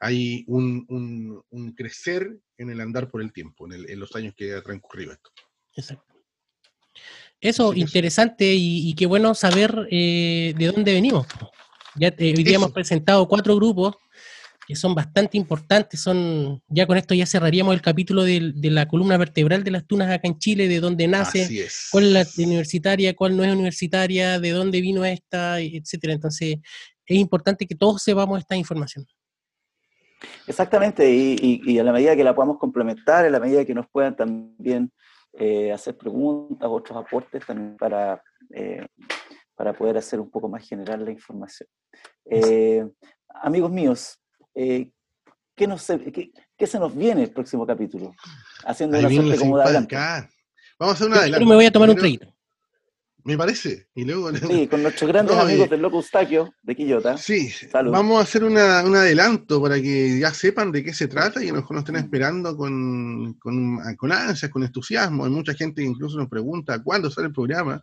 hay 0.00 0.44
un, 0.46 1.44
un, 1.50 1.72
crecer 1.72 2.38
en 2.58 2.70
el 2.70 2.80
andar 2.80 3.10
por 3.10 3.22
el 3.22 3.32
tiempo, 3.32 3.66
en, 3.70 3.98
los 3.98 4.14
años 4.14 4.34
que 4.36 4.54
ha 4.54 4.62
transcurrido 4.62 5.12
esto. 5.12 5.30
Exacto. 5.74 6.14
Eso, 7.40 7.74
interesante 7.74 8.54
y, 8.54 8.94
qué 8.94 9.06
bueno 9.06 9.34
saber 9.34 9.86
eh, 9.90 10.54
de 10.56 10.66
dónde 10.66 10.94
venimos. 10.94 11.26
Ya 11.94 12.14
hoy 12.18 12.32
día 12.32 12.56
hemos 12.56 12.72
presentado 12.72 13.26
cuatro 13.28 13.56
grupos 13.56 13.96
que 14.66 14.74
son 14.74 14.94
bastante 14.94 15.36
importantes. 15.38 16.00
Son, 16.00 16.62
ya 16.68 16.86
con 16.86 16.96
esto 16.96 17.14
ya 17.14 17.24
cerraríamos 17.24 17.74
el 17.74 17.82
capítulo 17.82 18.24
de, 18.24 18.52
la 18.62 18.88
columna 18.88 19.16
vertebral 19.16 19.62
de 19.62 19.70
las 19.70 19.86
tunas 19.86 20.10
acá 20.10 20.26
en 20.28 20.38
Chile, 20.38 20.68
de 20.68 20.80
dónde 20.80 21.06
nace, 21.06 21.68
cuál 21.92 22.04
es 22.04 22.12
la 22.12 22.44
universitaria, 22.44 23.14
cuál 23.14 23.36
no 23.36 23.44
es 23.44 23.52
universitaria, 23.52 24.40
de 24.40 24.50
dónde 24.50 24.80
vino 24.80 25.04
esta, 25.04 25.60
etcétera. 25.60 26.14
Entonces, 26.14 26.58
es 27.06 27.16
importante 27.16 27.66
que 27.66 27.74
todos 27.74 28.02
sepamos 28.02 28.40
esta 28.40 28.56
información. 28.56 29.06
Exactamente, 30.46 31.08
y, 31.10 31.60
y, 31.64 31.78
a 31.78 31.84
la 31.84 31.92
medida 31.92 32.16
que 32.16 32.24
la 32.24 32.34
podamos 32.34 32.58
complementar, 32.58 33.24
a 33.24 33.30
la 33.30 33.38
medida 33.38 33.64
que 33.64 33.74
nos 33.74 33.86
puedan 33.88 34.16
también 34.16 34.90
eh, 35.34 35.70
hacer 35.72 35.96
preguntas, 35.96 36.68
otros 36.70 36.96
aportes 36.96 37.44
también 37.44 37.76
para, 37.76 38.22
eh, 38.54 38.86
para 39.54 39.72
poder 39.74 39.98
hacer 39.98 40.18
un 40.18 40.30
poco 40.30 40.48
más 40.48 40.66
general 40.66 41.04
la 41.04 41.10
información. 41.10 41.68
Eh, 42.24 42.86
amigos 43.28 43.70
míos, 43.70 44.18
¿qué, 44.56 46.30
qué, 46.56 46.66
se 46.66 46.78
nos 46.78 46.96
viene 46.96 47.24
el 47.24 47.30
próximo 47.30 47.66
capítulo? 47.66 48.14
Haciendo 48.64 48.98
una 48.98 49.08
suerte 49.08 49.38
como 49.38 49.58
de 49.58 49.64
Vamos 50.78 50.92
a 50.92 50.96
hacer 50.96 51.06
una 51.06 51.18
adelante. 51.18 51.46
me 51.46 51.54
voy 51.54 51.66
a 51.66 51.72
tomar 51.72 51.90
un 51.90 51.96
traguito. 51.96 52.26
Me 53.24 53.36
parece. 53.36 53.88
Y 53.94 54.04
luego... 54.04 54.32
Sí, 54.36 54.68
con 54.68 54.84
nuestros 54.84 55.10
grandes 55.10 55.36
amigos 55.36 55.68
del 55.68 55.82
Loco 55.82 55.96
Eustaquio 55.96 56.54
de 56.62 56.76
Quillota. 56.76 57.18
Sí, 57.18 57.52
vamos 57.72 58.20
a 58.20 58.22
hacer 58.22 58.44
un 58.44 58.56
adelanto 58.56 59.60
para 59.60 59.82
que 59.82 60.20
ya 60.20 60.32
sepan 60.32 60.70
de 60.70 60.84
qué 60.84 60.94
se 60.94 61.08
trata 61.08 61.42
y 61.42 61.48
a 61.48 61.52
lo 61.52 61.56
mejor 61.56 61.74
nos 61.74 61.82
estén 61.82 61.96
esperando 61.96 62.56
con, 62.56 63.34
con, 63.40 63.78
con 63.96 64.12
ansias, 64.12 64.48
con 64.48 64.62
entusiasmo. 64.62 65.24
Hay 65.24 65.30
mucha 65.32 65.54
gente 65.54 65.82
que 65.82 65.88
incluso 65.88 66.16
nos 66.18 66.28
pregunta 66.28 66.80
cuándo 66.84 67.10
sale 67.10 67.26
el 67.26 67.32
programa. 67.32 67.82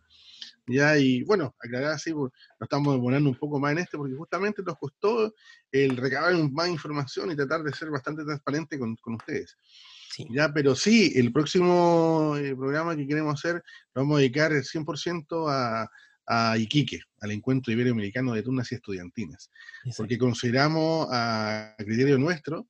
Ya, 0.66 0.98
y 0.98 1.24
bueno, 1.24 1.54
aclarar 1.60 1.92
así, 1.92 2.14
nos 2.14 2.32
estamos 2.62 2.96
demorando 2.96 3.30
un 3.30 3.36
poco 3.36 3.60
más 3.60 3.74
en 3.74 3.80
este, 3.80 3.98
porque 3.98 4.16
justamente 4.16 4.64
nos 4.64 4.78
costó 4.78 5.34
el 5.72 5.98
recabar 5.98 6.34
más 6.52 6.70
información 6.70 7.32
y 7.32 7.36
tratar 7.36 7.64
de 7.64 7.74
ser 7.74 7.90
bastante 7.90 8.24
transparente 8.24 8.80
con, 8.80 8.96
con 8.98 9.16
ustedes. 9.16 9.58
Ya, 10.30 10.54
pero 10.54 10.76
sí, 10.76 11.12
el 11.16 11.34
próximo 11.34 12.36
eh, 12.38 12.56
programa 12.56 12.96
que 12.96 13.08
queremos 13.08 13.34
hacer 13.34 13.56
lo 13.94 14.04
vamos 14.04 14.18
a 14.18 14.20
dedicar 14.20 14.52
100% 14.52 15.50
a, 15.50 15.90
a 16.28 16.58
Iquique, 16.58 17.02
al 17.22 17.32
encuentro 17.32 17.74
iberoamericano 17.74 18.34
de 18.34 18.44
tunas 18.44 18.72
y 18.72 18.76
estudiantinas, 18.76 19.50
porque 19.98 20.18
consideramos 20.18 21.08
a, 21.12 21.76
criterio 21.78 22.18
nuestro, 22.18 22.68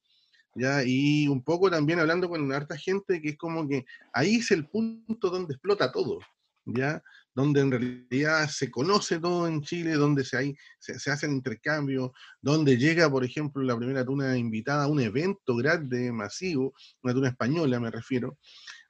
ya, 0.55 0.83
y 0.85 1.27
un 1.27 1.43
poco 1.43 1.69
también 1.69 1.99
hablando 1.99 2.29
con 2.29 2.51
harta 2.51 2.77
gente 2.77 3.21
que 3.21 3.29
es 3.29 3.37
como 3.37 3.67
que 3.67 3.85
ahí 4.13 4.35
es 4.35 4.51
el 4.51 4.67
punto 4.67 5.29
donde 5.29 5.53
explota 5.53 5.91
todo, 5.91 6.19
ya, 6.65 7.01
donde 7.35 7.61
en 7.61 7.71
realidad 7.71 8.47
se 8.49 8.69
conoce 8.69 9.19
todo 9.19 9.47
en 9.47 9.61
Chile, 9.61 9.93
donde 9.93 10.23
se, 10.23 10.37
hay, 10.37 10.57
se, 10.79 11.11
hacen 11.11 11.31
intercambios, 11.31 12.11
donde 12.41 12.77
llega, 12.77 13.09
por 13.09 13.23
ejemplo, 13.23 13.63
la 13.63 13.77
primera 13.77 14.05
tuna 14.05 14.37
invitada 14.37 14.83
a 14.83 14.87
un 14.87 14.99
evento 14.99 15.55
grande, 15.55 16.11
masivo, 16.11 16.73
una 17.01 17.13
tuna 17.13 17.29
española 17.29 17.79
me 17.79 17.89
refiero, 17.89 18.37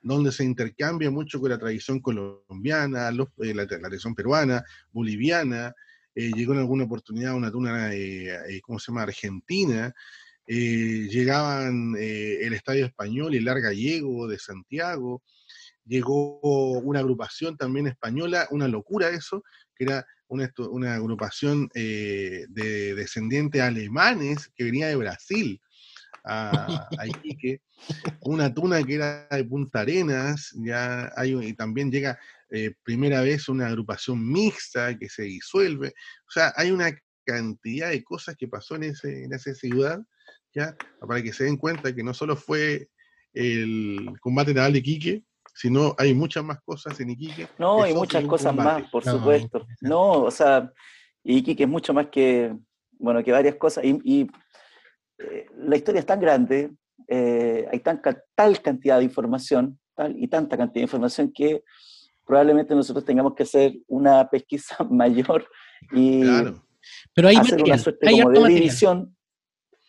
donde 0.02 0.32
se 0.32 0.44
intercambia 0.44 1.10
mucho 1.10 1.40
con 1.40 1.52
la 1.52 1.58
tradición 1.58 2.02
colombiana, 2.02 3.10
eh, 3.10 3.54
la, 3.54 3.66
tradición 3.66 4.14
peruana, 4.14 4.64
boliviana, 4.92 5.74
eh, 6.14 6.32
llegó 6.36 6.54
en 6.54 6.60
alguna 6.60 6.84
oportunidad 6.84 7.36
una 7.36 7.52
tuna, 7.52 7.94
eh, 7.94 8.60
¿cómo 8.62 8.78
se 8.78 8.92
llama?, 8.92 9.04
argentina, 9.04 9.94
llegaban 10.46 11.96
el 11.98 12.54
Estadio 12.54 12.86
Español 12.86 13.34
y 13.34 13.38
el 13.38 13.46
Lar 13.46 13.62
Gallego 13.62 14.28
de 14.28 14.38
Santiago, 14.38 15.24
llegó 15.86 16.40
una 16.80 17.00
agrupación 17.00 17.58
también 17.58 17.88
española, 17.88 18.48
una 18.52 18.68
locura 18.68 19.10
eso, 19.10 19.44
que 19.76 19.86
era 19.86 20.06
una, 20.28 20.52
una 20.70 20.96
agrupación 20.96 21.70
eh, 21.74 22.46
de 22.50 22.96
descendientes 22.96 23.62
alemanes 23.62 24.50
que 24.56 24.64
venía 24.64 24.88
de 24.88 24.96
Brasil 24.96 25.62
a, 26.26 26.88
Iquique, 27.06 27.62
una 28.22 28.54
tuna 28.54 28.82
que 28.84 28.96
era 28.96 29.28
de 29.30 29.44
Punta 29.44 29.82
Arenas, 29.82 30.52
ya 30.56 31.12
hay, 31.16 31.34
y 31.34 31.54
también 31.54 31.92
llega 31.92 32.18
eh, 32.50 32.74
primera 32.84 33.22
vez 33.22 33.50
una 33.50 33.68
agrupación 33.68 34.26
mixta 34.26 34.98
que 34.98 35.10
se 35.10 35.24
disuelve, 35.24 35.90
o 35.90 36.32
sea, 36.32 36.54
hay 36.56 36.72
una 36.72 36.92
cantidad 37.26 37.90
de 37.90 38.04
cosas 38.04 38.36
que 38.38 38.48
pasó 38.48 38.76
en, 38.76 38.84
ese, 38.84 39.26
en 39.26 39.34
esa 39.34 39.54
ciudad, 39.54 40.00
ya, 40.54 40.76
para 41.00 41.22
que 41.22 41.34
se 41.34 41.46
den 41.46 41.58
cuenta 41.58 41.94
que 41.94 42.04
no 42.04 42.14
solo 42.14 42.36
fue 42.36 42.90
el 43.34 44.14
combate 44.22 44.54
naval 44.54 44.74
de 44.74 44.80
Iquique, 44.80 45.24
sino 45.54 45.96
hay 45.98 46.14
muchas 46.14 46.44
más 46.44 46.60
cosas 46.62 47.00
en 47.00 47.12
Iquique. 47.12 47.48
No, 47.58 47.84
hay 47.84 47.94
muchas 47.94 48.26
cosas 48.26 48.56
más, 48.56 48.90
por 48.90 49.04
supuesto. 49.04 49.66
No, 49.82 50.24
o 50.24 50.32
sea, 50.32 50.72
Iquique 51.24 51.64
es 51.64 51.70
mucho 51.70 51.94
más 51.94 52.08
que, 52.08 52.56
bueno, 52.94 53.24
que 53.24 53.32
varias 53.32 53.56
cosas. 53.56 53.84
Y, 53.86 54.30
eh, 55.20 55.46
la 55.58 55.76
historia 55.76 56.00
es 56.00 56.06
tan 56.06 56.20
grande, 56.20 56.72
eh, 57.08 57.68
hay 57.72 57.80
tan, 57.80 58.02
tal 58.36 58.62
cantidad 58.62 58.98
de 58.98 59.04
información, 59.04 59.80
tal 59.96 60.16
y 60.18 60.28
tanta 60.28 60.58
cantidad 60.58 60.82
de 60.82 60.88
información 60.88 61.32
que 61.32 61.64
probablemente 62.26 62.74
nosotros 62.74 63.06
tengamos 63.06 63.36
que 63.36 63.44
hacer 63.44 63.74
una 63.88 64.28
pesquisa 64.30 64.78
mayor 64.90 65.48
y 65.92 66.22
claro. 66.22 66.64
Pero 67.14 67.30
hay 67.30 67.36
hacer 67.38 67.64
una 67.64 67.78
suerte 67.78 68.12
como 68.12 68.30
de 68.32 68.50
división 68.50 69.16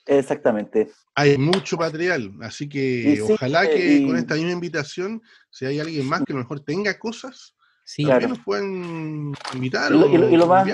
Exactamente. 0.06 0.90
Hay 1.14 1.38
mucho 1.38 1.76
material, 1.76 2.32
así 2.42 2.68
que 2.68 3.22
ojalá 3.22 3.68
que 3.68 4.04
con 4.06 4.16
esta 4.16 4.34
misma 4.34 4.52
invitación, 4.52 5.22
si 5.50 5.64
hay 5.64 5.80
alguien 5.80 6.06
más 6.06 6.22
que 6.24 6.32
a 6.32 6.36
lo 6.36 6.42
mejor 6.42 6.60
tenga 6.60 6.98
cosas, 6.98 7.54
sí. 7.84 8.04
también 8.04 8.30
nos 8.30 8.40
pueden 8.40 9.32
invitar. 9.54 9.92
Y, 9.92 9.96
lo, 10.36 10.46
más, 10.46 10.68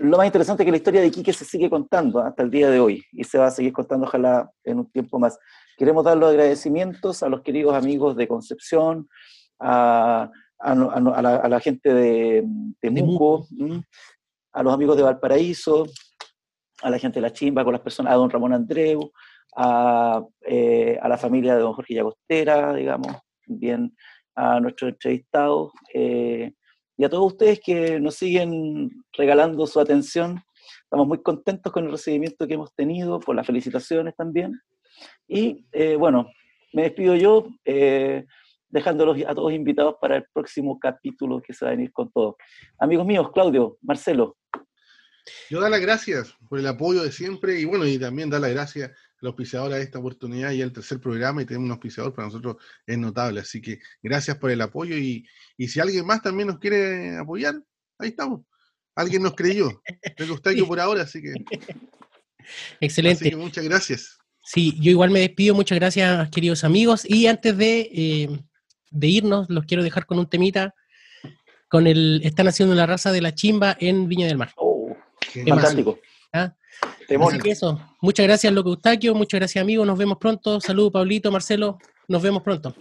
lo, 0.00 0.16
más, 0.16 0.26
interesante 0.26 0.62
es 0.62 0.66
que 0.66 0.70
la 0.70 0.76
historia 0.76 1.00
de 1.00 1.10
Quique 1.10 1.32
se 1.32 1.44
sigue 1.44 1.70
contando 1.70 2.20
hasta 2.20 2.42
el 2.42 2.50
día 2.50 2.68
de 2.68 2.80
hoy 2.80 3.04
y 3.12 3.24
se 3.24 3.38
va 3.38 3.46
a 3.46 3.50
seguir 3.50 3.72
contando, 3.72 4.06
ojalá, 4.06 4.50
en 4.64 4.80
un 4.80 4.90
tiempo 4.90 5.18
más. 5.18 5.38
Queremos 5.78 6.04
dar 6.04 6.16
los 6.16 6.30
agradecimientos 6.30 7.22
a 7.22 7.28
los 7.28 7.40
queridos 7.40 7.74
amigos 7.74 8.16
de 8.16 8.28
Concepción, 8.28 9.08
a, 9.60 10.30
la, 10.60 11.60
gente 11.60 11.94
de 11.94 12.44
Temuco, 12.80 13.46
a 14.52 14.62
los 14.62 14.74
amigos 14.74 14.96
de 14.96 15.02
Valparaíso, 15.02 15.86
a 16.84 16.90
la 16.90 16.98
gente 16.98 17.18
de 17.18 17.22
la 17.22 17.32
chimba, 17.32 17.64
con 17.64 17.72
las 17.72 17.80
personas, 17.80 18.12
a 18.12 18.16
don 18.16 18.28
Ramón 18.28 18.52
Andreu, 18.52 19.10
a, 19.56 20.22
eh, 20.42 20.98
a 21.00 21.08
la 21.08 21.16
familia 21.16 21.54
de 21.54 21.62
don 21.62 21.72
Jorge 21.72 21.94
Llagostera, 21.94 22.74
digamos, 22.74 23.16
bien 23.46 23.96
a 24.34 24.60
nuestros 24.60 24.90
entrevistados 24.92 25.72
eh, 25.94 26.52
y 26.96 27.04
a 27.04 27.08
todos 27.08 27.32
ustedes 27.32 27.60
que 27.64 27.98
nos 28.00 28.16
siguen 28.16 28.90
regalando 29.16 29.66
su 29.66 29.80
atención. 29.80 30.40
Estamos 30.82 31.06
muy 31.08 31.22
contentos 31.22 31.72
con 31.72 31.86
el 31.86 31.90
recibimiento 31.90 32.46
que 32.46 32.54
hemos 32.54 32.74
tenido, 32.74 33.18
por 33.18 33.34
las 33.34 33.46
felicitaciones 33.46 34.14
también. 34.14 34.52
Y 35.26 35.64
eh, 35.72 35.96
bueno, 35.96 36.28
me 36.74 36.82
despido 36.82 37.16
yo, 37.16 37.48
dejándolos 38.68 39.16
a 39.26 39.34
todos 39.34 39.54
invitados 39.54 39.94
para 40.00 40.16
el 40.16 40.24
próximo 40.34 40.78
capítulo 40.78 41.40
que 41.40 41.54
se 41.54 41.64
va 41.64 41.70
a 41.70 41.74
venir 41.74 41.92
con 41.92 42.10
todos. 42.10 42.34
Amigos 42.78 43.06
míos, 43.06 43.30
Claudio, 43.32 43.78
Marcelo, 43.80 44.36
Yo 45.50 45.60
da 45.60 45.70
las 45.70 45.80
gracias 45.80 46.34
por 46.48 46.58
el 46.58 46.66
apoyo 46.66 47.02
de 47.02 47.12
siempre 47.12 47.58
y 47.60 47.64
bueno, 47.64 47.86
y 47.86 47.98
también 47.98 48.30
da 48.30 48.38
las 48.38 48.50
gracias 48.50 48.90
al 49.20 49.28
auspiciador 49.28 49.72
a 49.72 49.78
esta 49.78 49.98
oportunidad 49.98 50.52
y 50.52 50.60
el 50.60 50.72
tercer 50.72 51.00
programa 51.00 51.42
y 51.42 51.46
tenemos 51.46 51.66
un 51.66 51.72
auspiciador 51.72 52.14
para 52.14 52.28
nosotros 52.28 52.56
es 52.86 52.98
notable. 52.98 53.40
Así 53.40 53.60
que 53.60 53.78
gracias 54.02 54.36
por 54.36 54.50
el 54.50 54.60
apoyo 54.60 54.96
y, 54.96 55.26
y 55.56 55.68
si 55.68 55.80
alguien 55.80 56.06
más 56.06 56.22
también 56.22 56.48
nos 56.48 56.58
quiere 56.58 57.16
apoyar, 57.16 57.54
ahí 57.98 58.10
estamos. 58.10 58.42
Alguien 58.94 59.22
nos 59.22 59.34
creyó. 59.34 59.82
Me 60.18 60.26
yo 60.56 60.66
por 60.66 60.80
ahora, 60.80 61.02
así 61.02 61.20
que. 61.20 61.32
Excelente. 62.80 63.24
Así 63.24 63.30
que 63.30 63.36
muchas 63.36 63.64
gracias. 63.64 64.18
Sí, 64.44 64.76
yo 64.80 64.90
igual 64.90 65.10
me 65.10 65.20
despido. 65.20 65.54
Muchas 65.54 65.78
gracias, 65.78 66.30
queridos 66.30 66.64
amigos. 66.64 67.04
Y 67.08 67.26
antes 67.26 67.56
de, 67.56 67.90
eh, 67.92 68.28
de 68.90 69.06
irnos, 69.06 69.48
los 69.48 69.64
quiero 69.64 69.82
dejar 69.82 70.06
con 70.06 70.18
un 70.18 70.28
temita. 70.28 70.74
Con 71.68 71.86
el 71.86 72.20
Están 72.22 72.46
haciendo 72.46 72.74
la 72.74 72.86
raza 72.86 73.10
de 73.10 73.22
la 73.22 73.34
chimba 73.34 73.76
en 73.80 74.06
Viña 74.06 74.26
del 74.26 74.38
Mar. 74.38 74.52
Fantástico. 75.46 75.98
¿Ah? 76.32 76.52
eso. 77.44 77.80
Muchas 78.00 78.26
gracias, 78.26 78.52
Loco 78.52 78.70
Eustaquio. 78.70 79.14
Muchas 79.14 79.40
gracias, 79.40 79.62
amigos. 79.62 79.86
Nos 79.86 79.98
vemos 79.98 80.18
pronto. 80.18 80.60
Saludos, 80.60 80.92
Pablito, 80.92 81.30
Marcelo. 81.30 81.78
Nos 82.08 82.22
vemos 82.22 82.42
pronto. 82.42 82.74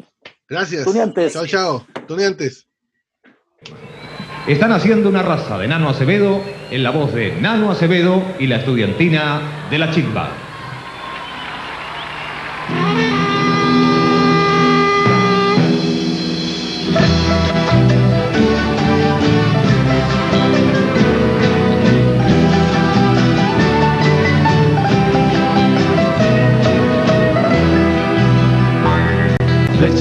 Gracias. 0.48 0.86
Chao, 1.34 1.46
chao. 1.46 1.88
Tuniantes. 2.08 2.68
Están 4.48 4.74
haciendo 4.74 5.08
una 5.08 5.22
raza 5.22 5.58
de 5.58 5.68
Nano 5.68 5.90
Acevedo 5.90 6.42
en 6.70 6.84
la 6.84 6.92
voz 6.92 7.14
de 7.14 7.32
Nano 7.40 7.72
Acevedo 7.72 8.22
y 8.40 8.48
la 8.48 8.58
estudiantina 8.58 9.68
de 9.70 9.80
la 9.80 9.90
chimba. 9.92 10.43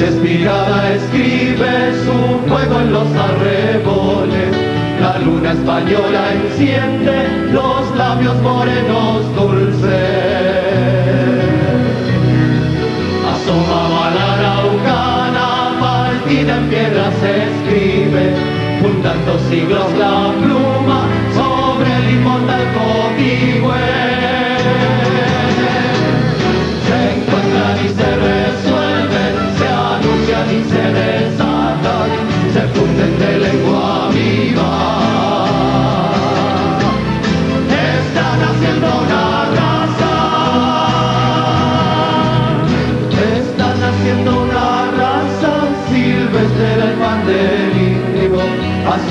Espirada 0.03 0.95
escribe 0.95 1.93
su 2.05 2.49
fuego 2.49 2.81
en 2.81 2.93
los 2.93 3.07
arreboles. 3.15 4.51
La 5.01 5.19
luna 5.19 5.53
española 5.53 6.33
enciende 6.33 7.49
los 7.53 7.97
labios 7.97 8.35
morenos 8.43 9.35
dulces. 9.37 9.93
Asomaba 13.33 14.11
la 14.17 14.35
araucana, 14.35 15.47
partida 15.79 16.57
en 16.57 16.69
piedra 16.69 17.13
se 17.21 17.45
escribe, 17.45 18.35
fundando 18.81 19.39
siglos 19.51 19.87
la 19.99 20.33
pluma 20.43 21.07
sobre 21.33 21.97
el 21.97 22.11
inmortal 22.17 22.65
cotigüe. 22.75 24.02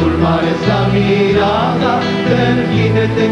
Azul 0.01 0.17
mar 0.17 0.43
es 0.43 0.67
la 0.67 0.87
mirada 0.87 1.99
del 2.29 2.57
jinete 2.71 3.25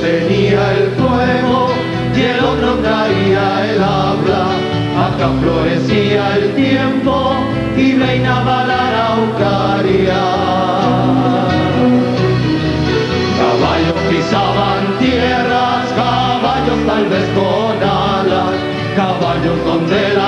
colombino. 0.00 0.56
florecía 5.40 6.36
el 6.36 6.54
tiempo 6.54 7.34
y 7.76 7.96
reinaba 7.96 8.66
la 8.66 8.88
araucaria. 8.88 10.22
Caballos 13.40 14.00
pisaban 14.10 14.98
tierras, 14.98 15.86
caballos 15.94 16.86
tal 16.86 17.06
vez 17.08 17.26
con 17.34 17.76
alas, 17.82 18.54
caballos 18.96 19.64
donde 19.64 20.06
el 20.12 20.20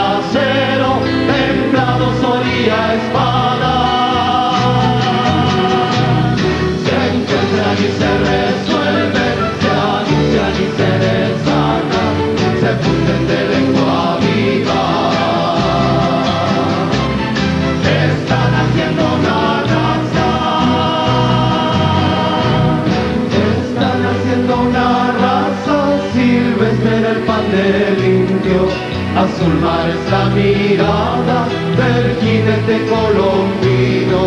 del 27.43 28.05
indio, 28.05 28.69
azul 29.17 29.55
mar 29.61 29.89
es 29.89 30.11
la 30.11 30.25
mirada 30.31 31.47
del 31.77 32.17
jinete 32.21 32.77
colombino. 32.91 34.23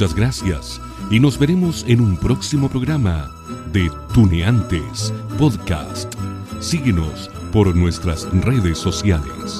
Muchas 0.00 0.16
gracias 0.16 0.80
y 1.10 1.20
nos 1.20 1.38
veremos 1.38 1.84
en 1.86 2.00
un 2.00 2.16
próximo 2.16 2.70
programa 2.70 3.30
de 3.70 3.90
Tuneantes 4.14 5.12
Podcast. 5.36 6.14
Síguenos 6.58 7.30
por 7.52 7.76
nuestras 7.76 8.26
redes 8.32 8.78
sociales. 8.78 9.59